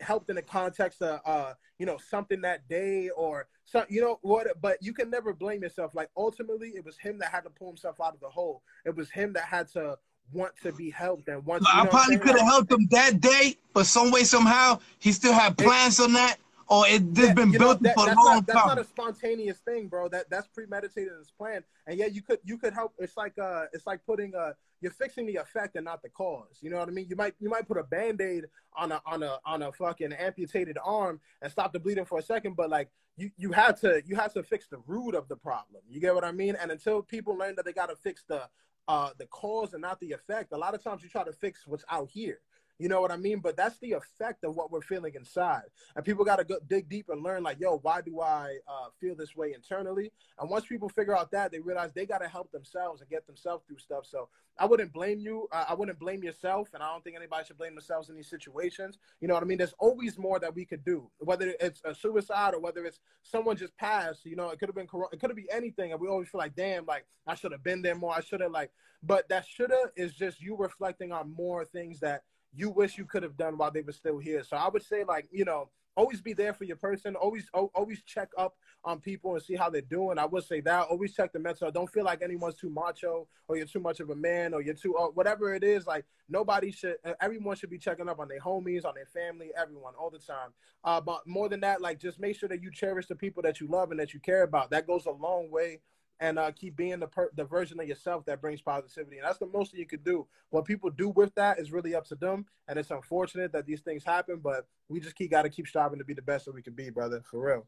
helped 0.00 0.28
in 0.28 0.36
the 0.36 0.42
context 0.42 1.00
of 1.02 1.20
uh 1.24 1.54
you 1.78 1.86
know 1.86 1.96
something 1.96 2.40
that 2.42 2.68
day 2.68 3.08
or 3.16 3.46
some 3.64 3.84
you 3.88 4.00
know 4.00 4.18
what 4.22 4.46
but 4.60 4.76
you 4.82 4.92
can 4.92 5.08
never 5.08 5.32
blame 5.32 5.62
yourself 5.62 5.94
like 5.94 6.10
ultimately 6.16 6.72
it 6.74 6.84
was 6.84 6.98
him 6.98 7.18
that 7.18 7.30
had 7.30 7.42
to 7.42 7.50
pull 7.50 7.68
himself 7.68 8.00
out 8.00 8.14
of 8.14 8.20
the 8.20 8.28
hole 8.28 8.62
it 8.84 8.94
was 8.94 9.10
him 9.10 9.32
that 9.32 9.44
had 9.44 9.66
to 9.68 9.96
want 10.32 10.52
to 10.62 10.72
be 10.72 10.90
helped 10.90 11.28
and 11.28 11.44
want 11.46 11.62
i 11.72 11.86
probably 11.86 12.18
could 12.18 12.36
have 12.36 12.46
helped 12.46 12.70
him 12.70 12.86
that 12.90 13.20
day 13.20 13.56
but 13.72 13.86
some 13.86 14.10
way 14.10 14.22
somehow 14.22 14.78
he 14.98 15.12
still 15.12 15.32
had 15.32 15.56
plans 15.56 15.98
it, 15.98 16.04
on 16.04 16.12
that 16.12 16.36
or 16.68 16.86
it 16.88 17.14
this 17.14 17.28
yeah, 17.28 17.34
been 17.34 17.50
built 17.52 17.80
know, 17.80 17.88
that, 17.88 17.94
for 17.94 18.10
a 18.10 18.14
long 18.14 18.16
not, 18.16 18.34
time. 18.34 18.44
That's 18.46 18.66
not 18.66 18.78
a 18.78 18.84
spontaneous 18.84 19.58
thing, 19.58 19.88
bro. 19.88 20.08
That 20.08 20.28
that's 20.30 20.48
premeditated 20.48 21.12
and 21.12 21.24
planned. 21.38 21.64
And 21.86 21.98
yeah, 21.98 22.06
you 22.06 22.22
could 22.22 22.40
you 22.44 22.58
could 22.58 22.72
help. 22.72 22.94
It's 22.98 23.16
like 23.16 23.38
uh, 23.38 23.66
it's 23.72 23.86
like 23.86 24.04
putting 24.06 24.34
uh, 24.34 24.52
you're 24.80 24.92
fixing 24.92 25.26
the 25.26 25.36
effect 25.36 25.76
and 25.76 25.84
not 25.84 26.02
the 26.02 26.08
cause. 26.08 26.58
You 26.60 26.70
know 26.70 26.78
what 26.78 26.88
I 26.88 26.92
mean? 26.92 27.06
You 27.08 27.16
might 27.16 27.34
you 27.40 27.48
might 27.48 27.66
put 27.68 27.78
a 27.78 27.84
band 27.84 28.20
aid 28.20 28.46
on 28.76 28.92
a 28.92 29.00
on 29.06 29.22
a 29.22 29.38
on 29.44 29.62
a 29.62 29.72
fucking 29.72 30.12
amputated 30.12 30.76
arm 30.84 31.20
and 31.42 31.50
stop 31.50 31.72
the 31.72 31.80
bleeding 31.80 32.04
for 32.04 32.18
a 32.18 32.22
second, 32.22 32.56
but 32.56 32.70
like 32.70 32.90
you 33.16 33.30
you 33.36 33.52
had 33.52 33.76
to 33.78 34.02
you 34.06 34.16
had 34.16 34.32
to 34.34 34.42
fix 34.42 34.66
the 34.66 34.78
root 34.86 35.14
of 35.14 35.28
the 35.28 35.36
problem. 35.36 35.82
You 35.88 36.00
get 36.00 36.14
what 36.14 36.24
I 36.24 36.32
mean? 36.32 36.56
And 36.60 36.70
until 36.70 37.02
people 37.02 37.36
learn 37.36 37.54
that 37.56 37.64
they 37.64 37.72
got 37.72 37.90
to 37.90 37.96
fix 37.96 38.24
the 38.28 38.42
uh, 38.88 39.10
the 39.18 39.26
cause 39.26 39.72
and 39.72 39.82
not 39.82 40.00
the 40.00 40.12
effect. 40.12 40.52
A 40.52 40.56
lot 40.56 40.74
of 40.74 40.82
times 40.82 41.02
you 41.02 41.08
try 41.08 41.24
to 41.24 41.32
fix 41.32 41.66
what's 41.66 41.84
out 41.90 42.08
here. 42.10 42.38
You 42.78 42.88
know 42.88 43.00
what 43.00 43.10
I 43.10 43.16
mean? 43.16 43.40
But 43.40 43.56
that's 43.56 43.78
the 43.78 43.92
effect 43.92 44.44
of 44.44 44.54
what 44.54 44.70
we're 44.70 44.82
feeling 44.82 45.14
inside. 45.14 45.64
And 45.94 46.04
people 46.04 46.24
got 46.24 46.36
to 46.36 46.44
go 46.44 46.58
dig 46.68 46.88
deep 46.88 47.08
and 47.08 47.22
learn, 47.22 47.42
like, 47.42 47.58
yo, 47.58 47.78
why 47.78 48.02
do 48.02 48.20
I 48.20 48.58
uh, 48.68 48.88
feel 49.00 49.14
this 49.14 49.34
way 49.34 49.54
internally? 49.54 50.12
And 50.38 50.50
once 50.50 50.66
people 50.66 50.88
figure 50.90 51.16
out 51.16 51.30
that, 51.30 51.52
they 51.52 51.60
realize 51.60 51.92
they 51.94 52.04
got 52.04 52.18
to 52.18 52.28
help 52.28 52.52
themselves 52.52 53.00
and 53.00 53.08
get 53.08 53.26
themselves 53.26 53.64
through 53.66 53.78
stuff. 53.78 54.04
So 54.06 54.28
I 54.58 54.66
wouldn't 54.66 54.92
blame 54.92 55.20
you. 55.20 55.48
I 55.52 55.74
wouldn't 55.74 55.98
blame 55.98 56.22
yourself. 56.22 56.68
And 56.74 56.82
I 56.82 56.90
don't 56.92 57.02
think 57.02 57.16
anybody 57.16 57.46
should 57.46 57.58
blame 57.58 57.74
themselves 57.74 58.10
in 58.10 58.16
these 58.16 58.28
situations. 58.28 58.98
You 59.20 59.28
know 59.28 59.34
what 59.34 59.42
I 59.42 59.46
mean? 59.46 59.58
There's 59.58 59.74
always 59.78 60.18
more 60.18 60.38
that 60.40 60.54
we 60.54 60.66
could 60.66 60.84
do, 60.84 61.10
whether 61.18 61.54
it's 61.60 61.80
a 61.84 61.94
suicide 61.94 62.54
or 62.54 62.60
whether 62.60 62.84
it's 62.84 63.00
someone 63.22 63.56
just 63.56 63.76
passed. 63.78 64.26
You 64.26 64.36
know, 64.36 64.50
it 64.50 64.58
could 64.58 64.68
have 64.68 64.76
been, 64.76 64.88
it 65.12 65.20
could 65.20 65.30
have 65.30 65.36
been 65.36 65.46
anything. 65.50 65.92
And 65.92 66.00
we 66.00 66.08
always 66.08 66.28
feel 66.28 66.40
like, 66.40 66.54
damn, 66.54 66.84
like, 66.84 67.06
I 67.26 67.34
should 67.34 67.52
have 67.52 67.62
been 67.62 67.80
there 67.80 67.94
more. 67.94 68.14
I 68.14 68.20
should 68.20 68.40
have, 68.40 68.52
like, 68.52 68.70
but 69.02 69.28
that 69.28 69.46
should 69.46 69.70
have 69.70 69.90
is 69.96 70.12
just 70.14 70.40
you 70.40 70.56
reflecting 70.56 71.12
on 71.12 71.34
more 71.34 71.64
things 71.64 72.00
that 72.00 72.22
you 72.56 72.70
wish 72.70 72.98
you 72.98 73.04
could 73.04 73.22
have 73.22 73.36
done 73.36 73.58
while 73.58 73.70
they 73.70 73.82
were 73.82 73.92
still 73.92 74.18
here. 74.18 74.42
So 74.42 74.56
I 74.56 74.68
would 74.68 74.82
say 74.82 75.04
like, 75.04 75.28
you 75.30 75.44
know, 75.44 75.68
always 75.96 76.20
be 76.20 76.32
there 76.32 76.52
for 76.52 76.64
your 76.64 76.76
person. 76.76 77.16
Always 77.16 77.48
always 77.52 78.02
check 78.02 78.28
up 78.36 78.56
on 78.84 79.00
people 79.00 79.34
and 79.34 79.42
see 79.42 79.54
how 79.54 79.70
they're 79.70 79.80
doing. 79.80 80.18
I 80.18 80.26
would 80.26 80.44
say 80.44 80.60
that. 80.60 80.88
Always 80.88 81.14
check 81.14 81.32
the 81.32 81.38
mental. 81.38 81.70
Don't 81.70 81.90
feel 81.90 82.04
like 82.04 82.22
anyone's 82.22 82.54
too 82.54 82.70
macho 82.70 83.26
or 83.48 83.56
you're 83.56 83.66
too 83.66 83.80
much 83.80 84.00
of 84.00 84.10
a 84.10 84.14
man 84.14 84.54
or 84.54 84.62
you're 84.62 84.74
too 84.74 84.96
uh, 84.96 85.08
whatever 85.08 85.54
it 85.54 85.64
is. 85.64 85.86
Like 85.86 86.04
nobody 86.28 86.70
should. 86.70 86.96
Everyone 87.20 87.56
should 87.56 87.70
be 87.70 87.78
checking 87.78 88.08
up 88.08 88.20
on 88.20 88.28
their 88.28 88.40
homies, 88.40 88.84
on 88.84 88.94
their 88.94 89.06
family, 89.06 89.50
everyone 89.58 89.94
all 89.98 90.10
the 90.10 90.18
time. 90.18 90.50
Uh, 90.84 91.00
but 91.00 91.26
more 91.26 91.48
than 91.48 91.60
that, 91.60 91.80
like 91.80 91.98
just 91.98 92.20
make 92.20 92.38
sure 92.38 92.48
that 92.48 92.62
you 92.62 92.70
cherish 92.70 93.06
the 93.06 93.16
people 93.16 93.42
that 93.42 93.60
you 93.60 93.66
love 93.66 93.90
and 93.90 93.98
that 93.98 94.14
you 94.14 94.20
care 94.20 94.42
about. 94.42 94.70
That 94.70 94.86
goes 94.86 95.06
a 95.06 95.10
long 95.10 95.50
way 95.50 95.80
and 96.20 96.38
uh, 96.38 96.50
keep 96.52 96.76
being 96.76 96.98
the 96.98 97.06
per- 97.06 97.30
the 97.36 97.44
version 97.44 97.78
of 97.80 97.86
yourself 97.86 98.24
that 98.26 98.40
brings 98.40 98.60
positivity. 98.60 99.18
And 99.18 99.26
that's 99.26 99.38
the 99.38 99.46
most 99.46 99.72
that 99.72 99.78
you 99.78 99.86
could 99.86 100.04
do. 100.04 100.26
What 100.50 100.64
people 100.64 100.90
do 100.90 101.10
with 101.10 101.34
that 101.34 101.58
is 101.58 101.72
really 101.72 101.94
up 101.94 102.06
to 102.06 102.14
them, 102.14 102.46
and 102.68 102.78
it's 102.78 102.90
unfortunate 102.90 103.52
that 103.52 103.66
these 103.66 103.80
things 103.80 104.02
happen. 104.04 104.40
But 104.42 104.66
we 104.88 105.00
just 105.00 105.16
keep 105.16 105.30
got 105.30 105.42
to 105.42 105.50
keep 105.50 105.66
striving 105.66 105.98
to 105.98 106.04
be 106.04 106.14
the 106.14 106.22
best 106.22 106.46
that 106.46 106.54
we 106.54 106.62
can 106.62 106.72
be, 106.72 106.90
brother, 106.90 107.22
for 107.30 107.46
real. 107.46 107.66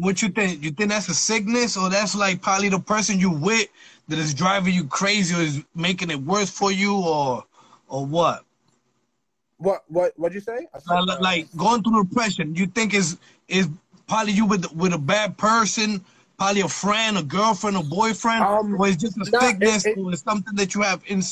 What 0.00 0.22
you 0.22 0.28
think? 0.28 0.62
You 0.62 0.70
think 0.70 0.90
that's 0.90 1.08
a 1.08 1.14
sickness, 1.14 1.76
or 1.76 1.90
that's 1.90 2.14
like 2.14 2.40
probably 2.40 2.68
the 2.68 2.80
person 2.80 3.18
you 3.18 3.30
with 3.30 3.68
that 4.08 4.18
is 4.18 4.32
driving 4.32 4.74
you 4.74 4.84
crazy, 4.84 5.34
or 5.34 5.42
is 5.42 5.62
making 5.74 6.10
it 6.10 6.20
worse 6.20 6.50
for 6.50 6.72
you, 6.72 6.96
or 6.96 7.44
or 7.88 8.06
what? 8.06 8.44
What 9.58 9.84
what 9.88 10.12
what'd 10.16 10.34
you 10.34 10.40
say? 10.40 10.68
Said, 10.78 10.96
uh, 10.96 11.18
like 11.20 11.48
going 11.56 11.82
through 11.82 12.04
depression. 12.04 12.54
You 12.54 12.66
think 12.66 12.94
is 12.94 13.18
is 13.48 13.68
probably 14.08 14.32
you 14.32 14.46
with 14.46 14.72
with 14.72 14.94
a 14.94 14.98
bad 14.98 15.36
person 15.36 16.02
probably 16.40 16.62
a 16.62 16.68
friend, 16.68 17.18
a 17.18 17.22
girlfriend, 17.22 17.76
a 17.76 17.82
boyfriend, 17.82 18.42
um, 18.42 18.80
or 18.80 18.88
it's 18.88 18.96
just 18.96 19.16
a 19.18 19.30
nah, 19.30 19.40
sickness, 19.40 19.84
it, 19.84 19.90
it, 19.90 19.98
or 19.98 20.10
it's 20.10 20.22
something 20.22 20.54
that 20.54 20.74
you 20.74 20.80
have 20.80 21.02
in. 21.06 21.22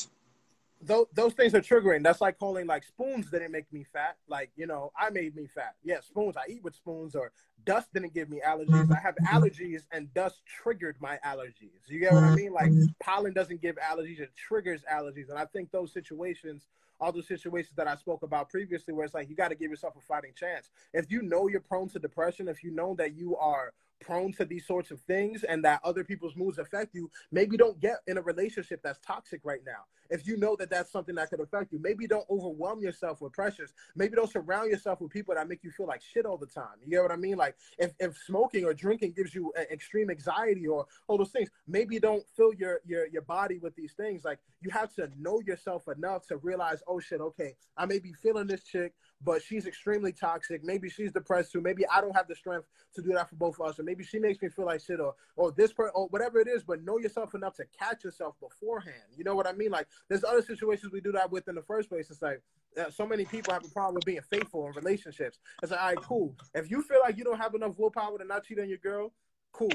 Those, 0.83 1.07
those 1.15 1.33
things 1.33 1.55
are 1.55 1.63
triggering. 1.63 2.05
That's 2.05 2.21
like 2.21 2.39
calling 2.39 2.67
like 2.67 2.85
spoons 2.85 3.31
didn't 3.31 3.51
make 3.51 3.73
me 3.73 3.87
fat. 3.91 4.19
Like 4.29 4.51
you 4.55 4.67
know, 4.67 4.93
I 4.97 5.09
made 5.09 5.35
me 5.35 5.49
fat. 5.53 5.77
Yeah, 5.83 6.01
spoons. 6.01 6.37
I 6.37 6.43
eat 6.51 6.63
with 6.63 6.75
spoons. 6.75 7.15
Or 7.17 7.33
dust 7.65 7.89
didn't 7.95 8.13
give 8.13 8.29
me 8.29 8.43
allergies. 8.47 8.93
I 8.93 9.01
have 9.01 9.17
allergies, 9.27 9.85
and 9.93 10.13
dust 10.13 10.43
triggered 10.47 10.97
my 11.01 11.19
allergies. 11.25 11.89
You 11.89 12.01
get 12.01 12.13
what 12.13 12.25
I 12.25 12.35
mean? 12.35 12.53
Like 12.53 12.71
pollen 13.03 13.33
doesn't 13.33 13.63
give 13.63 13.77
allergies; 13.77 14.21
it 14.21 14.31
triggers 14.37 14.83
allergies. 14.93 15.31
And 15.31 15.39
I 15.39 15.47
think 15.47 15.71
those 15.71 15.91
situations 15.91 16.67
all 17.01 17.13
those 17.13 17.29
situations 17.29 17.77
that 17.77 17.87
I 17.87 17.95
spoke 17.95 18.25
about 18.25 18.51
previously, 18.51 18.93
where 18.93 19.05
it's 19.05 19.15
like 19.15 19.31
you 19.31 19.37
got 19.37 19.49
to 19.49 19.55
give 19.55 19.71
yourself 19.71 19.95
a 19.97 20.01
fighting 20.01 20.33
chance. 20.35 20.69
If 20.93 21.13
you 21.13 21.23
know 21.23 21.47
you're 21.47 21.61
prone 21.61 21.89
to 21.91 21.99
depression, 22.01 22.49
if 22.49 22.65
you 22.65 22.73
know 22.73 22.97
that 22.99 23.15
you 23.15 23.37
are 23.37 23.73
prone 24.01 24.33
to 24.33 24.45
these 24.45 24.67
sorts 24.67 24.91
of 24.91 25.01
things 25.03 25.45
and 25.45 25.65
that 25.65 25.81
other 25.85 26.05
people's 26.05 26.37
moods 26.37 26.59
affect 26.59 26.95
you, 26.95 27.11
maybe 27.33 27.57
don't 27.57 27.81
get 27.81 27.99
in 28.07 28.19
a 28.19 28.23
relationship 28.23 28.81
that's 28.83 28.99
toxic 29.05 29.41
right 29.45 29.61
now. 29.67 29.85
If 30.11 30.27
you 30.27 30.39
know 30.39 30.57
that 30.57 30.71
that's 30.71 30.91
something 30.91 31.15
that 31.17 31.29
could 31.29 31.41
affect 31.41 31.73
you, 31.73 31.79
maybe 31.83 32.07
don't 32.07 32.25
overwhelm 32.31 32.81
yourself 32.81 33.21
with 33.21 33.33
pressures. 33.33 33.73
Maybe 33.95 34.17
don't 34.17 34.31
surround 34.31 34.71
yourself 34.71 35.01
with 35.01 35.11
people 35.11 35.35
that 35.35 35.49
make 35.49 35.63
you 35.63 35.71
feel 35.71 35.87
like 35.87 36.01
shit 36.01 36.25
all 36.25 36.39
the 36.39 36.47
time. 36.47 36.79
You 36.83 36.91
get 36.91 37.03
what 37.03 37.13
I 37.13 37.17
mean? 37.17 37.37
Like 37.37 37.57
if, 37.79 37.93
if 37.99 38.17
smoking 38.17 38.65
or 38.65 38.73
drinking 38.73 39.13
gives 39.13 39.35
you 39.35 39.53
uh, 39.59 39.63
extreme 39.71 40.11
anxiety 40.11 40.67
or 40.67 40.87
all 41.09 41.19
those 41.19 41.31
things, 41.31 41.51
maybe 41.67 41.99
don't 41.99 42.25
fill 42.37 42.55
your, 42.55 42.81
your, 42.87 43.07
your 43.09 43.23
body 43.23 43.59
with 43.59 43.75
these 43.77 43.93
things. 43.93 44.25
Like 44.25 44.39
you 44.61 44.71
have 44.71 44.95
to 44.95 45.11
know 45.19 45.41
yourself 45.41 45.87
enough 45.89 46.27
to 46.29 46.39
realize, 46.39 46.83
oh 46.87 47.01
shit, 47.01 47.21
okay, 47.21 47.55
I 47.77 47.85
may 47.87 47.99
be 47.99 48.13
feeling 48.13 48.47
this 48.47 48.63
chick, 48.63 48.95
but 49.23 49.43
she's 49.43 49.67
extremely 49.67 50.13
toxic. 50.13 50.65
Maybe 50.65 50.89
she's 50.89 51.13
depressed 51.13 51.53
too. 51.53 51.61
Maybe 51.61 51.87
I 51.87 52.01
don't 52.01 52.15
have 52.15 52.29
the 52.29 52.35
strength 52.35 52.67
to 52.95 53.03
do 53.03 53.13
that 53.15 53.29
for 53.29 53.37
both 53.37 53.59
of 53.61 53.67
us, 53.67 53.79
or 53.79 53.83
maybe 53.83 54.05
she 54.05 54.19
makes 54.19 54.41
me 54.41 54.49
feel 54.49 54.67
like 54.67 54.81
shit, 54.81 55.01
or 55.01 55.15
or 55.37 55.53
this 55.53 55.73
person, 55.73 55.93
or 55.95 56.07
whatever 56.09 56.39
it 56.39 56.49
is. 56.49 56.63
But 56.63 56.83
know 56.83 56.99
yourself 56.99 57.35
enough 57.35 57.57
to 57.57 57.65
catch 57.79 58.05
yourself 58.05 58.37
beforehand. 58.41 59.03
You 59.17 59.25
know 59.25 59.35
what 59.35 59.47
I 59.47 59.53
mean? 59.53 59.71
Like 59.71 59.89
there's 60.09 60.25
other 60.25 60.43
situations 60.43 60.93
we 60.93 61.01
do 61.01 61.13
that 61.13 61.31
with 61.31 61.49
in 61.49 61.55
the 61.55 61.63
first 61.63 61.89
place. 61.89 62.11
It's 62.11 62.23
like 62.23 62.43
uh, 62.79 62.91
so 62.91 63.07
many 63.07 63.25
people 63.25 63.53
have 63.53 63.65
a 63.65 63.69
problem 63.69 63.97
with 63.97 64.05
being 64.05 64.21
faithful 64.31 64.67
in 64.67 64.73
relationships. 64.73 65.39
It's 65.63 65.73
like, 65.73 65.81
all 65.81 65.89
right, 65.89 65.97
cool. 66.03 66.35
If 66.55 66.71
you 66.71 66.83
feel 66.83 67.01
like 67.01 67.17
you 67.17 67.25
don't 67.25 67.39
have 67.39 67.55
enough 67.55 67.79
willpower 67.79 68.19
to 68.19 68.25
not 68.25 68.45
cheat 68.45 68.61
on 68.61 68.69
your 68.69 68.79
girl, 68.79 69.13
cool. 69.53 69.71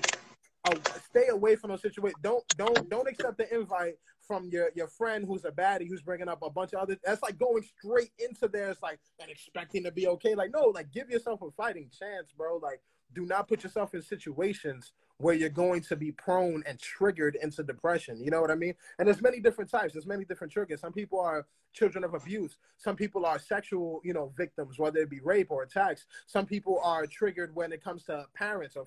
Uh, 0.66 0.76
stay 1.10 1.28
away 1.28 1.58
from 1.58 1.72
those 1.72 1.82
situations. 1.82 2.20
Don't 2.22 2.44
don't 2.56 2.90
don't 2.90 3.08
accept 3.08 3.38
the 3.38 3.54
invite 3.54 3.96
from 4.28 4.50
your 4.50 4.70
your 4.76 4.88
friend 4.88 5.26
who's 5.28 5.46
a 5.46 5.52
baddie 5.52 5.88
who's 5.88 6.02
bringing 6.02 6.28
up 6.28 6.42
a 6.44 6.50
bunch 6.50 6.74
of 6.74 6.80
other. 6.80 6.98
That's 7.04 7.22
like 7.22 7.38
going 7.38 7.64
straight 7.78 8.12
into 8.18 8.48
there. 8.48 8.70
It's 8.70 8.82
like 8.82 9.00
and 9.20 9.30
expecting 9.30 9.84
to 9.84 9.92
be 9.92 10.08
okay. 10.08 10.36
Like 10.36 10.52
no, 10.52 10.72
like 10.74 10.92
give 10.92 11.10
yourself 11.10 11.42
a 11.42 11.52
fighting 11.52 11.90
chance, 11.98 12.32
bro. 12.36 12.58
Like 12.58 12.82
do 13.14 13.26
not 13.26 13.48
put 13.48 13.64
yourself 13.64 13.94
in 13.94 14.02
situations 14.02 14.92
where 15.18 15.36
you're 15.36 15.50
going 15.50 15.82
to 15.82 15.96
be 15.96 16.12
prone 16.12 16.64
and 16.66 16.80
triggered 16.80 17.38
into 17.42 17.64
depression. 17.64 18.22
You 18.22 18.32
know 18.32 18.42
what 18.42 18.52
I 18.52 18.56
mean? 18.56 18.74
And 18.98 19.08
there's 19.08 19.22
many 19.22 19.40
different 19.40 19.70
types. 19.70 19.94
There's 19.94 20.08
many 20.08 20.26
different 20.26 20.52
triggers. 20.52 20.82
Some 20.82 20.92
people 20.92 21.20
are 21.20 21.46
children 21.72 22.04
of 22.04 22.14
abuse. 22.14 22.58
Some 22.78 22.96
people 22.96 23.26
are 23.26 23.40
sexual, 23.40 24.02
you 24.04 24.14
know, 24.14 24.32
victims, 24.36 24.80
whether 24.80 25.00
it 25.00 25.10
be 25.10 25.20
rape 25.22 25.52
or 25.52 25.64
attacks. 25.64 26.06
Some 26.28 26.46
people 26.46 26.80
are 26.84 27.06
triggered 27.06 27.56
when 27.56 27.72
it 27.72 27.84
comes 27.84 28.04
to 28.06 28.26
parents 28.36 28.76
or. 28.76 28.86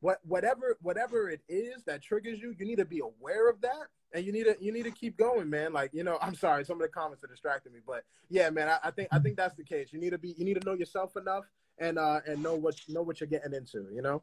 What 0.00 0.18
whatever 0.24 0.76
whatever 0.82 1.30
it 1.30 1.40
is 1.48 1.84
that 1.84 2.02
triggers 2.02 2.40
you, 2.40 2.54
you 2.58 2.66
need 2.66 2.78
to 2.78 2.84
be 2.84 3.00
aware 3.00 3.48
of 3.48 3.60
that 3.62 3.88
and 4.14 4.24
you 4.24 4.32
need 4.32 4.44
to 4.44 4.56
you 4.60 4.72
need 4.72 4.84
to 4.84 4.90
keep 4.90 5.18
going, 5.18 5.50
man. 5.50 5.72
Like 5.72 5.92
you 5.92 6.04
know, 6.04 6.18
I'm 6.22 6.34
sorry, 6.34 6.64
some 6.64 6.76
of 6.76 6.82
the 6.82 6.88
comments 6.88 7.22
are 7.24 7.28
distracting 7.28 7.72
me, 7.72 7.80
but 7.86 8.04
yeah, 8.30 8.48
man, 8.48 8.68
I, 8.68 8.78
I 8.84 8.90
think 8.90 9.08
I 9.12 9.18
think 9.18 9.36
that's 9.36 9.54
the 9.54 9.64
case. 9.64 9.88
You 9.92 10.00
need 10.00 10.10
to 10.10 10.18
be 10.18 10.34
you 10.38 10.44
need 10.44 10.60
to 10.60 10.66
know 10.66 10.74
yourself 10.74 11.16
enough 11.16 11.44
and 11.78 11.98
uh 11.98 12.20
and 12.26 12.42
know 12.42 12.54
what 12.54 12.76
know 12.88 13.02
what 13.02 13.20
you're 13.20 13.28
getting 13.28 13.52
into. 13.52 13.86
You 13.92 14.02
know. 14.02 14.22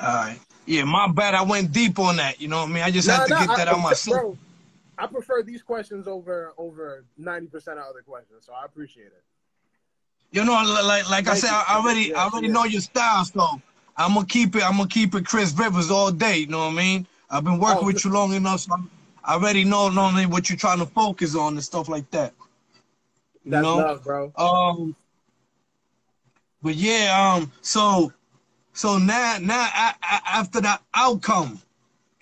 All 0.00 0.14
right. 0.14 0.40
Yeah, 0.66 0.84
my 0.84 1.06
bad. 1.06 1.34
I 1.34 1.42
went 1.42 1.72
deep 1.72 1.98
on 1.98 2.16
that. 2.16 2.40
You 2.40 2.48
know 2.48 2.58
what 2.58 2.70
I 2.70 2.72
mean? 2.72 2.82
I 2.82 2.90
just 2.90 3.06
nah, 3.06 3.18
had 3.18 3.26
to 3.26 3.34
nah, 3.34 3.46
get 3.46 3.56
that 3.56 3.68
I, 3.68 3.72
out 3.72 3.80
myself. 3.80 4.20
Bro, 4.20 4.38
I 4.98 5.06
prefer 5.06 5.42
these 5.42 5.62
questions 5.62 6.08
over 6.08 6.52
over 6.58 7.04
ninety 7.18 7.46
percent 7.46 7.78
of 7.78 7.84
other 7.84 8.02
questions, 8.02 8.44
so 8.44 8.52
I 8.52 8.64
appreciate 8.64 9.06
it. 9.06 9.22
You 10.32 10.44
know, 10.44 10.54
like 10.54 11.08
like 11.10 11.26
Thank 11.26 11.28
I 11.28 11.34
said, 11.34 11.50
you. 11.50 11.62
I 11.68 11.76
already 11.76 12.00
yeah, 12.08 12.20
I 12.20 12.28
already 12.28 12.48
yeah. 12.48 12.52
know 12.54 12.64
your 12.64 12.80
style, 12.80 13.24
so 13.24 13.60
I'm 13.96 14.14
gonna 14.14 14.26
keep 14.26 14.56
it. 14.56 14.62
I'm 14.64 14.76
gonna 14.76 14.88
keep 14.88 15.14
it 15.14 15.26
Chris 15.26 15.52
Rivers 15.52 15.90
all 15.90 16.10
day. 16.10 16.38
You 16.38 16.46
know 16.46 16.66
what 16.66 16.72
I 16.72 16.76
mean? 16.76 17.06
I've 17.32 17.44
been 17.44 17.58
working 17.58 17.84
oh, 17.84 17.86
with 17.86 18.04
you 18.04 18.10
long 18.10 18.34
enough, 18.34 18.60
so 18.60 18.76
i 19.24 19.34
already 19.34 19.64
know 19.64 19.88
normally 19.88 20.26
what 20.26 20.50
you're 20.50 20.58
trying 20.58 20.80
to 20.80 20.86
focus 20.86 21.34
on 21.34 21.54
and 21.54 21.64
stuff 21.64 21.88
like 21.88 22.08
that. 22.10 22.34
You 23.44 23.52
That's 23.52 23.62
know? 23.62 23.76
love, 23.78 24.04
bro. 24.04 24.32
Um, 24.36 24.94
but 26.62 26.74
yeah, 26.74 27.34
um, 27.34 27.50
so 27.62 28.12
so 28.74 28.98
now 28.98 29.38
now 29.40 29.66
after 30.02 30.60
the 30.60 30.78
outcome 30.94 31.60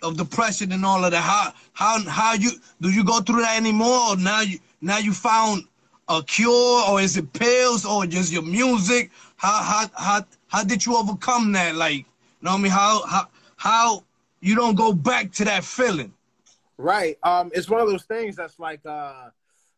of 0.05 0.17
depression 0.17 0.71
and 0.71 0.85
all 0.87 1.05
of 1.05 1.11
that, 1.11 1.23
how 1.23 1.53
how 1.73 2.09
how 2.09 2.35
you 2.35 2.53
do 2.81 2.91
you 2.91 3.05
go 3.05 3.21
through 3.21 3.43
that 3.43 3.57
anymore? 3.57 4.11
Or 4.11 4.17
now 4.17 4.43
you 4.43 4.61
now 4.81 4.99
you 4.99 5.13
found 5.13 5.65
a 6.09 6.23
cure, 6.23 6.89
or 6.89 7.01
is 7.01 7.17
it 7.17 7.33
pills, 7.33 7.85
or 7.85 8.07
just 8.07 8.33
your 8.33 8.43
music? 8.43 9.11
How 9.37 9.61
how 9.61 9.91
how 9.95 10.25
how 10.47 10.63
did 10.63 10.87
you 10.87 10.97
overcome 10.97 11.51
that? 11.53 11.75
Like, 11.75 11.97
you 11.97 12.05
know 12.43 12.53
what 12.53 12.61
I 12.61 12.63
mean? 12.63 12.73
How 12.73 13.03
how 13.07 13.29
how 13.57 14.05
you 14.41 14.55
don't 14.55 14.75
go 14.75 14.93
back 14.93 15.33
to 15.33 15.45
that 15.45 15.65
feeling? 15.65 16.13
Right. 16.79 17.19
Um, 17.23 17.51
it's 17.55 17.69
one 17.69 17.81
of 17.81 17.89
those 17.89 18.05
things 18.05 18.37
that's 18.37 18.59
like 18.59 18.85
uh 18.87 19.31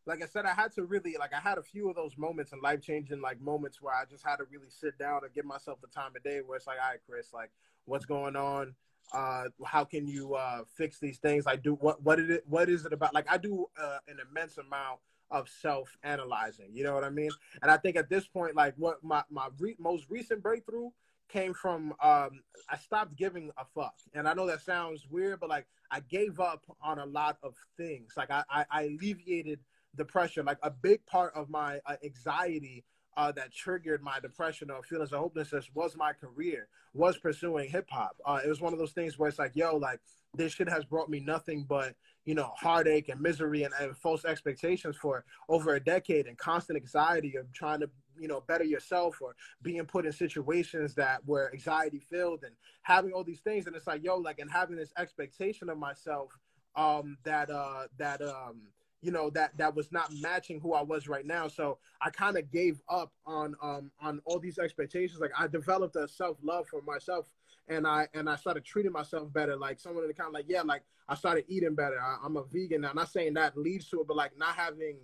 like 0.05 0.23
I 0.23 0.27
said, 0.27 0.47
I 0.47 0.53
had 0.53 0.73
to 0.73 0.85
really 0.85 1.17
like 1.19 1.33
I 1.33 1.41
had 1.41 1.59
a 1.59 1.63
few 1.63 1.89
of 1.89 1.97
those 1.97 2.19
moments 2.19 2.53
and 2.53 2.61
life 2.61 2.81
changing 2.81 3.21
like 3.21 3.41
moments 3.41 3.81
where 3.81 3.95
I 3.95 4.05
just 4.05 4.27
had 4.27 4.37
to 4.37 4.45
really 4.51 4.69
sit 4.69 4.99
down 4.99 5.21
and 5.25 5.33
give 5.33 5.45
myself 5.45 5.81
the 5.81 5.87
time 5.89 6.13
of 6.17 6.23
day 6.23 6.41
where 6.45 6.57
it's 6.57 6.67
like, 6.67 6.79
all 6.83 6.91
right, 6.91 7.01
Chris, 7.09 7.33
like 7.33 7.51
what's 7.85 8.05
going 8.05 8.37
on? 8.37 8.75
Uh, 9.13 9.45
how 9.65 9.85
can 9.85 10.07
you 10.07 10.35
uh, 10.35 10.63
fix 10.75 10.99
these 10.99 11.19
things? 11.19 11.47
Like, 11.47 11.63
do 11.63 11.75
what 11.75 12.03
what 12.03 12.19
is 12.19 12.31
it? 12.31 12.45
What 12.49 12.69
is 12.69 12.85
it 12.85 12.93
about? 12.93 13.15
Like, 13.15 13.31
I 13.31 13.37
do 13.37 13.67
uh, 13.81 13.99
an 14.09 14.17
immense 14.29 14.59
amount 14.59 15.01
of 15.31 15.49
self 15.49 15.97
analyzing. 16.03 16.69
You 16.73 16.85
know 16.85 16.95
what 16.95 17.05
I 17.05 17.11
mean? 17.11 17.31
And 17.63 17.71
I 17.71 17.77
think 17.77 17.97
at 17.97 18.09
this 18.09 18.27
point, 18.27 18.57
like 18.57 18.75
what 18.77 19.03
my 19.03 19.23
my 19.31 19.49
re- 19.59 19.77
most 19.79 20.07
recent 20.09 20.43
breakthrough 20.43 20.91
came 21.33 21.55
from 21.55 21.95
um, 22.03 22.43
I 22.69 22.77
stopped 22.83 23.17
giving 23.17 23.51
a 23.57 23.65
fuck. 23.75 23.95
And 24.15 24.29
I 24.29 24.35
know 24.35 24.47
that 24.47 24.63
sounds 24.63 25.07
weird, 25.11 25.41
but 25.41 25.49
like 25.49 25.67
I 25.91 26.01
gave 26.01 26.41
up 26.41 26.65
on 26.83 26.99
a 26.99 27.07
lot 27.07 27.39
of 27.43 27.55
things. 27.77 28.13
Like 28.17 28.31
I, 28.31 28.45
I, 28.51 28.65
I 28.71 28.83
alleviated 28.85 29.61
the 29.95 30.05
pressure. 30.05 30.43
Like 30.43 30.59
a 30.63 30.71
big 30.71 31.05
part 31.07 31.35
of 31.35 31.51
my 31.51 31.81
uh, 31.87 31.97
anxiety 32.05 32.85
uh, 33.17 33.33
that 33.33 33.53
triggered 33.53 34.03
my 34.03 34.21
depression 34.21 34.71
or 34.71 34.83
feelings 34.83 35.13
of 35.13 35.21
hopelessness 35.21 35.69
was 35.75 35.97
my 35.97 36.13
career, 36.13 36.69
was 36.95 37.19
pursuing 37.19 37.69
hip 37.69 37.89
hop. 37.91 38.17
Uh, 38.25 38.41
it 38.45 38.49
was 38.49 38.61
one 38.61 38.73
of 38.73 38.79
those 38.79 38.93
things 38.93 39.19
where 39.19 39.29
it's 39.29 39.39
like, 39.39 39.53
yo, 39.55 39.77
like 39.77 40.01
this 40.35 40.53
shit 40.53 40.69
has 40.69 40.85
brought 40.85 41.11
me 41.11 41.21
nothing 41.21 41.65
but 41.69 41.95
you 42.25 42.35
know 42.35 42.53
heartache 42.57 43.09
and 43.09 43.21
misery 43.21 43.65
and, 43.65 43.75
and 43.81 43.97
false 43.97 44.25
expectations 44.25 44.97
for 44.97 45.25
over 45.49 45.75
a 45.75 45.81
decade 45.81 46.27
and 46.27 46.39
constant 46.39 46.79
anxiety 46.79 47.37
of 47.37 47.53
trying 47.53 47.81
to 47.81 47.91
you 48.19 48.29
know 48.29 48.41
better 48.41 48.65
yourself 48.65 49.21
or 49.21 49.35
being 49.63 49.85
put 49.85 50.07
in 50.07 50.13
situations 50.13 50.95
that 50.95 51.25
were 51.27 51.51
anxiety 51.53 52.01
filled 52.11 52.45
and 52.45 52.55
having 52.83 53.13
all 53.13 53.25
these 53.25 53.41
things 53.41 53.67
and 53.67 53.77
it's 53.77 53.87
like 53.87 54.03
yo 54.03 54.17
like 54.17 54.39
and 54.39 54.51
having 54.51 54.77
this 54.77 54.93
expectation 54.99 55.69
of 55.69 55.79
myself 55.79 56.31
um 56.77 57.17
that 57.25 57.51
uh 57.51 57.85
that 57.99 58.23
um 58.23 58.63
you 59.03 59.11
know 59.11 59.29
that 59.31 59.57
that 59.59 59.75
was 59.75 59.91
not 59.91 60.11
matching 60.21 60.61
who 60.61 60.75
I 60.75 60.83
was 60.83 61.09
right 61.09 61.27
now. 61.27 61.49
So 61.49 61.79
I 62.01 62.11
kind 62.11 62.39
of 62.39 62.51
gave 62.51 62.81
up 62.89 63.13
on 63.27 63.55
um 63.61 63.91
on 64.01 64.23
all 64.25 64.39
these 64.39 64.59
expectations. 64.59 65.21
Like 65.21 65.33
I 65.37 65.49
developed 65.49 65.97
a 65.97 66.07
self 66.07 66.39
love 66.43 66.69
for 66.69 66.81
myself, 66.83 67.27
and 67.69 67.87
I 67.87 68.07
and 68.15 68.31
I 68.31 68.37
started 68.37 68.65
treating 68.65 68.93
myself 68.93 69.31
better. 69.33 69.57
Like 69.57 69.81
someone 69.81 70.05
in 70.05 70.09
the 70.09 70.15
kind 70.15 70.29
of 70.29 70.35
like 70.35 70.47
yeah, 70.49 70.63
like 70.63 70.85
I 71.09 71.17
started 71.17 71.45
eating 71.49 71.75
better. 71.75 72.01
I, 72.01 72.25
am 72.25 72.37
a 72.37 72.45
vegan 72.45 72.83
now. 72.83 72.91
I'm 72.91 72.97
not 72.97 73.11
saying 73.11 73.35
that 73.35 73.59
leads 73.59 73.89
to 73.91 74.01
it, 74.01 74.07
but 74.07 74.17
like 74.17 74.39
not 74.39 74.55
having, 74.55 74.99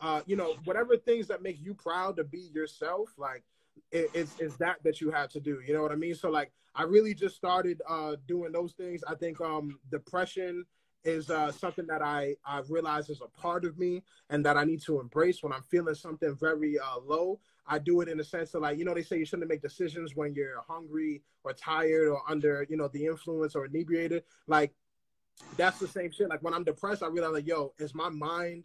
uh, 0.00 0.22
you 0.26 0.36
know, 0.36 0.54
whatever 0.64 0.96
things 0.96 1.26
that 1.28 1.42
make 1.42 1.58
you 1.60 1.74
proud 1.74 2.16
to 2.16 2.24
be 2.24 2.50
yourself. 2.52 3.10
Like 3.16 3.42
it, 3.90 4.10
it's 4.14 4.38
it's 4.38 4.56
that 4.56 4.76
that 4.84 5.00
you 5.00 5.10
have 5.10 5.30
to 5.30 5.40
do. 5.40 5.60
You 5.66 5.74
know 5.74 5.82
what 5.82 5.92
I 5.92 5.96
mean? 5.96 6.14
So 6.14 6.30
like 6.30 6.52
I 6.74 6.84
really 6.84 7.14
just 7.14 7.36
started 7.36 7.82
uh 7.88 8.16
doing 8.26 8.52
those 8.52 8.72
things. 8.72 9.02
I 9.06 9.14
think 9.14 9.40
um 9.40 9.78
depression 9.90 10.64
is 11.04 11.30
uh, 11.30 11.50
something 11.52 11.86
that 11.86 12.02
I 12.02 12.36
I 12.44 12.62
realize 12.68 13.08
is 13.08 13.20
a 13.20 13.40
part 13.40 13.64
of 13.64 13.78
me 13.78 14.02
and 14.30 14.44
that 14.44 14.56
I 14.56 14.64
need 14.64 14.82
to 14.82 15.00
embrace 15.00 15.42
when 15.42 15.52
I'm 15.52 15.62
feeling 15.62 15.94
something 15.94 16.36
very 16.36 16.78
uh, 16.78 16.98
low. 17.04 17.40
I 17.66 17.78
do 17.78 18.00
it 18.00 18.08
in 18.08 18.18
a 18.20 18.24
sense 18.24 18.54
of 18.54 18.62
like 18.62 18.78
you 18.78 18.84
know 18.84 18.94
they 18.94 19.02
say 19.02 19.18
you 19.18 19.24
shouldn't 19.24 19.48
make 19.48 19.62
decisions 19.62 20.16
when 20.16 20.34
you're 20.34 20.62
hungry 20.66 21.22
or 21.44 21.52
tired 21.52 22.08
or 22.08 22.22
under 22.28 22.66
you 22.68 22.76
know 22.76 22.88
the 22.88 23.06
influence 23.06 23.54
or 23.54 23.66
inebriated. 23.66 24.24
Like 24.46 24.72
that's 25.56 25.78
the 25.78 25.88
same 25.88 26.10
shit. 26.10 26.28
Like 26.28 26.42
when 26.42 26.54
I'm 26.54 26.64
depressed, 26.64 27.02
I 27.02 27.08
realize 27.08 27.32
like 27.32 27.46
yo, 27.46 27.72
is 27.78 27.94
my 27.94 28.08
mind 28.08 28.64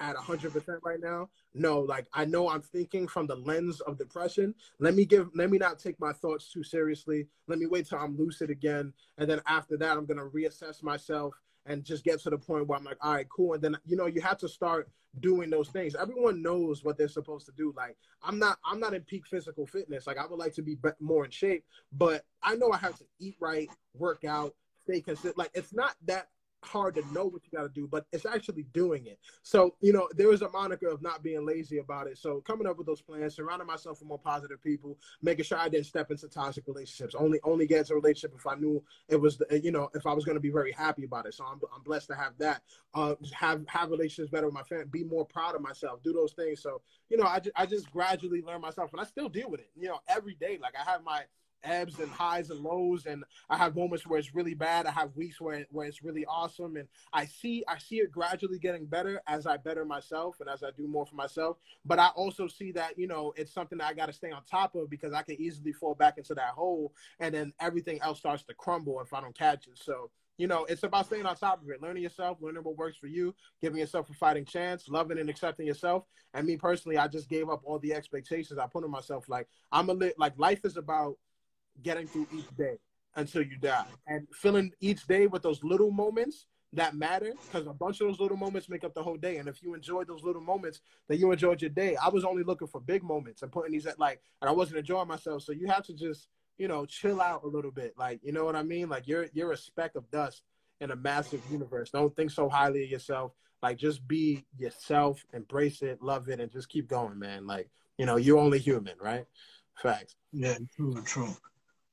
at 0.00 0.14
100% 0.16 0.78
right 0.82 1.00
now 1.00 1.28
no 1.54 1.80
like 1.80 2.06
i 2.12 2.24
know 2.24 2.50
i'm 2.50 2.60
thinking 2.60 3.08
from 3.08 3.26
the 3.26 3.36
lens 3.36 3.80
of 3.80 3.96
depression 3.96 4.54
let 4.78 4.94
me 4.94 5.04
give 5.04 5.30
let 5.34 5.50
me 5.50 5.56
not 5.56 5.78
take 5.78 5.98
my 5.98 6.12
thoughts 6.12 6.52
too 6.52 6.62
seriously 6.62 7.26
let 7.48 7.58
me 7.58 7.66
wait 7.66 7.88
till 7.88 7.98
i'm 7.98 8.16
lucid 8.16 8.50
again 8.50 8.92
and 9.16 9.28
then 9.28 9.40
after 9.46 9.76
that 9.76 9.96
i'm 9.96 10.04
going 10.04 10.18
to 10.18 10.24
reassess 10.24 10.82
myself 10.82 11.34
and 11.66 11.84
just 11.84 12.04
get 12.04 12.20
to 12.20 12.30
the 12.30 12.38
point 12.38 12.66
where 12.66 12.78
I'm 12.78 12.84
like, 12.84 12.98
all 13.00 13.12
right, 13.12 13.28
cool. 13.28 13.54
And 13.54 13.62
then 13.62 13.76
you 13.84 13.96
know, 13.96 14.06
you 14.06 14.20
have 14.20 14.38
to 14.38 14.48
start 14.48 14.88
doing 15.20 15.50
those 15.50 15.68
things. 15.68 15.94
Everyone 15.94 16.42
knows 16.42 16.84
what 16.84 16.96
they're 16.96 17.08
supposed 17.08 17.46
to 17.46 17.52
do. 17.52 17.72
Like 17.76 17.96
I'm 18.22 18.38
not, 18.38 18.58
I'm 18.64 18.80
not 18.80 18.94
in 18.94 19.02
peak 19.02 19.26
physical 19.26 19.66
fitness. 19.66 20.06
Like 20.06 20.18
I 20.18 20.26
would 20.26 20.38
like 20.38 20.54
to 20.54 20.62
be 20.62 20.76
more 21.00 21.24
in 21.24 21.30
shape, 21.30 21.64
but 21.92 22.24
I 22.42 22.54
know 22.54 22.70
I 22.72 22.78
have 22.78 22.96
to 22.98 23.04
eat 23.18 23.36
right, 23.40 23.68
work 23.94 24.24
out, 24.24 24.54
stay 24.84 25.00
consistent. 25.00 25.38
Like 25.38 25.50
it's 25.54 25.74
not 25.74 25.94
that 26.06 26.28
hard 26.68 26.94
to 26.96 27.12
know 27.12 27.26
what 27.26 27.42
you 27.44 27.56
got 27.56 27.62
to 27.62 27.68
do, 27.68 27.86
but 27.86 28.06
it's 28.12 28.26
actually 28.26 28.64
doing 28.72 29.06
it. 29.06 29.18
So, 29.42 29.74
you 29.80 29.92
know, 29.92 30.08
there 30.14 30.28
was 30.28 30.42
a 30.42 30.48
moniker 30.48 30.88
of 30.88 31.02
not 31.02 31.22
being 31.22 31.44
lazy 31.46 31.78
about 31.78 32.06
it. 32.06 32.18
So, 32.18 32.40
coming 32.40 32.66
up 32.66 32.78
with 32.78 32.86
those 32.86 33.00
plans, 33.00 33.36
surrounding 33.36 33.66
myself 33.66 34.00
with 34.00 34.08
more 34.08 34.18
positive 34.18 34.62
people, 34.62 34.98
making 35.22 35.44
sure 35.44 35.58
I 35.58 35.68
didn't 35.68 35.86
step 35.86 36.10
into 36.10 36.28
toxic 36.28 36.64
relationships. 36.66 37.14
Only, 37.14 37.40
only 37.44 37.66
get 37.66 37.80
into 37.80 37.94
a 37.94 37.96
relationship 37.96 38.34
if 38.36 38.46
I 38.46 38.54
knew 38.54 38.82
it 39.08 39.16
was, 39.16 39.38
the, 39.38 39.60
you 39.62 39.72
know, 39.72 39.90
if 39.94 40.06
I 40.06 40.12
was 40.12 40.24
going 40.24 40.36
to 40.36 40.40
be 40.40 40.50
very 40.50 40.72
happy 40.72 41.04
about 41.04 41.26
it. 41.26 41.34
So, 41.34 41.44
I'm, 41.44 41.60
I'm 41.74 41.82
blessed 41.82 42.08
to 42.08 42.14
have 42.14 42.32
that. 42.38 42.62
Uh, 42.94 43.14
have 43.32 43.62
have 43.68 43.90
relationships 43.90 44.30
better 44.30 44.46
with 44.46 44.54
my 44.54 44.62
family. 44.62 44.86
Be 44.90 45.04
more 45.04 45.24
proud 45.24 45.54
of 45.54 45.62
myself. 45.62 46.02
Do 46.02 46.12
those 46.12 46.32
things. 46.32 46.62
So, 46.62 46.80
you 47.08 47.16
know, 47.16 47.24
I 47.24 47.40
just, 47.40 47.56
I 47.56 47.66
just 47.66 47.90
gradually 47.90 48.42
learn 48.42 48.60
myself, 48.60 48.92
and 48.92 49.00
I 49.00 49.04
still 49.04 49.28
deal 49.28 49.50
with 49.50 49.60
it. 49.60 49.70
You 49.76 49.88
know, 49.88 50.00
every 50.08 50.34
day. 50.34 50.58
Like 50.60 50.74
I 50.78 50.90
have 50.90 51.04
my 51.04 51.22
ebbs 51.66 51.98
and 51.98 52.10
highs 52.10 52.50
and 52.50 52.60
lows 52.60 53.06
and 53.06 53.24
i 53.50 53.56
have 53.56 53.76
moments 53.76 54.06
where 54.06 54.18
it's 54.18 54.34
really 54.34 54.54
bad 54.54 54.86
i 54.86 54.90
have 54.90 55.14
weeks 55.16 55.40
where, 55.40 55.66
where 55.70 55.86
it's 55.86 56.02
really 56.02 56.24
awesome 56.26 56.76
and 56.76 56.88
i 57.12 57.24
see 57.24 57.64
i 57.68 57.78
see 57.78 57.96
it 57.96 58.10
gradually 58.10 58.58
getting 58.58 58.86
better 58.86 59.20
as 59.26 59.46
i 59.46 59.56
better 59.56 59.84
myself 59.84 60.36
and 60.40 60.48
as 60.48 60.62
i 60.62 60.70
do 60.76 60.86
more 60.86 61.06
for 61.06 61.16
myself 61.16 61.56
but 61.84 61.98
i 61.98 62.08
also 62.08 62.46
see 62.46 62.72
that 62.72 62.98
you 62.98 63.06
know 63.06 63.32
it's 63.36 63.52
something 63.52 63.78
that 63.78 63.88
i 63.88 63.94
got 63.94 64.06
to 64.06 64.12
stay 64.12 64.30
on 64.30 64.42
top 64.44 64.74
of 64.74 64.88
because 64.88 65.12
i 65.12 65.22
can 65.22 65.40
easily 65.40 65.72
fall 65.72 65.94
back 65.94 66.18
into 66.18 66.34
that 66.34 66.50
hole 66.50 66.92
and 67.20 67.34
then 67.34 67.52
everything 67.60 68.00
else 68.02 68.18
starts 68.18 68.42
to 68.42 68.54
crumble 68.54 69.00
if 69.00 69.12
i 69.12 69.20
don't 69.20 69.36
catch 69.36 69.66
it 69.66 69.78
so 69.78 70.10
you 70.38 70.46
know, 70.46 70.64
it's 70.66 70.82
about 70.82 71.06
staying 71.06 71.26
on 71.26 71.34
top 71.36 71.62
of 71.62 71.70
it, 71.70 71.80
learning 71.80 72.02
yourself, 72.02 72.38
learning 72.40 72.62
what 72.62 72.76
works 72.76 72.98
for 72.98 73.06
you, 73.06 73.34
giving 73.60 73.78
yourself 73.78 74.10
a 74.10 74.14
fighting 74.14 74.44
chance, 74.44 74.88
loving 74.88 75.18
and 75.18 75.30
accepting 75.30 75.66
yourself. 75.66 76.04
And 76.34 76.46
me 76.46 76.56
personally, 76.56 76.98
I 76.98 77.08
just 77.08 77.28
gave 77.28 77.48
up 77.48 77.62
all 77.64 77.78
the 77.78 77.94
expectations 77.94 78.58
I 78.58 78.66
put 78.66 78.84
on 78.84 78.90
myself. 78.90 79.28
Like 79.28 79.48
I'm 79.72 79.88
a 79.88 79.94
lit, 79.94 80.18
like 80.18 80.34
life 80.38 80.60
is 80.64 80.76
about 80.76 81.16
getting 81.82 82.06
through 82.06 82.26
each 82.32 82.56
day 82.56 82.76
until 83.16 83.42
you 83.42 83.56
die. 83.56 83.86
And 84.06 84.26
filling 84.32 84.72
each 84.80 85.06
day 85.06 85.26
with 85.26 85.42
those 85.42 85.62
little 85.64 85.90
moments 85.90 86.46
that 86.72 86.94
matter 86.94 87.32
because 87.46 87.66
a 87.66 87.72
bunch 87.72 88.00
of 88.00 88.08
those 88.08 88.20
little 88.20 88.36
moments 88.36 88.68
make 88.68 88.84
up 88.84 88.94
the 88.94 89.02
whole 89.02 89.16
day. 89.16 89.38
And 89.38 89.48
if 89.48 89.62
you 89.62 89.74
enjoy 89.74 90.04
those 90.04 90.22
little 90.22 90.42
moments 90.42 90.80
then 91.08 91.18
you 91.18 91.32
enjoyed 91.32 91.60
your 91.60 91.70
day. 91.70 91.96
I 91.96 92.08
was 92.08 92.24
only 92.24 92.42
looking 92.42 92.68
for 92.68 92.80
big 92.80 93.02
moments 93.02 93.42
and 93.42 93.50
putting 93.50 93.72
these 93.72 93.86
at 93.86 93.98
like 93.98 94.20
and 94.40 94.48
i 94.48 94.52
wasn't 94.52 94.78
enjoying 94.78 95.08
myself. 95.08 95.42
So 95.42 95.52
you 95.52 95.66
have 95.68 95.84
to 95.86 95.94
just 95.94 96.28
you 96.58 96.68
know 96.68 96.84
chill 96.84 97.20
out 97.20 97.44
a 97.44 97.48
little 97.48 97.70
bit. 97.70 97.94
Like 97.96 98.20
you 98.22 98.32
know 98.32 98.44
what 98.44 98.56
i 98.56 98.62
mean? 98.62 98.88
Like 98.88 99.06
you're 99.06 99.26
you're 99.32 99.52
a 99.52 99.56
speck 99.56 99.94
of 99.94 100.10
dust 100.10 100.42
in 100.80 100.90
a 100.90 100.96
massive 100.96 101.40
universe. 101.50 101.90
Don't 101.90 102.14
think 102.14 102.30
so 102.30 102.48
highly 102.48 102.84
of 102.84 102.90
yourself. 102.90 103.32
Like 103.62 103.78
just 103.78 104.06
be 104.06 104.44
yourself 104.58 105.24
embrace 105.32 105.82
it 105.82 106.02
love 106.02 106.28
it 106.28 106.40
and 106.40 106.50
just 106.52 106.68
keep 106.68 106.88
going 106.88 107.18
man. 107.18 107.46
Like 107.46 107.70
you 107.96 108.06
know 108.06 108.16
you're 108.16 108.38
only 108.38 108.58
human 108.58 108.94
right? 109.00 109.24
Facts. 109.76 110.16
Yeah 110.32 110.58
true 110.76 111.00
true 111.04 111.34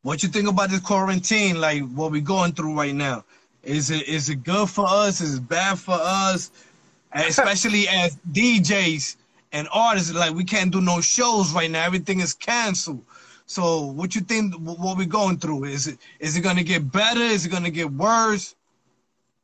what 0.04 0.22
you 0.22 0.30
think 0.30 0.47
about 0.47 0.70
this 0.70 0.82
quarantine? 0.82 1.60
Like 1.60 1.82
what 1.89 2.12
we're 2.12 2.22
going 2.22 2.51
through 2.54 2.78
right 2.78 2.93
now? 2.93 3.26
Is 3.64 3.89
it 3.89 4.08
is 4.08 4.30
it 4.30 4.43
good 4.43 4.70
for 4.70 4.86
us? 4.88 5.22
Is 5.22 5.36
it 5.36 5.47
bad 5.47 5.80
for 5.80 5.97
us? 5.97 6.51
Especially 7.14 7.88
as 7.88 8.18
DJs 8.32 9.18
and 9.51 9.68
artists, 9.72 10.14
like 10.14 10.34
we 10.34 10.43
can't 10.43 10.72
do 10.72 10.82
no 10.82 10.99
shows 10.99 11.54
right 11.54 11.70
now. 11.70 11.86
Everything 11.86 12.20
is 12.20 12.34
canceled. 12.34 13.04
So 13.45 13.86
what 13.86 14.16
you 14.16 14.22
think? 14.22 14.56
What 14.56 14.97
we're 14.97 15.06
going 15.06 15.38
through? 15.38 15.66
Is 15.66 15.88
it 15.88 15.99
is 16.20 16.36
it 16.36 16.41
gonna 16.41 16.64
get 16.64 16.91
better? 16.91 17.22
Is 17.22 17.45
it 17.45 17.49
gonna 17.49 17.70
get 17.70 17.91
worse? 17.91 18.56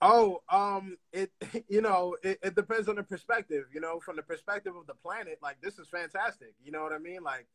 Oh, 0.02 0.42
um, 0.50 0.98
it 1.14 1.32
you 1.70 1.82
know 1.82 2.18
it, 2.24 2.40
it 2.42 2.56
depends 2.56 2.90
on 2.90 2.96
the 2.96 3.04
perspective. 3.04 3.66
You 3.74 3.82
know, 3.82 4.00
from 4.00 4.16
the 4.16 4.24
perspective 4.24 4.76
of 4.76 4.88
the 4.88 4.96
planet, 4.96 5.40
like 5.42 5.62
this 5.62 5.80
is 5.80 5.88
fantastic. 5.88 6.54
You 6.64 6.72
know 6.72 6.84
what 6.84 6.92
I 6.92 6.98
mean? 6.98 7.24
Like 7.24 7.46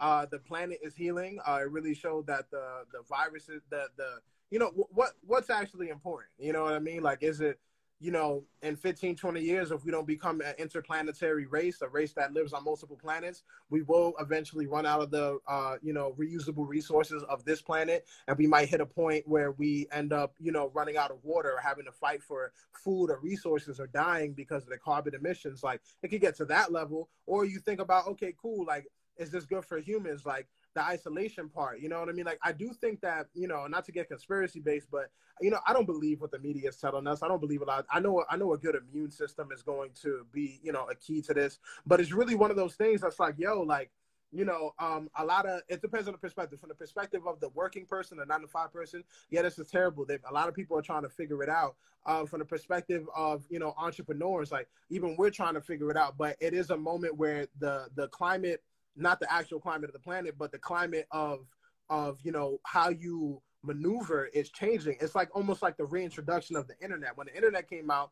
uh, 0.00 0.26
the 0.26 0.38
planet 0.38 0.78
is 0.82 0.94
healing. 0.94 1.38
Uh, 1.46 1.60
it 1.62 1.70
really 1.70 1.94
showed 1.94 2.26
that 2.26 2.50
the 2.50 2.84
the 2.92 3.02
viruses, 3.08 3.62
the 3.70 3.86
the 3.96 4.18
you 4.50 4.58
know 4.58 4.68
what 4.90 5.12
what's 5.26 5.50
actually 5.50 5.88
important. 5.88 6.30
You 6.38 6.52
know 6.52 6.64
what 6.64 6.74
I 6.74 6.78
mean? 6.78 7.02
Like, 7.02 7.22
is 7.22 7.40
it 7.40 7.58
you 8.02 8.10
know 8.10 8.42
in 8.62 8.74
15 8.74 9.14
20 9.14 9.40
years 9.40 9.70
if 9.70 9.84
we 9.84 9.92
don't 9.92 10.08
become 10.08 10.40
an 10.40 10.54
interplanetary 10.58 11.46
race 11.46 11.80
a 11.82 11.88
race 11.88 12.12
that 12.12 12.32
lives 12.32 12.52
on 12.52 12.64
multiple 12.64 12.98
planets 13.00 13.44
we 13.70 13.82
will 13.82 14.12
eventually 14.18 14.66
run 14.66 14.84
out 14.84 15.00
of 15.00 15.12
the 15.12 15.38
uh, 15.46 15.76
you 15.82 15.92
know 15.92 16.12
reusable 16.18 16.66
resources 16.66 17.22
of 17.28 17.44
this 17.44 17.62
planet 17.62 18.04
and 18.26 18.36
we 18.36 18.46
might 18.46 18.68
hit 18.68 18.80
a 18.80 18.86
point 18.86 19.26
where 19.28 19.52
we 19.52 19.86
end 19.92 20.12
up 20.12 20.34
you 20.40 20.50
know 20.50 20.72
running 20.74 20.96
out 20.96 21.12
of 21.12 21.18
water 21.22 21.52
or 21.52 21.60
having 21.60 21.84
to 21.84 21.92
fight 21.92 22.20
for 22.20 22.52
food 22.72 23.08
or 23.08 23.20
resources 23.20 23.78
or 23.78 23.86
dying 23.86 24.32
because 24.32 24.64
of 24.64 24.70
the 24.70 24.78
carbon 24.78 25.14
emissions 25.14 25.62
like 25.62 25.80
it 26.02 26.08
could 26.08 26.20
get 26.20 26.36
to 26.36 26.44
that 26.44 26.72
level 26.72 27.08
or 27.26 27.44
you 27.44 27.60
think 27.60 27.80
about 27.80 28.08
okay 28.08 28.34
cool 28.42 28.66
like 28.66 28.86
is 29.22 29.30
this 29.30 29.44
good 29.44 29.64
for 29.64 29.78
humans? 29.78 30.26
Like 30.26 30.46
the 30.74 30.82
isolation 30.82 31.48
part, 31.48 31.80
you 31.80 31.88
know 31.88 32.00
what 32.00 32.08
I 32.08 32.12
mean? 32.12 32.26
Like 32.26 32.38
I 32.42 32.52
do 32.52 32.72
think 32.72 33.00
that, 33.00 33.26
you 33.34 33.48
know, 33.48 33.66
not 33.66 33.84
to 33.86 33.92
get 33.92 34.08
conspiracy 34.08 34.60
based, 34.60 34.88
but 34.90 35.10
you 35.40 35.50
know, 35.50 35.60
I 35.66 35.72
don't 35.72 35.86
believe 35.86 36.20
what 36.20 36.30
the 36.30 36.38
media 36.38 36.68
is 36.68 36.76
telling 36.76 37.06
us. 37.06 37.22
I 37.22 37.28
don't 37.28 37.40
believe 37.40 37.62
a 37.62 37.64
lot. 37.64 37.86
I 37.90 38.00
know 38.00 38.24
I 38.28 38.36
know 38.36 38.52
a 38.52 38.58
good 38.58 38.76
immune 38.76 39.10
system 39.10 39.50
is 39.52 39.62
going 39.62 39.90
to 40.02 40.26
be, 40.32 40.60
you 40.62 40.72
know, 40.72 40.88
a 40.90 40.94
key 40.94 41.22
to 41.22 41.34
this, 41.34 41.58
but 41.86 42.00
it's 42.00 42.12
really 42.12 42.34
one 42.34 42.50
of 42.50 42.56
those 42.56 42.74
things 42.74 43.00
that's 43.00 43.18
like, 43.18 43.34
yo, 43.38 43.62
like 43.62 43.90
you 44.32 44.46
know, 44.46 44.72
um, 44.78 45.10
a 45.18 45.24
lot 45.24 45.46
of 45.46 45.60
it 45.68 45.82
depends 45.82 46.08
on 46.08 46.12
the 46.12 46.18
perspective. 46.18 46.58
From 46.58 46.70
the 46.70 46.74
perspective 46.74 47.26
of 47.26 47.38
the 47.40 47.50
working 47.50 47.84
person, 47.84 48.16
the 48.16 48.24
nine 48.24 48.40
to 48.40 48.48
five 48.48 48.72
person, 48.72 49.04
yeah, 49.30 49.42
this 49.42 49.58
is 49.58 49.70
terrible. 49.70 50.06
They, 50.06 50.18
a 50.28 50.32
lot 50.32 50.48
of 50.48 50.54
people 50.54 50.76
are 50.78 50.82
trying 50.82 51.02
to 51.02 51.08
figure 51.08 51.42
it 51.42 51.48
out. 51.48 51.76
Uh, 52.04 52.24
from 52.24 52.40
the 52.40 52.44
perspective 52.44 53.06
of 53.14 53.44
you 53.48 53.60
know 53.60 53.74
entrepreneurs, 53.78 54.50
like 54.50 54.68
even 54.90 55.14
we're 55.16 55.30
trying 55.30 55.54
to 55.54 55.60
figure 55.60 55.90
it 55.90 55.96
out. 55.96 56.16
But 56.16 56.36
it 56.40 56.54
is 56.54 56.70
a 56.70 56.76
moment 56.76 57.16
where 57.16 57.46
the 57.60 57.88
the 57.94 58.08
climate 58.08 58.62
not 58.96 59.20
the 59.20 59.32
actual 59.32 59.60
climate 59.60 59.88
of 59.88 59.92
the 59.92 60.00
planet, 60.00 60.34
but 60.38 60.52
the 60.52 60.58
climate 60.58 61.06
of 61.10 61.46
of 61.90 62.18
you 62.22 62.32
know 62.32 62.58
how 62.64 62.88
you 62.88 63.40
maneuver 63.62 64.26
is 64.26 64.50
changing. 64.50 64.96
It's 65.00 65.14
like 65.14 65.28
almost 65.34 65.62
like 65.62 65.76
the 65.76 65.84
reintroduction 65.84 66.56
of 66.56 66.66
the 66.66 66.74
internet. 66.82 67.16
When 67.16 67.26
the 67.26 67.34
internet 67.34 67.68
came 67.68 67.90
out, 67.90 68.10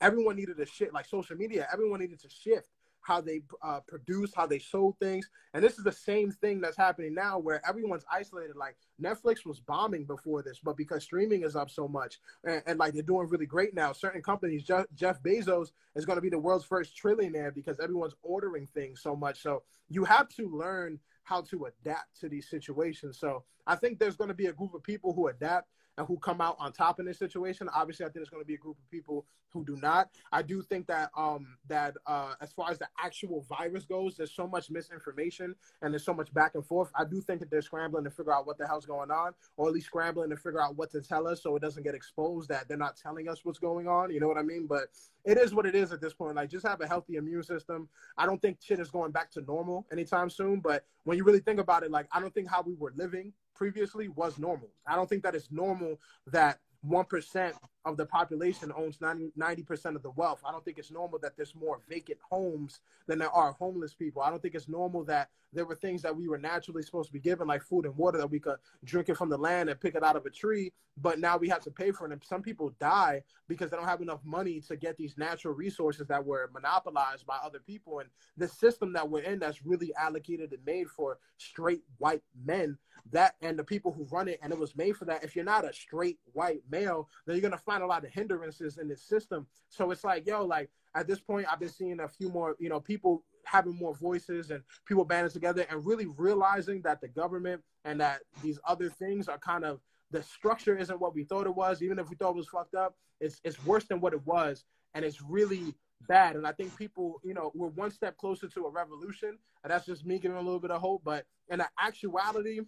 everyone 0.00 0.36
needed 0.36 0.56
to 0.58 0.66
shift, 0.66 0.92
like 0.92 1.06
social 1.06 1.36
media, 1.36 1.66
everyone 1.72 2.00
needed 2.00 2.20
to 2.20 2.28
shift 2.28 2.68
how 3.02 3.20
they 3.20 3.42
uh, 3.62 3.80
produce, 3.86 4.32
how 4.34 4.46
they 4.46 4.58
sold 4.58 4.98
things. 4.98 5.28
And 5.54 5.62
this 5.64 5.78
is 5.78 5.84
the 5.84 5.92
same 5.92 6.30
thing 6.30 6.60
that's 6.60 6.76
happening 6.76 7.14
now 7.14 7.38
where 7.38 7.60
everyone's 7.68 8.04
isolated. 8.12 8.56
Like 8.56 8.76
Netflix 9.02 9.44
was 9.44 9.60
bombing 9.60 10.04
before 10.04 10.42
this, 10.42 10.60
but 10.62 10.76
because 10.76 11.02
streaming 11.02 11.42
is 11.42 11.56
up 11.56 11.70
so 11.70 11.88
much 11.88 12.18
and, 12.44 12.62
and 12.66 12.78
like 12.78 12.92
they're 12.92 13.02
doing 13.02 13.28
really 13.28 13.46
great 13.46 13.74
now, 13.74 13.92
certain 13.92 14.22
companies, 14.22 14.64
Jeff, 14.64 14.86
Jeff 14.94 15.22
Bezos 15.22 15.72
is 15.96 16.04
going 16.04 16.16
to 16.16 16.22
be 16.22 16.30
the 16.30 16.38
world's 16.38 16.64
first 16.64 16.96
trillionaire 16.96 17.54
because 17.54 17.80
everyone's 17.80 18.14
ordering 18.22 18.68
things 18.74 19.00
so 19.02 19.16
much. 19.16 19.42
So 19.42 19.62
you 19.88 20.04
have 20.04 20.28
to 20.30 20.48
learn 20.48 20.98
how 21.24 21.42
to 21.42 21.66
adapt 21.66 22.20
to 22.20 22.28
these 22.28 22.48
situations. 22.48 23.18
So 23.18 23.44
I 23.66 23.76
think 23.76 23.98
there's 23.98 24.16
going 24.16 24.28
to 24.28 24.34
be 24.34 24.46
a 24.46 24.52
group 24.52 24.74
of 24.74 24.82
people 24.82 25.12
who 25.12 25.28
adapt 25.28 25.68
and 26.00 26.08
who 26.08 26.16
come 26.16 26.40
out 26.40 26.56
on 26.58 26.72
top 26.72 26.98
in 26.98 27.04
this 27.04 27.18
situation. 27.18 27.68
Obviously, 27.74 28.04
I 28.04 28.08
think 28.08 28.16
there's 28.16 28.30
going 28.30 28.42
to 28.42 28.46
be 28.46 28.54
a 28.54 28.58
group 28.58 28.78
of 28.78 28.90
people 28.90 29.26
who 29.52 29.64
do 29.64 29.76
not. 29.76 30.08
I 30.32 30.42
do 30.42 30.62
think 30.62 30.86
that 30.86 31.10
um 31.16 31.58
that 31.68 31.96
uh 32.06 32.34
as 32.40 32.52
far 32.52 32.70
as 32.70 32.78
the 32.78 32.88
actual 33.02 33.42
virus 33.42 33.84
goes, 33.84 34.16
there's 34.16 34.32
so 34.32 34.46
much 34.46 34.70
misinformation 34.70 35.54
and 35.82 35.92
there's 35.92 36.04
so 36.04 36.14
much 36.14 36.32
back 36.32 36.54
and 36.54 36.64
forth. 36.64 36.90
I 36.94 37.04
do 37.04 37.20
think 37.20 37.40
that 37.40 37.50
they're 37.50 37.60
scrambling 37.60 38.04
to 38.04 38.10
figure 38.10 38.32
out 38.32 38.46
what 38.46 38.58
the 38.58 38.66
hell's 38.66 38.86
going 38.86 39.10
on, 39.10 39.32
or 39.56 39.68
at 39.68 39.74
least 39.74 39.86
scrambling 39.86 40.30
to 40.30 40.36
figure 40.36 40.62
out 40.62 40.76
what 40.76 40.90
to 40.92 41.02
tell 41.02 41.26
us 41.26 41.42
so 41.42 41.54
it 41.56 41.62
doesn't 41.62 41.82
get 41.82 41.94
exposed 41.94 42.48
that 42.48 42.68
they're 42.68 42.78
not 42.78 42.96
telling 42.96 43.28
us 43.28 43.44
what's 43.44 43.58
going 43.58 43.88
on. 43.88 44.10
You 44.10 44.20
know 44.20 44.28
what 44.28 44.38
I 44.38 44.42
mean? 44.42 44.66
But 44.66 44.84
it 45.24 45.36
is 45.36 45.52
what 45.52 45.66
it 45.66 45.74
is 45.74 45.92
at 45.92 46.00
this 46.00 46.14
point. 46.14 46.36
Like 46.36 46.48
just 46.48 46.66
have 46.66 46.80
a 46.80 46.86
healthy 46.86 47.16
immune 47.16 47.42
system. 47.42 47.88
I 48.16 48.24
don't 48.24 48.40
think 48.40 48.58
shit 48.60 48.78
is 48.78 48.90
going 48.90 49.10
back 49.10 49.30
to 49.32 49.42
normal 49.42 49.86
anytime 49.92 50.30
soon. 50.30 50.60
But 50.60 50.84
when 51.04 51.18
you 51.18 51.24
really 51.24 51.40
think 51.40 51.60
about 51.60 51.82
it, 51.82 51.90
like 51.90 52.06
I 52.12 52.20
don't 52.20 52.32
think 52.32 52.48
how 52.48 52.62
we 52.62 52.74
were 52.74 52.92
living 52.96 53.32
previously 53.60 54.08
was 54.08 54.38
normal. 54.38 54.70
I 54.86 54.96
don't 54.96 55.06
think 55.06 55.22
that 55.22 55.34
it's 55.34 55.50
normal 55.50 56.00
that 56.28 56.58
1% 56.88 57.52
of 57.84 57.96
the 57.96 58.06
population 58.06 58.72
owns 58.76 58.98
90, 59.00 59.62
percent 59.62 59.96
of 59.96 60.02
the 60.02 60.10
wealth. 60.10 60.42
I 60.46 60.52
don't 60.52 60.64
think 60.64 60.78
it's 60.78 60.90
normal 60.90 61.18
that 61.20 61.36
there's 61.36 61.54
more 61.54 61.80
vacant 61.88 62.18
homes 62.28 62.80
than 63.06 63.18
there 63.18 63.30
are 63.30 63.52
homeless 63.52 63.94
people. 63.94 64.22
I 64.22 64.30
don't 64.30 64.42
think 64.42 64.54
it's 64.54 64.68
normal 64.68 65.04
that 65.04 65.30
there 65.52 65.64
were 65.64 65.74
things 65.74 66.02
that 66.02 66.14
we 66.14 66.28
were 66.28 66.38
naturally 66.38 66.82
supposed 66.82 67.08
to 67.08 67.12
be 67.12 67.18
given, 67.18 67.48
like 67.48 67.62
food 67.62 67.84
and 67.84 67.96
water, 67.96 68.18
that 68.18 68.30
we 68.30 68.38
could 68.38 68.58
drink 68.84 69.08
it 69.08 69.16
from 69.16 69.30
the 69.30 69.38
land 69.38 69.68
and 69.68 69.80
pick 69.80 69.94
it 69.94 70.04
out 70.04 70.14
of 70.14 70.24
a 70.26 70.30
tree, 70.30 70.72
but 70.96 71.18
now 71.18 71.36
we 71.36 71.48
have 71.48 71.62
to 71.62 71.70
pay 71.70 71.90
for 71.90 72.06
it. 72.06 72.12
And 72.12 72.22
some 72.22 72.42
people 72.42 72.72
die 72.78 73.22
because 73.48 73.70
they 73.70 73.76
don't 73.76 73.88
have 73.88 74.02
enough 74.02 74.20
money 74.24 74.60
to 74.68 74.76
get 74.76 74.96
these 74.96 75.18
natural 75.18 75.54
resources 75.54 76.06
that 76.06 76.24
were 76.24 76.50
monopolized 76.52 77.26
by 77.26 77.36
other 77.42 77.58
people. 77.58 77.98
And 77.98 78.08
the 78.36 78.46
system 78.46 78.92
that 78.92 79.08
we're 79.08 79.22
in 79.22 79.40
that's 79.40 79.64
really 79.66 79.92
allocated 79.94 80.52
and 80.52 80.64
made 80.64 80.88
for 80.88 81.18
straight 81.38 81.82
white 81.98 82.22
men, 82.44 82.78
that 83.12 83.34
and 83.40 83.58
the 83.58 83.64
people 83.64 83.92
who 83.92 84.06
run 84.10 84.28
it, 84.28 84.38
and 84.42 84.52
it 84.52 84.58
was 84.58 84.76
made 84.76 84.96
for 84.96 85.06
that. 85.06 85.24
If 85.24 85.34
you're 85.34 85.44
not 85.44 85.64
a 85.64 85.72
straight 85.72 86.18
white 86.32 86.62
male, 86.70 87.08
then 87.26 87.34
you're 87.34 87.42
gonna 87.42 87.60
find 87.70 87.82
a 87.84 87.86
lot 87.86 88.04
of 88.04 88.10
hindrances 88.10 88.78
in 88.78 88.88
this 88.88 89.02
system. 89.02 89.46
So 89.68 89.92
it's 89.92 90.02
like, 90.02 90.26
yo, 90.26 90.44
like 90.44 90.70
at 90.96 91.06
this 91.06 91.20
point, 91.20 91.46
I've 91.50 91.60
been 91.60 91.68
seeing 91.68 92.00
a 92.00 92.08
few 92.08 92.28
more, 92.28 92.56
you 92.58 92.68
know, 92.68 92.80
people 92.80 93.22
having 93.44 93.76
more 93.76 93.94
voices 93.94 94.50
and 94.50 94.62
people 94.86 95.04
banding 95.04 95.32
together 95.32 95.64
and 95.70 95.86
really 95.86 96.06
realizing 96.16 96.82
that 96.82 97.00
the 97.00 97.06
government 97.06 97.62
and 97.84 98.00
that 98.00 98.22
these 98.42 98.58
other 98.66 98.88
things 98.88 99.28
are 99.28 99.38
kind 99.38 99.64
of 99.64 99.78
the 100.10 100.20
structure 100.20 100.76
isn't 100.76 101.00
what 101.00 101.14
we 101.14 101.22
thought 101.22 101.46
it 101.46 101.54
was. 101.54 101.80
Even 101.80 102.00
if 102.00 102.10
we 102.10 102.16
thought 102.16 102.30
it 102.30 102.36
was 102.36 102.48
fucked 102.48 102.74
up, 102.74 102.96
it's 103.20 103.40
it's 103.44 103.64
worse 103.64 103.84
than 103.84 104.00
what 104.00 104.12
it 104.12 104.26
was, 104.26 104.64
and 104.94 105.04
it's 105.04 105.22
really 105.22 105.72
bad. 106.08 106.34
And 106.34 106.44
I 106.44 106.52
think 106.52 106.76
people, 106.76 107.20
you 107.22 107.34
know, 107.34 107.52
we're 107.54 107.68
one 107.68 107.92
step 107.92 108.16
closer 108.16 108.48
to 108.48 108.66
a 108.66 108.70
revolution, 108.70 109.38
and 109.62 109.70
that's 109.70 109.86
just 109.86 110.04
me 110.04 110.18
giving 110.18 110.36
a 110.36 110.42
little 110.42 110.58
bit 110.58 110.72
of 110.72 110.80
hope. 110.80 111.02
But 111.04 111.26
in 111.48 111.58
the 111.58 111.68
actuality, 111.78 112.60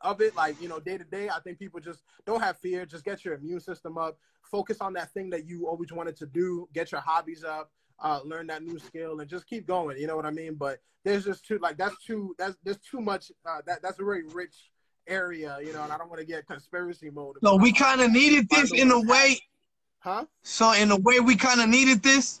of 0.00 0.20
it, 0.20 0.34
like 0.34 0.60
you 0.60 0.68
know, 0.68 0.80
day 0.80 0.98
to 0.98 1.04
day, 1.04 1.28
I 1.28 1.40
think 1.40 1.58
people 1.58 1.80
just 1.80 2.02
don't 2.26 2.40
have 2.40 2.58
fear. 2.58 2.86
Just 2.86 3.04
get 3.04 3.24
your 3.24 3.34
immune 3.34 3.60
system 3.60 3.98
up. 3.98 4.18
Focus 4.42 4.78
on 4.80 4.92
that 4.94 5.12
thing 5.12 5.30
that 5.30 5.46
you 5.46 5.66
always 5.66 5.92
wanted 5.92 6.16
to 6.16 6.26
do. 6.26 6.68
Get 6.72 6.92
your 6.92 7.00
hobbies 7.00 7.44
up. 7.44 7.70
Uh, 7.98 8.20
learn 8.24 8.48
that 8.48 8.62
new 8.62 8.78
skill 8.78 9.20
and 9.20 9.30
just 9.30 9.46
keep 9.46 9.66
going. 9.66 9.96
You 9.98 10.06
know 10.08 10.16
what 10.16 10.26
I 10.26 10.30
mean? 10.30 10.54
But 10.54 10.80
there's 11.04 11.24
just 11.24 11.46
too 11.46 11.58
like 11.58 11.76
that's 11.76 11.96
too 12.04 12.34
that's 12.38 12.56
there's 12.64 12.78
too 12.78 13.00
much. 13.00 13.30
Uh, 13.46 13.60
that 13.66 13.82
that's 13.82 13.98
a 14.00 14.04
very 14.04 14.24
rich 14.24 14.70
area, 15.06 15.58
you 15.64 15.72
know, 15.72 15.82
and 15.82 15.92
I 15.92 15.98
don't 15.98 16.08
want 16.08 16.20
to 16.20 16.26
get 16.26 16.46
conspiracy 16.46 17.10
mode. 17.10 17.36
So 17.42 17.56
we 17.56 17.72
kind 17.72 18.00
of 18.00 18.10
needed 18.10 18.48
this 18.48 18.72
in 18.72 18.90
a 18.90 19.00
way. 19.00 19.40
Huh? 20.00 20.24
So 20.42 20.72
in 20.72 20.90
a 20.90 20.96
way, 20.96 21.20
we 21.20 21.36
kind 21.36 21.60
of 21.60 21.68
needed 21.68 22.02
this. 22.02 22.40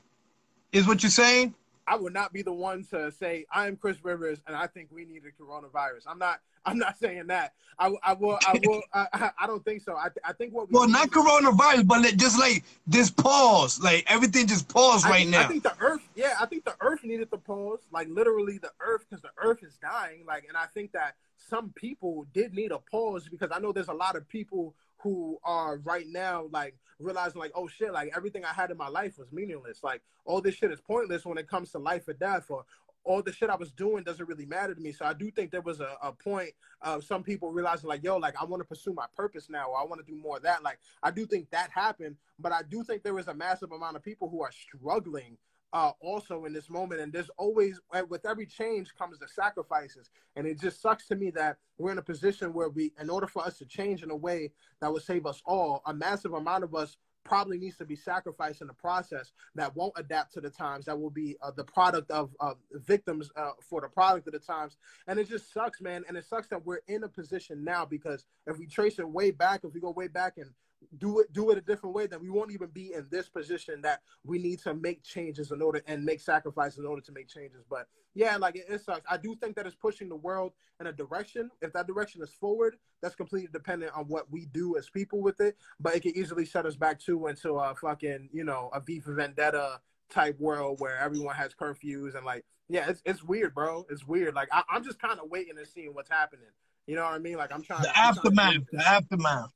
Is 0.72 0.86
what 0.86 1.02
you're 1.02 1.10
saying? 1.10 1.54
I 1.86 1.96
would 1.96 2.12
not 2.12 2.32
be 2.32 2.42
the 2.42 2.52
one 2.52 2.84
to 2.90 3.10
say 3.12 3.46
I 3.52 3.66
am 3.66 3.76
Chris 3.76 3.96
Rivers 4.04 4.40
and 4.46 4.56
I 4.56 4.66
think 4.66 4.88
we 4.92 5.04
need 5.04 5.22
a 5.26 5.42
coronavirus. 5.42 6.04
I'm 6.06 6.18
not. 6.18 6.40
I'm 6.64 6.78
not 6.78 6.96
saying 6.96 7.26
that. 7.26 7.54
I, 7.76 7.92
I 8.04 8.12
will. 8.12 8.38
I 8.46 8.60
will. 8.64 8.82
I, 8.94 9.30
I 9.40 9.46
don't 9.48 9.64
think 9.64 9.82
so. 9.82 9.96
I, 9.96 10.10
I 10.24 10.32
think 10.32 10.54
what. 10.54 10.68
We 10.68 10.74
well, 10.74 10.88
not 10.88 11.10
coronavirus, 11.10 11.88
but 11.88 12.02
just 12.16 12.38
like 12.38 12.62
this 12.86 13.10
pause, 13.10 13.80
like 13.80 14.04
everything 14.06 14.46
just 14.46 14.68
paused 14.68 15.04
right 15.04 15.26
now. 15.26 15.40
I 15.40 15.48
think 15.48 15.64
the 15.64 15.74
Earth. 15.80 16.08
Yeah, 16.14 16.36
I 16.40 16.46
think 16.46 16.64
the 16.64 16.76
Earth 16.80 17.02
needed 17.02 17.32
the 17.32 17.38
pause, 17.38 17.80
like 17.90 18.06
literally 18.08 18.58
the 18.58 18.70
Earth, 18.80 19.04
because 19.10 19.22
the 19.22 19.32
Earth 19.38 19.64
is 19.64 19.76
dying. 19.82 20.24
Like, 20.24 20.44
and 20.46 20.56
I 20.56 20.66
think 20.66 20.92
that 20.92 21.16
some 21.36 21.70
people 21.70 22.26
did 22.32 22.54
need 22.54 22.70
a 22.70 22.78
pause 22.78 23.28
because 23.28 23.50
I 23.52 23.58
know 23.58 23.72
there's 23.72 23.88
a 23.88 23.92
lot 23.92 24.14
of 24.14 24.28
people 24.28 24.74
who 25.02 25.38
are 25.44 25.78
right 25.78 26.06
now 26.08 26.46
like 26.52 26.76
realizing 26.98 27.40
like 27.40 27.52
oh 27.54 27.66
shit 27.66 27.92
like 27.92 28.12
everything 28.16 28.44
i 28.44 28.52
had 28.52 28.70
in 28.70 28.76
my 28.76 28.88
life 28.88 29.18
was 29.18 29.32
meaningless 29.32 29.80
like 29.82 30.00
all 30.24 30.40
this 30.40 30.54
shit 30.54 30.70
is 30.70 30.80
pointless 30.80 31.24
when 31.24 31.38
it 31.38 31.48
comes 31.48 31.72
to 31.72 31.78
life 31.78 32.06
or 32.06 32.12
death 32.12 32.50
or 32.50 32.64
all 33.04 33.22
the 33.22 33.32
shit 33.32 33.50
I 33.50 33.56
was 33.56 33.72
doing 33.72 34.04
doesn't 34.04 34.28
really 34.28 34.46
matter 34.46 34.74
to 34.74 34.80
me. 34.80 34.92
So 34.92 35.04
I 35.04 35.12
do 35.12 35.30
think 35.30 35.50
there 35.50 35.60
was 35.60 35.80
a, 35.80 35.96
a 36.02 36.12
point 36.12 36.50
of 36.82 37.04
some 37.04 37.22
people 37.22 37.50
realizing 37.50 37.88
like, 37.88 38.02
yo, 38.02 38.16
like 38.16 38.40
I 38.40 38.44
want 38.44 38.60
to 38.60 38.64
pursue 38.64 38.92
my 38.92 39.06
purpose 39.16 39.48
now, 39.50 39.70
or 39.70 39.78
I 39.80 39.84
want 39.84 40.04
to 40.04 40.12
do 40.12 40.18
more 40.18 40.36
of 40.36 40.42
that. 40.44 40.62
Like 40.62 40.78
I 41.02 41.10
do 41.10 41.26
think 41.26 41.50
that 41.50 41.70
happened, 41.70 42.16
but 42.38 42.52
I 42.52 42.62
do 42.62 42.84
think 42.84 43.02
there 43.02 43.14
was 43.14 43.28
a 43.28 43.34
massive 43.34 43.72
amount 43.72 43.96
of 43.96 44.02
people 44.02 44.28
who 44.28 44.42
are 44.42 44.52
struggling 44.52 45.36
uh, 45.72 45.92
also 46.00 46.44
in 46.44 46.52
this 46.52 46.68
moment. 46.68 47.00
And 47.00 47.12
there's 47.12 47.30
always, 47.38 47.80
with 48.08 48.26
every 48.26 48.46
change 48.46 48.94
comes 48.94 49.18
the 49.18 49.28
sacrifices. 49.28 50.10
And 50.36 50.46
it 50.46 50.60
just 50.60 50.80
sucks 50.80 51.06
to 51.08 51.16
me 51.16 51.30
that 51.32 51.58
we're 51.78 51.92
in 51.92 51.98
a 51.98 52.02
position 52.02 52.52
where 52.52 52.68
we, 52.68 52.92
in 53.00 53.10
order 53.10 53.26
for 53.26 53.44
us 53.44 53.58
to 53.58 53.66
change 53.66 54.02
in 54.02 54.10
a 54.10 54.16
way 54.16 54.52
that 54.80 54.92
would 54.92 55.02
save 55.02 55.26
us 55.26 55.42
all, 55.44 55.82
a 55.86 55.94
massive 55.94 56.34
amount 56.34 56.64
of 56.64 56.74
us 56.74 56.96
probably 57.24 57.58
needs 57.58 57.76
to 57.76 57.84
be 57.84 57.96
sacrificed 57.96 58.60
in 58.60 58.66
the 58.66 58.72
process 58.74 59.32
that 59.54 59.74
won't 59.76 59.92
adapt 59.96 60.32
to 60.34 60.40
the 60.40 60.50
times 60.50 60.86
that 60.86 60.98
will 60.98 61.10
be 61.10 61.36
uh, 61.42 61.50
the 61.52 61.64
product 61.64 62.10
of 62.10 62.30
uh, 62.40 62.54
victims 62.72 63.30
uh, 63.36 63.50
for 63.60 63.80
the 63.80 63.88
product 63.88 64.26
of 64.26 64.32
the 64.32 64.38
times 64.38 64.76
and 65.06 65.18
it 65.18 65.28
just 65.28 65.52
sucks 65.52 65.80
man 65.80 66.02
and 66.08 66.16
it 66.16 66.24
sucks 66.24 66.48
that 66.48 66.64
we're 66.64 66.80
in 66.88 67.04
a 67.04 67.08
position 67.08 67.62
now 67.62 67.84
because 67.84 68.26
if 68.46 68.58
we 68.58 68.66
trace 68.66 68.98
it 68.98 69.08
way 69.08 69.30
back 69.30 69.60
if 69.64 69.72
we 69.72 69.80
go 69.80 69.90
way 69.90 70.08
back 70.08 70.34
and 70.36 70.50
do 70.98 71.20
it 71.20 71.32
do 71.32 71.50
it 71.50 71.58
a 71.58 71.60
different 71.60 71.94
way 71.94 72.06
then 72.06 72.20
we 72.20 72.30
won't 72.30 72.52
even 72.52 72.68
be 72.68 72.92
in 72.94 73.06
this 73.10 73.28
position 73.28 73.80
that 73.82 74.00
we 74.24 74.38
need 74.38 74.58
to 74.58 74.74
make 74.74 75.02
changes 75.02 75.50
in 75.50 75.62
order 75.62 75.80
and 75.86 76.04
make 76.04 76.20
sacrifices 76.20 76.78
in 76.78 76.86
order 76.86 77.02
to 77.02 77.12
make 77.12 77.28
changes 77.28 77.64
but 77.68 77.86
yeah, 78.14 78.36
like 78.36 78.56
it, 78.56 78.66
it, 78.68 78.80
sucks. 78.82 79.02
I 79.10 79.16
do 79.16 79.34
think 79.36 79.56
that 79.56 79.66
it's 79.66 79.74
pushing 79.74 80.08
the 80.08 80.16
world 80.16 80.52
in 80.80 80.86
a 80.86 80.92
direction. 80.92 81.50
If 81.62 81.72
that 81.72 81.86
direction 81.86 82.22
is 82.22 82.30
forward, 82.30 82.76
that's 83.00 83.14
completely 83.14 83.48
dependent 83.52 83.92
on 83.96 84.04
what 84.04 84.30
we 84.30 84.46
do 84.46 84.76
as 84.76 84.90
people 84.90 85.22
with 85.22 85.40
it. 85.40 85.56
But 85.80 85.94
it 85.94 86.02
can 86.02 86.16
easily 86.16 86.44
set 86.44 86.66
us 86.66 86.76
back 86.76 87.00
too 87.00 87.26
into 87.28 87.54
a 87.54 87.74
fucking, 87.74 88.28
you 88.32 88.44
know, 88.44 88.70
a 88.74 88.80
V 88.80 89.00
for 89.00 89.14
Vendetta 89.14 89.80
type 90.10 90.38
world 90.38 90.78
where 90.80 90.98
everyone 90.98 91.36
has 91.36 91.54
curfews 91.54 92.14
and 92.14 92.26
like, 92.26 92.44
yeah, 92.68 92.88
it's 92.88 93.02
it's 93.04 93.22
weird, 93.22 93.54
bro. 93.54 93.86
It's 93.90 94.06
weird. 94.06 94.34
Like 94.34 94.48
I, 94.52 94.62
am 94.74 94.84
just 94.84 95.00
kind 95.00 95.18
of 95.18 95.30
waiting 95.30 95.56
and 95.58 95.66
seeing 95.66 95.94
what's 95.94 96.10
happening. 96.10 96.46
You 96.86 96.96
know 96.96 97.04
what 97.04 97.14
I 97.14 97.18
mean? 97.18 97.36
Like 97.36 97.52
I'm 97.52 97.62
trying. 97.62 97.82
The 97.82 97.90
I'm 97.90 98.10
aftermath. 98.16 98.52
Trying 98.52 98.66
the 98.72 98.88
aftermath. 98.88 99.50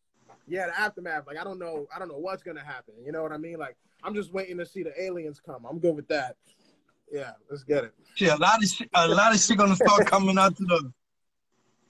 Yeah, 0.48 0.66
the 0.66 0.78
aftermath. 0.78 1.26
Like 1.26 1.38
I 1.38 1.44
don't 1.44 1.58
know. 1.58 1.86
I 1.94 1.98
don't 1.98 2.08
know 2.08 2.18
what's 2.18 2.42
gonna 2.42 2.64
happen. 2.64 2.94
You 3.04 3.12
know 3.12 3.22
what 3.22 3.32
I 3.32 3.36
mean? 3.38 3.58
Like 3.58 3.76
I'm 4.02 4.14
just 4.14 4.32
waiting 4.32 4.58
to 4.58 4.66
see 4.66 4.82
the 4.82 4.92
aliens 5.02 5.40
come. 5.44 5.66
I'm 5.68 5.78
good 5.78 5.96
with 5.96 6.08
that. 6.08 6.36
Yeah, 7.12 7.32
let's 7.50 7.62
get 7.62 7.84
it. 7.84 7.94
Yeah, 8.16 8.36
a 8.36 8.38
lot 8.38 8.62
of 8.62 8.68
shit, 8.68 8.88
a 8.94 9.08
lot 9.08 9.34
of 9.34 9.40
shit 9.40 9.58
gonna 9.58 9.76
start 9.76 10.06
coming 10.06 10.38
out 10.38 10.56
to 10.56 10.64
the 10.64 10.92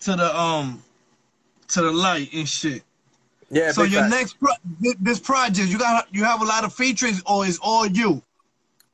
to 0.01 0.17
the 0.17 0.39
um 0.39 0.83
to 1.69 1.83
the 1.83 1.91
light 1.91 2.33
and 2.33 2.49
shit. 2.49 2.83
Yeah. 3.51 3.73
So 3.73 3.85
your 3.85 4.09
next 4.09 4.41
pro- 4.41 4.55
this 5.01 5.21
project, 5.21 5.69
you 5.69 5.79
got 5.79 6.13
you 6.15 6.25
have 6.25 6.43
a 6.43 6.45
lot 6.45 6.65
of 6.65 6.73
features, 6.73 7.23
or 7.27 7.47
is 7.47 7.59
all 7.63 7.87
you? 7.87 8.23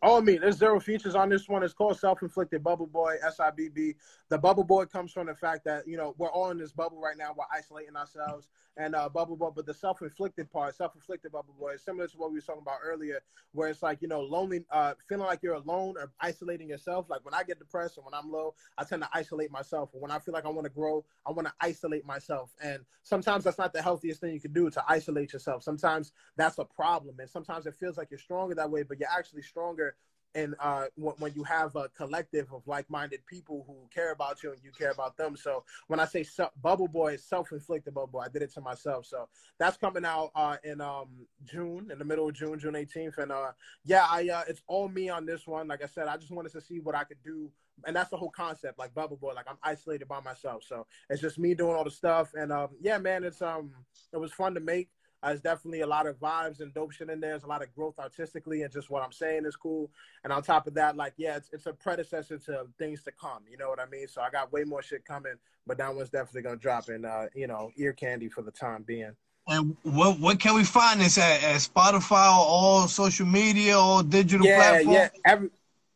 All 0.02 0.20
me. 0.20 0.36
There's 0.36 0.56
zero 0.56 0.80
features 0.80 1.14
on 1.14 1.28
this 1.28 1.48
one. 1.48 1.62
It's 1.62 1.72
called 1.72 1.96
Self-Inflicted 1.96 2.64
Bubble 2.64 2.88
Boy, 2.88 3.18
S-I-B-B. 3.24 3.94
The 4.30 4.38
Bubble 4.38 4.64
Boy 4.64 4.84
comes 4.84 5.12
from 5.12 5.28
the 5.28 5.34
fact 5.36 5.64
that, 5.64 5.86
you 5.86 5.96
know, 5.96 6.16
we're 6.18 6.28
all 6.28 6.50
in 6.50 6.58
this 6.58 6.72
bubble 6.72 7.00
right 7.00 7.16
now. 7.16 7.32
We're 7.38 7.44
isolating 7.56 7.94
ourselves 7.94 8.48
and 8.76 8.94
uh, 8.94 9.08
Bubble 9.08 9.36
Boy, 9.36 9.50
but 9.54 9.66
the 9.66 9.74
self-inflicted 9.74 10.50
part, 10.50 10.74
self-inflicted 10.74 11.30
Bubble 11.30 11.54
Boy, 11.58 11.74
is 11.74 11.82
similar 11.82 12.08
to 12.08 12.16
what 12.16 12.30
we 12.30 12.38
were 12.38 12.42
talking 12.42 12.62
about 12.62 12.78
earlier, 12.84 13.20
where 13.52 13.68
it's 13.68 13.82
like 13.82 14.00
you 14.00 14.08
know, 14.08 14.22
lonely, 14.22 14.64
uh, 14.70 14.94
feeling 15.08 15.26
like 15.26 15.40
you're 15.42 15.54
alone 15.54 15.94
or 15.98 16.10
isolating 16.20 16.68
yourself. 16.68 17.10
Like 17.10 17.24
when 17.24 17.34
I 17.34 17.42
get 17.42 17.58
depressed 17.58 17.98
and 17.98 18.04
when 18.04 18.14
I'm 18.14 18.30
low, 18.30 18.54
I 18.78 18.84
tend 18.84 19.02
to 19.02 19.08
isolate 19.12 19.50
myself. 19.50 19.90
When 19.92 20.10
I 20.10 20.18
feel 20.18 20.32
like 20.32 20.46
I 20.46 20.48
want 20.48 20.64
to 20.64 20.72
grow, 20.72 21.04
I 21.26 21.32
want 21.32 21.48
to 21.48 21.54
isolate 21.60 22.06
myself. 22.06 22.54
And 22.62 22.80
sometimes 23.02 23.44
that's 23.44 23.58
not 23.58 23.72
the 23.72 23.82
healthiest 23.82 24.20
thing 24.20 24.32
you 24.32 24.40
can 24.40 24.52
do 24.52 24.70
to 24.70 24.82
isolate 24.88 25.32
yourself. 25.32 25.62
Sometimes 25.62 26.12
that's 26.36 26.58
a 26.58 26.64
problem, 26.64 27.20
and 27.20 27.28
sometimes 27.28 27.66
it 27.66 27.74
feels 27.74 27.98
like 27.98 28.10
you're 28.10 28.18
stronger 28.18 28.54
that 28.54 28.70
way, 28.70 28.82
but 28.82 28.98
you're 28.98 29.08
actually 29.08 29.42
stronger 29.42 29.91
and 30.34 30.54
uh, 30.60 30.84
when, 30.96 31.32
you 31.34 31.44
have 31.44 31.76
a 31.76 31.88
collective 31.90 32.52
of 32.52 32.66
like-minded 32.66 33.24
people 33.26 33.64
who 33.66 33.76
care 33.92 34.12
about 34.12 34.42
you 34.42 34.52
and 34.52 34.60
you 34.62 34.70
care 34.70 34.90
about 34.90 35.16
them. 35.16 35.36
So 35.36 35.64
when 35.88 36.00
I 36.00 36.06
say 36.06 36.22
self, 36.22 36.50
Bubble 36.60 36.88
Boy, 36.88 37.14
it's 37.14 37.24
self-inflicted 37.24 37.94
Bubble 37.94 38.08
Boy. 38.08 38.20
I 38.20 38.28
did 38.28 38.42
it 38.42 38.52
to 38.54 38.60
myself. 38.60 39.06
So 39.06 39.28
that's 39.58 39.76
coming 39.76 40.04
out 40.04 40.30
uh, 40.34 40.56
in 40.64 40.80
um, 40.80 41.08
June, 41.44 41.90
in 41.90 41.98
the 41.98 42.04
middle 42.04 42.28
of 42.28 42.34
June, 42.34 42.58
June 42.58 42.74
18th. 42.74 43.18
And 43.18 43.32
uh, 43.32 43.52
yeah, 43.84 44.06
I 44.08 44.28
uh, 44.28 44.42
it's 44.48 44.62
all 44.66 44.88
me 44.88 45.08
on 45.08 45.26
this 45.26 45.46
one. 45.46 45.68
Like 45.68 45.82
I 45.82 45.86
said, 45.86 46.08
I 46.08 46.16
just 46.16 46.32
wanted 46.32 46.52
to 46.52 46.60
see 46.60 46.80
what 46.80 46.94
I 46.94 47.04
could 47.04 47.22
do 47.22 47.50
and 47.86 47.96
that's 47.96 48.10
the 48.10 48.16
whole 48.16 48.30
concept 48.30 48.78
like 48.78 48.94
bubble 48.94 49.16
boy 49.16 49.32
like 49.34 49.46
i'm 49.48 49.58
isolated 49.62 50.06
by 50.06 50.20
myself 50.20 50.62
so 50.62 50.86
it's 51.10 51.22
just 51.22 51.38
me 51.38 51.54
doing 51.54 51.74
all 51.74 51.84
the 51.84 51.90
stuff 51.90 52.30
and 52.34 52.52
um 52.52 52.68
yeah 52.80 52.98
man 52.98 53.24
it's 53.24 53.42
um 53.42 53.72
it 54.12 54.18
was 54.18 54.32
fun 54.32 54.54
to 54.54 54.60
make 54.60 54.88
uh, 55.22 55.28
there's 55.28 55.40
definitely 55.40 55.80
a 55.82 55.86
lot 55.86 56.06
of 56.06 56.18
vibes 56.18 56.60
and 56.60 56.74
dope 56.74 56.92
shit 56.92 57.08
in 57.08 57.20
there. 57.20 57.30
There's 57.30 57.44
a 57.44 57.48
lot 57.48 57.62
of 57.62 57.74
growth 57.74 57.98
artistically, 57.98 58.62
and 58.62 58.72
just 58.72 58.90
what 58.90 59.02
I'm 59.02 59.12
saying 59.12 59.44
is 59.44 59.56
cool. 59.56 59.90
And 60.24 60.32
on 60.32 60.42
top 60.42 60.66
of 60.66 60.74
that, 60.74 60.96
like, 60.96 61.14
yeah, 61.16 61.36
it's, 61.36 61.50
it's 61.52 61.66
a 61.66 61.72
predecessor 61.72 62.38
to 62.38 62.66
things 62.78 63.02
to 63.04 63.12
come. 63.12 63.44
You 63.50 63.56
know 63.56 63.68
what 63.68 63.80
I 63.80 63.86
mean? 63.86 64.08
So 64.08 64.20
I 64.20 64.30
got 64.30 64.52
way 64.52 64.64
more 64.64 64.82
shit 64.82 65.04
coming, 65.04 65.34
but 65.66 65.78
that 65.78 65.94
one's 65.94 66.10
definitely 66.10 66.42
gonna 66.42 66.56
drop 66.56 66.88
in, 66.88 67.04
uh, 67.04 67.26
you 67.34 67.46
know, 67.46 67.70
ear 67.76 67.92
candy 67.92 68.28
for 68.28 68.42
the 68.42 68.50
time 68.50 68.82
being. 68.82 69.12
And 69.46 69.76
what 69.82 70.20
what 70.20 70.38
can 70.38 70.54
we 70.54 70.64
find 70.64 71.00
this 71.00 71.18
at? 71.18 71.42
At 71.42 71.56
Spotify, 71.56 72.28
or 72.28 72.44
all 72.46 72.88
social 72.88 73.26
media, 73.26 73.78
or 73.78 74.02
digital 74.02 74.46
yeah, 74.46 74.56
platforms? 74.56 74.96
Yeah, 74.96 75.08
every, 75.24 75.50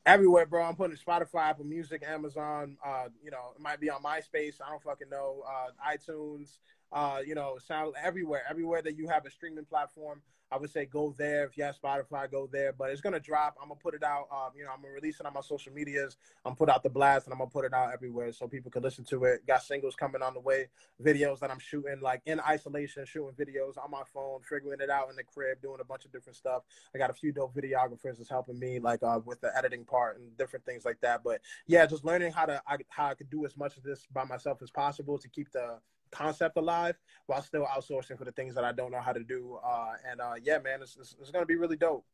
everywhere, 0.04 0.46
bro. 0.46 0.64
I'm 0.64 0.74
putting 0.74 0.96
Spotify, 0.96 1.50
Apple 1.50 1.64
Music, 1.64 2.02
Amazon. 2.06 2.76
Uh, 2.84 3.08
you 3.22 3.30
know, 3.30 3.52
it 3.54 3.62
might 3.62 3.80
be 3.80 3.88
on 3.88 4.02
MySpace. 4.02 4.60
I 4.64 4.70
don't 4.70 4.82
fucking 4.82 5.10
know. 5.10 5.44
Uh, 5.48 5.92
iTunes 5.92 6.58
uh, 6.92 7.18
you 7.24 7.34
know, 7.34 7.58
sound 7.58 7.94
everywhere, 8.02 8.42
everywhere 8.48 8.82
that 8.82 8.96
you 8.96 9.08
have 9.08 9.26
a 9.26 9.30
streaming 9.30 9.64
platform. 9.64 10.22
I 10.50 10.58
would 10.58 10.70
say 10.70 10.86
go 10.86 11.12
there. 11.18 11.44
If 11.44 11.56
you 11.58 11.64
have 11.64 11.76
Spotify, 11.76 12.30
go 12.30 12.48
there. 12.50 12.72
But 12.72 12.90
it's 12.90 13.00
gonna 13.00 13.18
drop. 13.18 13.56
I'm 13.60 13.68
gonna 13.68 13.80
put 13.80 13.94
it 13.94 14.04
out. 14.04 14.28
Um, 14.30 14.52
you 14.56 14.64
know, 14.64 14.70
I'm 14.70 14.80
gonna 14.80 14.94
release 14.94 15.18
it 15.18 15.26
on 15.26 15.32
my 15.32 15.40
social 15.40 15.72
medias. 15.72 16.16
I'm 16.44 16.54
put 16.54 16.68
out 16.68 16.84
the 16.84 16.90
blast, 16.90 17.26
and 17.26 17.32
I'm 17.32 17.38
gonna 17.38 17.50
put 17.50 17.64
it 17.64 17.72
out 17.74 17.92
everywhere 17.92 18.32
so 18.32 18.46
people 18.46 18.70
can 18.70 18.82
listen 18.82 19.04
to 19.06 19.24
it. 19.24 19.44
Got 19.46 19.64
singles 19.64 19.96
coming 19.96 20.22
on 20.22 20.34
the 20.34 20.40
way, 20.40 20.68
videos 21.04 21.40
that 21.40 21.50
I'm 21.50 21.58
shooting 21.58 22.00
like 22.00 22.22
in 22.26 22.38
isolation, 22.40 23.04
shooting 23.06 23.34
videos 23.34 23.76
on 23.76 23.90
my 23.90 24.02
phone, 24.14 24.40
figuring 24.48 24.80
it 24.80 24.88
out 24.88 25.10
in 25.10 25.16
the 25.16 25.24
crib, 25.24 25.60
doing 25.62 25.80
a 25.80 25.84
bunch 25.84 26.04
of 26.04 26.12
different 26.12 26.36
stuff. 26.36 26.62
I 26.94 26.98
got 26.98 27.10
a 27.10 27.14
few 27.14 27.32
dope 27.32 27.54
videographers 27.54 28.18
that's 28.18 28.30
helping 28.30 28.58
me 28.60 28.78
like 28.78 29.02
uh, 29.02 29.18
with 29.24 29.40
the 29.40 29.50
editing 29.56 29.84
part 29.84 30.20
and 30.20 30.36
different 30.36 30.64
things 30.64 30.84
like 30.84 31.00
that. 31.00 31.24
But 31.24 31.40
yeah, 31.66 31.86
just 31.86 32.04
learning 32.04 32.30
how 32.30 32.46
to 32.46 32.62
I, 32.68 32.76
how 32.88 33.06
I 33.06 33.14
could 33.14 33.30
do 33.30 33.44
as 33.46 33.56
much 33.56 33.76
of 33.76 33.82
this 33.82 34.06
by 34.12 34.24
myself 34.24 34.62
as 34.62 34.70
possible 34.70 35.18
to 35.18 35.28
keep 35.28 35.50
the 35.50 35.80
concept 36.10 36.56
alive 36.56 36.96
while 37.26 37.42
still 37.42 37.66
outsourcing 37.66 38.18
for 38.18 38.24
the 38.24 38.32
things 38.32 38.54
that 38.54 38.64
I 38.64 38.72
don't 38.72 38.90
know 38.90 39.00
how 39.00 39.12
to 39.12 39.22
do. 39.22 39.58
Uh, 39.64 39.94
and 40.10 40.20
uh, 40.20 40.34
yeah, 40.42 40.58
man, 40.58 40.82
it's, 40.82 40.96
it's, 40.96 41.16
it's 41.20 41.30
going 41.30 41.42
to 41.42 41.46
be 41.46 41.56
really 41.56 41.76
dope. 41.76 42.04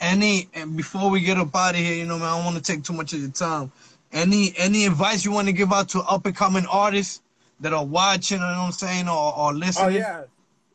Any 0.00 0.48
and 0.54 0.76
before 0.76 1.08
we 1.08 1.20
get 1.20 1.38
up 1.38 1.54
out 1.56 1.70
of 1.70 1.76
here, 1.76 1.94
you 1.94 2.04
know, 2.04 2.18
man, 2.18 2.28
I 2.28 2.36
don't 2.36 2.44
want 2.44 2.62
to 2.62 2.62
take 2.62 2.84
too 2.84 2.92
much 2.92 3.14
of 3.14 3.20
your 3.20 3.30
time. 3.30 3.72
Any 4.12 4.52
any 4.58 4.84
advice 4.84 5.24
you 5.24 5.30
want 5.30 5.46
to 5.46 5.52
give 5.54 5.72
out 5.72 5.88
to 5.90 6.00
up 6.00 6.26
and 6.26 6.36
coming 6.36 6.66
artists 6.66 7.22
that 7.60 7.72
are 7.72 7.84
watching, 7.84 8.38
you 8.38 8.44
know 8.44 8.50
what 8.50 8.66
I'm 8.66 8.72
saying, 8.72 9.08
or, 9.08 9.34
or 9.34 9.54
listening? 9.54 9.86
Oh 9.86 9.88
yeah, 9.88 10.22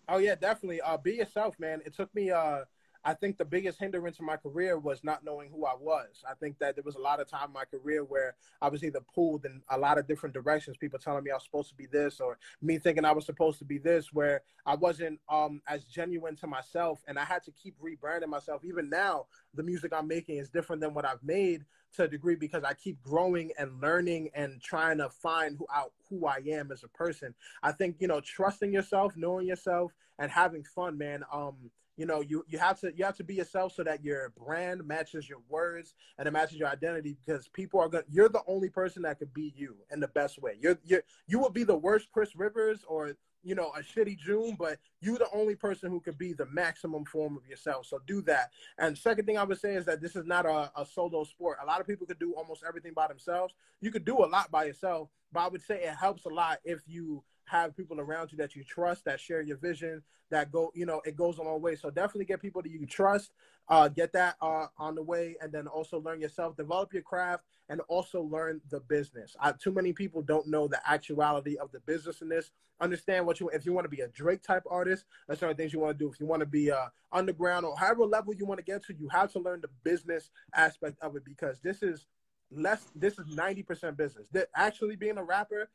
oh 0.10 0.18
yeah, 0.18 0.34
definitely. 0.34 0.82
Uh, 0.82 0.98
be 0.98 1.14
yourself, 1.14 1.60
man. 1.60 1.82
It 1.86 1.94
took 1.94 2.14
me 2.16 2.32
uh 2.32 2.62
I 3.08 3.14
think 3.14 3.38
the 3.38 3.46
biggest 3.46 3.80
hindrance 3.80 4.20
in 4.20 4.26
my 4.26 4.36
career 4.36 4.78
was 4.78 5.02
not 5.02 5.24
knowing 5.24 5.50
who 5.50 5.66
I 5.66 5.76
was. 5.80 6.26
I 6.30 6.34
think 6.34 6.60
that 6.60 6.76
there 6.76 6.84
was 6.84 6.96
a 6.96 7.00
lot 7.00 7.22
of 7.22 7.30
time 7.30 7.48
in 7.48 7.54
my 7.54 7.64
career 7.64 8.04
where 8.04 8.36
I 8.62 8.68
was 8.68 8.84
either 8.84 9.00
pulled 9.16 9.46
in 9.46 9.62
a 9.70 9.78
lot 9.78 9.98
of 9.98 10.10
different 10.10 10.34
directions, 10.34 10.76
people 10.76 11.00
telling 11.00 11.24
me 11.24 11.32
I 11.32 11.36
was 11.36 11.46
supposed 11.46 11.70
to 11.70 11.76
be 11.76 11.86
this, 11.86 12.20
or 12.20 12.38
me 12.62 12.80
thinking 12.80 13.06
I 13.06 13.14
was 13.14 13.26
supposed 13.26 13.60
to 13.60 13.66
be 13.66 13.78
this, 13.78 14.12
where 14.12 14.42
I 14.66 14.76
wasn't 14.76 15.22
um, 15.30 15.62
as 15.70 15.86
genuine 15.86 16.36
to 16.36 16.48
myself. 16.48 17.02
And 17.08 17.18
I 17.18 17.24
had 17.24 17.44
to 17.44 17.52
keep 17.52 17.76
rebranding 17.80 18.28
myself. 18.28 18.66
Even 18.66 18.90
now, 18.90 19.28
the 19.54 19.64
music 19.64 19.94
I'm 19.96 20.10
making 20.10 20.40
is 20.40 20.50
different 20.50 20.82
than 20.82 20.94
what 20.94 21.06
I've 21.06 21.24
made 21.24 21.64
to 21.96 22.04
a 22.04 22.08
degree 22.10 22.36
because 22.36 22.66
I 22.66 22.74
keep 22.74 23.02
growing 23.02 23.52
and 23.58 23.80
learning 23.82 24.32
and 24.34 24.62
trying 24.62 24.98
to 24.98 25.10
find 25.10 25.56
who 25.58 25.66
I, 25.74 25.86
who 26.10 26.26
I 26.26 26.42
am 26.46 26.74
as 26.74 26.84
a 26.84 26.90
person. 26.90 27.34
I 27.64 27.72
think, 27.72 27.96
you 28.00 28.10
know, 28.10 28.20
trusting 28.20 28.74
yourself, 28.74 29.14
knowing 29.16 29.48
yourself, 29.48 29.94
and 30.20 30.30
having 30.30 30.66
fun, 30.66 30.98
man. 30.98 31.24
Um, 31.32 31.72
you 31.98 32.06
know 32.06 32.22
you 32.22 32.46
you 32.48 32.58
have 32.58 32.80
to 32.80 32.94
you 32.96 33.04
have 33.04 33.18
to 33.18 33.24
be 33.24 33.36
yourself 33.36 33.74
so 33.74 33.84
that 33.84 34.04
your 34.04 34.32
brand 34.38 34.86
matches 34.86 35.28
your 35.28 35.40
words 35.50 35.96
and 36.18 36.28
it 36.28 36.32
matches 36.32 36.58
your 36.58 36.70
identity 36.70 37.18
because 37.26 37.48
people 37.50 37.80
are 37.80 37.90
going 37.90 38.04
to 38.04 38.10
you're 38.12 38.30
the 38.30 38.44
only 38.48 38.70
person 38.70 39.02
that 39.02 39.20
could 39.20 39.34
be 39.34 39.54
you 39.56 39.76
in 39.92 40.00
the 40.00 40.08
best 40.10 40.42
way. 40.42 40.54
You're 40.62 40.80
you 40.86 41.02
you 41.28 41.40
would 41.40 41.54
be 41.54 41.64
the 41.64 41.76
worst 41.76 42.12
chris 42.12 42.36
rivers 42.36 42.86
or 42.88 43.14
you 43.44 43.56
know 43.56 43.72
a 43.78 43.82
shitty 43.82 44.18
june 44.18 44.56
but 44.58 44.78
you're 45.02 45.18
the 45.18 45.30
only 45.34 45.56
person 45.56 45.90
who 45.90 46.00
could 46.00 46.18
be 46.18 46.34
the 46.34 46.46
maximum 46.48 47.04
form 47.04 47.36
of 47.36 47.46
yourself. 47.48 47.88
So 47.88 48.00
do 48.06 48.22
that. 48.24 48.52
And 48.78 48.98
second 48.98 49.26
thing 49.26 49.38
i 49.38 49.44
would 49.44 49.60
say 49.60 49.74
is 49.74 49.86
that 49.86 50.02
this 50.02 50.16
is 50.16 50.26
not 50.26 50.46
a, 50.46 50.72
a 50.80 50.86
solo 50.86 51.24
sport. 51.24 51.58
A 51.62 51.66
lot 51.66 51.82
of 51.82 51.88
people 51.88 52.06
could 52.06 52.20
do 52.20 52.34
almost 52.34 52.64
everything 52.68 52.94
by 52.94 53.08
themselves. 53.08 53.54
You 53.82 53.92
could 53.92 54.06
do 54.06 54.24
a 54.24 54.28
lot 54.28 54.52
by 54.52 54.66
yourself 54.66 55.10
but 55.32 55.42
i 55.42 55.48
would 55.48 55.62
say 55.62 55.84
it 55.84 55.96
helps 55.96 56.26
a 56.26 56.30
lot 56.30 56.60
if 56.64 56.80
you 56.88 57.24
have 57.48 57.76
people 57.76 58.00
around 58.00 58.32
you 58.32 58.38
that 58.38 58.56
you 58.56 58.64
trust 58.64 59.06
that 59.06 59.20
share 59.20 59.42
your 59.42 59.58
vision 59.58 60.04
that 60.30 60.52
go 60.52 60.72
you 60.76 60.86
know 60.86 61.02
it 61.06 61.16
goes 61.16 61.38
a 61.38 61.42
long 61.42 61.62
way. 61.62 61.76
So 61.76 61.90
definitely 61.90 62.26
get 62.26 62.42
people 62.42 62.62
that 62.62 62.70
you 62.70 62.86
trust 62.86 63.32
uh, 63.70 63.88
get 63.88 64.14
that 64.14 64.36
uh, 64.42 64.68
on 64.78 64.96
the 64.96 65.04
way 65.04 65.36
and 65.42 65.52
then 65.52 65.68
also 65.68 66.00
learn 66.00 66.22
yourself 66.22 66.56
develop 66.56 66.94
your 66.94 67.04
craft 67.04 67.44
and 67.70 67.82
also 67.88 68.22
learn 68.22 68.62
the 68.70 68.80
business. 68.82 69.36
I, 69.40 69.54
too 69.54 69.72
many 69.72 69.94
people 69.94 70.22
don't 70.22 70.48
know 70.48 70.68
the 70.68 70.80
actuality 70.90 71.58
of 71.58 71.72
the 71.72 71.80
business 71.82 72.22
in 72.22 72.30
this. 72.30 72.52
Understand 72.80 73.26
what 73.26 73.40
you 73.40 73.50
if 73.50 73.66
you 73.66 73.74
want 73.74 73.86
to 73.86 73.96
be 73.96 74.02
a 74.02 74.08
drake 74.10 74.44
type 74.44 74.64
artist 74.70 75.06
that's 75.28 75.40
certain 75.40 75.56
things 75.56 75.74
you 75.74 75.80
want 75.80 75.98
to 75.98 76.06
do. 76.06 76.12
If 76.12 76.20
you 76.20 76.26
want 76.26 76.42
to 76.42 76.46
be 76.46 76.72
uh, 76.72 76.88
underground 77.12 77.66
or 77.66 77.78
however 77.78 78.04
level 78.04 78.34
you 78.34 78.46
want 78.46 78.60
to 78.60 78.64
get 78.64 78.86
to 78.86 78.94
you 78.94 79.08
have 79.10 79.32
to 79.32 79.40
learn 79.40 79.62
the 79.62 79.70
business 79.84 80.30
aspect 80.54 80.98
of 81.02 81.16
it 81.16 81.24
because 81.24 81.60
this 81.62 81.82
is 81.82 82.06
less 82.52 82.86
this 82.96 83.20
is 83.20 83.36
90% 83.36 83.98
business. 83.98 84.28
That 84.32 84.48
actually 84.56 84.96
being 84.96 85.18
a 85.18 85.24
rapper 85.24 85.70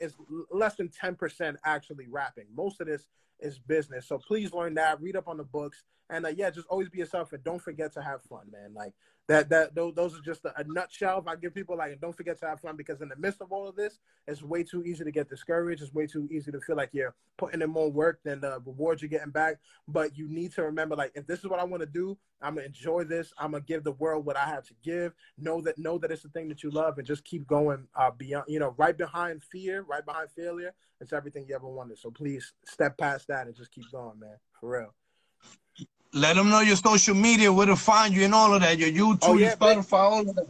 is 0.00 0.14
less 0.50 0.76
than 0.76 0.88
10% 0.88 1.56
actually 1.64 2.06
rapping. 2.08 2.46
Most 2.54 2.80
of 2.80 2.86
this 2.86 3.08
is 3.40 3.58
business. 3.58 4.06
So 4.06 4.18
please 4.18 4.52
learn 4.52 4.74
that 4.74 5.00
read 5.00 5.16
up 5.16 5.28
on 5.28 5.36
the 5.36 5.44
books 5.44 5.82
and 6.10 6.26
uh, 6.26 6.28
yeah 6.28 6.50
just 6.50 6.68
always 6.68 6.88
be 6.88 6.98
yourself 6.98 7.32
and 7.32 7.42
don't 7.44 7.62
forget 7.62 7.92
to 7.94 8.02
have 8.02 8.22
fun 8.22 8.46
man. 8.50 8.72
Like 8.74 8.92
that 9.26 9.48
that 9.48 9.74
those, 9.74 10.14
are 10.14 10.20
just 10.20 10.44
a, 10.44 10.52
a, 10.60 10.64
nutshell. 10.64 11.18
If 11.18 11.26
i 11.26 11.36
give 11.36 11.54
people 11.54 11.76
like 11.76 11.98
don't 12.00 12.16
forget 12.16 12.38
to 12.40 12.46
have 12.46 12.60
fun 12.60 12.76
because 12.76 13.00
in 13.00 13.08
the 13.08 13.16
midst 13.16 13.40
of 13.40 13.52
all 13.52 13.66
of 13.66 13.76
this 13.76 13.98
it's 14.26 14.42
way 14.42 14.62
too 14.62 14.84
easy 14.84 15.04
to 15.04 15.10
get 15.10 15.28
discouraged. 15.28 15.82
It's 15.82 15.94
way 15.94 16.06
too 16.06 16.28
easy 16.30 16.52
to 16.52 16.60
feel 16.60 16.76
like 16.76 16.90
you're 16.92 17.14
putting 17.36 17.62
in 17.62 17.70
more 17.70 17.90
work 17.90 18.20
than 18.24 18.40
the 18.40 18.60
rewards 18.64 19.00
you're 19.00 19.08
getting 19.08 19.30
back. 19.30 19.58
But 19.88 20.16
you 20.16 20.28
need 20.28 20.52
to 20.54 20.62
remember 20.62 20.94
like 20.94 21.12
if 21.14 21.26
this 21.26 21.40
is 21.40 21.46
what 21.46 21.60
i 21.60 21.64
want 21.64 21.82
to 21.82 21.86
do 21.86 22.18
i'm 22.42 22.56
gonna 22.56 22.66
enjoy 22.66 23.04
this. 23.04 23.32
I'm 23.38 23.52
gonna 23.52 23.64
give 23.64 23.84
the 23.84 23.92
world 23.92 24.26
what 24.26 24.36
i 24.36 24.44
have 24.44 24.64
to 24.64 24.74
give. 24.82 25.14
Know 25.38 25.60
that 25.62 25.78
know 25.78 25.98
that 25.98 26.10
it's 26.10 26.22
the 26.22 26.28
thing 26.28 26.48
that 26.48 26.62
you 26.62 26.70
love 26.70 26.98
and 26.98 27.06
just 27.06 27.24
keep 27.24 27.46
going 27.46 27.86
uh 27.94 28.10
beyond 28.10 28.44
you 28.48 28.58
know 28.58 28.74
right 28.76 28.96
behind 28.96 29.42
fear 29.42 29.82
right 29.82 30.04
behind 30.04 30.30
failure. 30.30 30.74
It's 31.00 31.12
everything 31.12 31.46
you 31.48 31.54
ever 31.54 31.68
wanted. 31.68 31.98
So 31.98 32.10
please 32.10 32.52
step 32.66 32.98
past 32.98 33.28
that 33.28 33.46
and 33.46 33.56
just 33.56 33.72
keep 33.72 33.90
going 33.90 34.18
man. 34.18 34.36
For 34.60 34.70
real 34.70 34.94
let 36.14 36.36
them 36.36 36.48
know 36.48 36.60
your 36.60 36.76
social 36.76 37.14
media, 37.14 37.52
where 37.52 37.66
to 37.66 37.76
find 37.76 38.14
you, 38.14 38.24
and 38.24 38.34
all 38.34 38.54
of 38.54 38.62
that. 38.62 38.78
Your 38.78 38.88
YouTube, 38.88 39.18
oh, 39.22 39.36
yeah, 39.36 39.54
Spotify, 39.56 39.80
big, 39.80 39.94
all 39.94 40.20
of 40.20 40.36
that. 40.36 40.48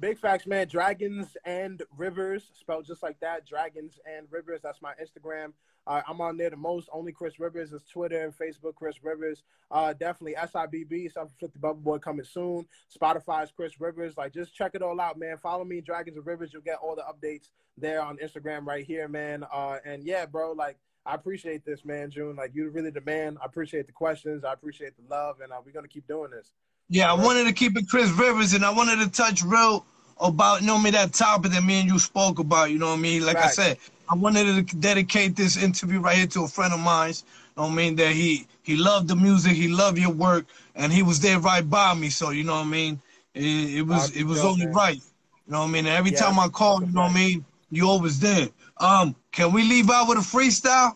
Big 0.00 0.18
facts, 0.18 0.46
man. 0.46 0.66
Dragons 0.66 1.36
and 1.44 1.82
Rivers, 1.96 2.50
spelled 2.58 2.84
just 2.84 3.02
like 3.02 3.18
that. 3.20 3.46
Dragons 3.46 4.00
and 4.04 4.26
Rivers. 4.30 4.60
That's 4.62 4.82
my 4.82 4.92
Instagram. 4.94 5.52
Uh, 5.86 6.00
I'm 6.08 6.20
on 6.20 6.36
there 6.36 6.50
the 6.50 6.56
most. 6.56 6.88
Only 6.92 7.12
Chris 7.12 7.38
Rivers 7.38 7.72
is 7.72 7.82
Twitter 7.84 8.22
and 8.24 8.36
Facebook. 8.36 8.74
Chris 8.74 8.96
Rivers. 9.02 9.44
Uh, 9.70 9.92
definitely 9.92 10.34
SIBB, 10.34 11.12
Self 11.12 11.30
Inflicted 11.30 11.60
Bubble 11.60 11.80
Boy 11.80 11.98
coming 11.98 12.24
soon. 12.24 12.66
Spotify's 12.94 13.52
Chris 13.52 13.80
Rivers. 13.80 14.16
Like, 14.16 14.32
just 14.32 14.54
check 14.54 14.72
it 14.74 14.82
all 14.82 15.00
out, 15.00 15.18
man. 15.18 15.36
Follow 15.36 15.64
me, 15.64 15.80
Dragons 15.80 16.16
and 16.16 16.26
Rivers. 16.26 16.52
You'll 16.52 16.62
get 16.62 16.78
all 16.82 16.96
the 16.96 17.02
updates 17.02 17.50
there 17.84 18.02
on 18.02 18.16
Instagram 18.16 18.66
right 18.66 18.84
here, 18.84 19.06
man. 19.08 19.44
Uh, 19.52 19.78
and 19.84 20.02
yeah, 20.02 20.26
bro, 20.26 20.52
like 20.52 20.76
I 21.06 21.14
appreciate 21.14 21.64
this, 21.64 21.84
man, 21.84 22.10
June. 22.10 22.36
Like 22.36 22.52
you're 22.54 22.70
really 22.70 22.90
the 22.90 23.02
man. 23.02 23.36
I 23.42 23.46
appreciate 23.46 23.86
the 23.86 23.92
questions. 23.92 24.44
I 24.44 24.52
appreciate 24.52 24.94
the 24.96 25.02
love, 25.14 25.40
and 25.40 25.52
uh, 25.52 25.56
we're 25.64 25.72
gonna 25.72 25.88
keep 25.88 26.08
doing 26.08 26.30
this. 26.30 26.52
Yeah, 26.88 27.10
I 27.10 27.14
wanted 27.14 27.44
to 27.44 27.52
keep 27.52 27.76
it 27.76 27.88
Chris 27.88 28.10
Rivers, 28.10 28.54
and 28.54 28.64
I 28.64 28.70
wanted 28.70 29.00
to 29.00 29.10
touch 29.10 29.42
real 29.42 29.84
about 30.20 30.60
you 30.62 30.66
know 30.66 30.78
me 30.78 30.90
that 30.90 31.12
topic 31.12 31.52
that 31.52 31.62
me 31.62 31.80
and 31.80 31.88
you 31.88 31.98
spoke 31.98 32.38
about. 32.38 32.70
You 32.70 32.78
know 32.78 32.88
what 32.88 32.98
I 32.98 33.02
mean? 33.02 33.24
Like 33.26 33.36
right. 33.36 33.46
I 33.46 33.50
said, 33.50 33.78
I 34.08 34.14
wanted 34.14 34.68
to 34.68 34.76
dedicate 34.76 35.36
this 35.36 35.56
interview 35.56 36.00
right 36.00 36.16
here 36.16 36.26
to 36.28 36.44
a 36.44 36.48
friend 36.48 36.72
of 36.72 36.80
mine. 36.80 37.10
You 37.10 37.62
know 37.62 37.62
what 37.64 37.72
I 37.72 37.74
mean? 37.74 37.96
That 37.96 38.12
he 38.12 38.46
he 38.62 38.76
loved 38.76 39.08
the 39.08 39.16
music, 39.16 39.52
he 39.52 39.68
loved 39.68 39.98
your 39.98 40.12
work, 40.12 40.46
and 40.74 40.92
he 40.92 41.02
was 41.02 41.20
there 41.20 41.38
right 41.38 41.68
by 41.68 41.94
me. 41.94 42.08
So 42.08 42.30
you 42.30 42.44
know 42.44 42.54
what 42.54 42.66
I 42.66 42.70
mean? 42.70 43.00
It, 43.34 43.78
it 43.78 43.82
was 43.82 44.10
it 44.16 44.24
was 44.24 44.42
only 44.42 44.66
man. 44.66 44.74
right. 44.74 45.02
You 45.46 45.52
know 45.52 45.60
what 45.60 45.66
I 45.66 45.70
mean? 45.70 45.86
And 45.86 45.96
every 45.96 46.12
yeah, 46.12 46.20
time 46.20 46.38
I 46.38 46.48
call, 46.48 46.82
you 46.82 46.90
know 46.92 47.02
what 47.02 47.10
I 47.10 47.14
mean? 47.14 47.44
You 47.70 47.88
always 47.88 48.20
there. 48.20 48.48
Um, 48.78 49.14
can 49.32 49.52
we 49.52 49.62
leave 49.62 49.90
out 49.90 50.08
with 50.08 50.18
a 50.18 50.20
freestyle? 50.20 50.94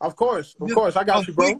Of 0.00 0.16
course, 0.16 0.56
of 0.60 0.72
course. 0.72 0.96
I 0.96 1.04
got 1.04 1.24
a 1.24 1.26
you, 1.26 1.34
bro. 1.34 1.58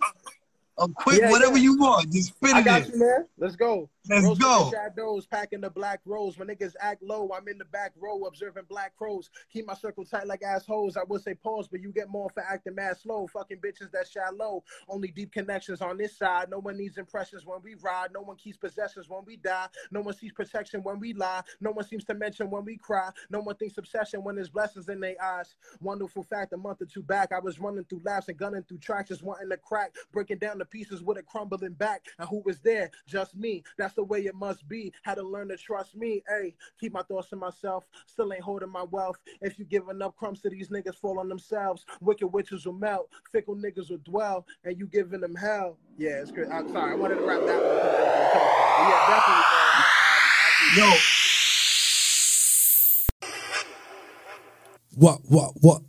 a 0.78 0.88
quick, 0.88 1.20
yeah, 1.20 1.30
whatever 1.30 1.56
yeah. 1.56 1.64
you 1.64 1.78
want. 1.78 2.10
Just 2.10 2.28
spit 2.28 2.50
it 2.50 2.56
I 2.56 2.62
got 2.62 2.86
in. 2.86 2.92
you, 2.92 2.98
man. 2.98 3.26
Let's 3.38 3.56
go. 3.56 3.90
Let's 4.08 4.24
Rose 4.24 4.38
go. 4.38 4.70
shadows, 4.72 5.26
packing 5.26 5.60
the 5.60 5.70
black 5.70 6.00
rose. 6.04 6.38
When 6.38 6.48
niggas 6.48 6.74
act 6.80 7.02
low, 7.02 7.30
I'm 7.36 7.46
in 7.48 7.58
the 7.58 7.66
back 7.66 7.92
row 7.96 8.24
observing 8.24 8.64
black 8.68 8.96
crows. 8.96 9.30
Keep 9.52 9.66
my 9.66 9.74
circle 9.74 10.04
tight 10.04 10.26
like 10.26 10.42
assholes. 10.42 10.96
I 10.96 11.02
would 11.08 11.22
say 11.22 11.34
pause, 11.34 11.68
but 11.68 11.80
you 11.80 11.92
get 11.92 12.08
more 12.08 12.30
for 12.30 12.42
acting 12.42 12.74
mad 12.74 12.96
slow. 12.98 13.26
Fucking 13.28 13.58
bitches 13.58 13.90
that 13.92 14.08
shallow. 14.08 14.64
Only 14.88 15.08
deep 15.08 15.32
connections 15.32 15.82
on 15.82 15.98
this 15.98 16.16
side. 16.16 16.50
No 16.50 16.58
one 16.60 16.78
needs 16.78 16.98
impressions 16.98 17.44
when 17.46 17.60
we 17.62 17.74
ride. 17.76 18.08
No 18.14 18.22
one 18.22 18.36
keeps 18.36 18.56
possessions 18.56 19.08
when 19.08 19.22
we 19.26 19.36
die. 19.36 19.68
No 19.90 20.00
one 20.00 20.14
sees 20.14 20.32
protection 20.32 20.82
when 20.82 20.98
we 20.98 21.12
lie. 21.12 21.42
No 21.60 21.70
one 21.70 21.86
seems 21.86 22.04
to 22.04 22.14
mention 22.14 22.50
when 22.50 22.64
we 22.64 22.78
cry. 22.78 23.10
No 23.30 23.40
one 23.40 23.56
thinks 23.56 23.78
obsession 23.78 24.24
when 24.24 24.36
there's 24.36 24.48
blessings 24.50 24.88
in 24.88 25.00
their 25.00 25.16
eyes. 25.22 25.54
Wonderful 25.80 26.22
fact, 26.24 26.52
a 26.52 26.56
month 26.56 26.82
or 26.82 26.86
two 26.86 27.02
back, 27.02 27.32
I 27.32 27.38
was 27.40 27.60
running 27.60 27.84
through 27.84 28.02
laps 28.04 28.28
and 28.28 28.38
gunning 28.38 28.62
through 28.64 28.78
tracks, 28.78 29.08
just 29.10 29.22
wanting 29.22 29.50
to 29.50 29.56
crack, 29.58 29.94
breaking 30.12 30.38
down 30.38 30.58
the 30.58 30.64
pieces 30.64 31.02
with 31.02 31.18
a 31.18 31.22
crumbling 31.22 31.72
back. 31.74 32.06
And 32.18 32.28
who 32.28 32.42
was 32.44 32.60
there? 32.60 32.90
Just 33.06 33.36
me. 33.36 33.62
That's 33.78 33.89
the 33.94 34.04
way 34.04 34.26
it 34.26 34.34
must 34.34 34.66
be. 34.68 34.92
Had 35.02 35.16
to 35.16 35.22
learn 35.22 35.48
to 35.48 35.56
trust 35.56 35.94
me. 35.96 36.22
Hey, 36.28 36.54
keep 36.78 36.92
my 36.92 37.02
thoughts 37.02 37.28
to 37.30 37.36
myself. 37.36 37.84
Still 38.06 38.32
ain't 38.32 38.42
holding 38.42 38.70
my 38.70 38.84
wealth. 38.84 39.16
If 39.40 39.58
you 39.58 39.64
give 39.64 39.88
enough 39.88 40.16
crumbs 40.16 40.40
to 40.42 40.50
these 40.50 40.68
niggas, 40.68 40.96
fall 40.96 41.18
on 41.18 41.28
themselves. 41.28 41.84
Wicked 42.00 42.28
witches 42.28 42.66
will 42.66 42.74
melt. 42.74 43.08
Fickle 43.32 43.56
niggas 43.56 43.90
will 43.90 43.98
dwell. 43.98 44.46
And 44.64 44.78
you 44.78 44.86
giving 44.86 45.20
them 45.20 45.34
hell. 45.34 45.78
Yeah, 45.98 46.20
it's 46.20 46.30
good. 46.30 46.48
I'm 46.48 46.70
sorry. 46.72 46.92
I 46.92 46.94
wanted 46.96 47.16
to 47.16 47.22
wrap 47.22 47.40
that 47.46 47.62
one. 47.62 47.76
up. 47.76 47.84
Yeah, 48.88 49.06
definitely. 49.08 49.44
Yo, 50.76 50.96
What, 54.96 55.20
what, 55.28 55.52
what? 55.60 55.82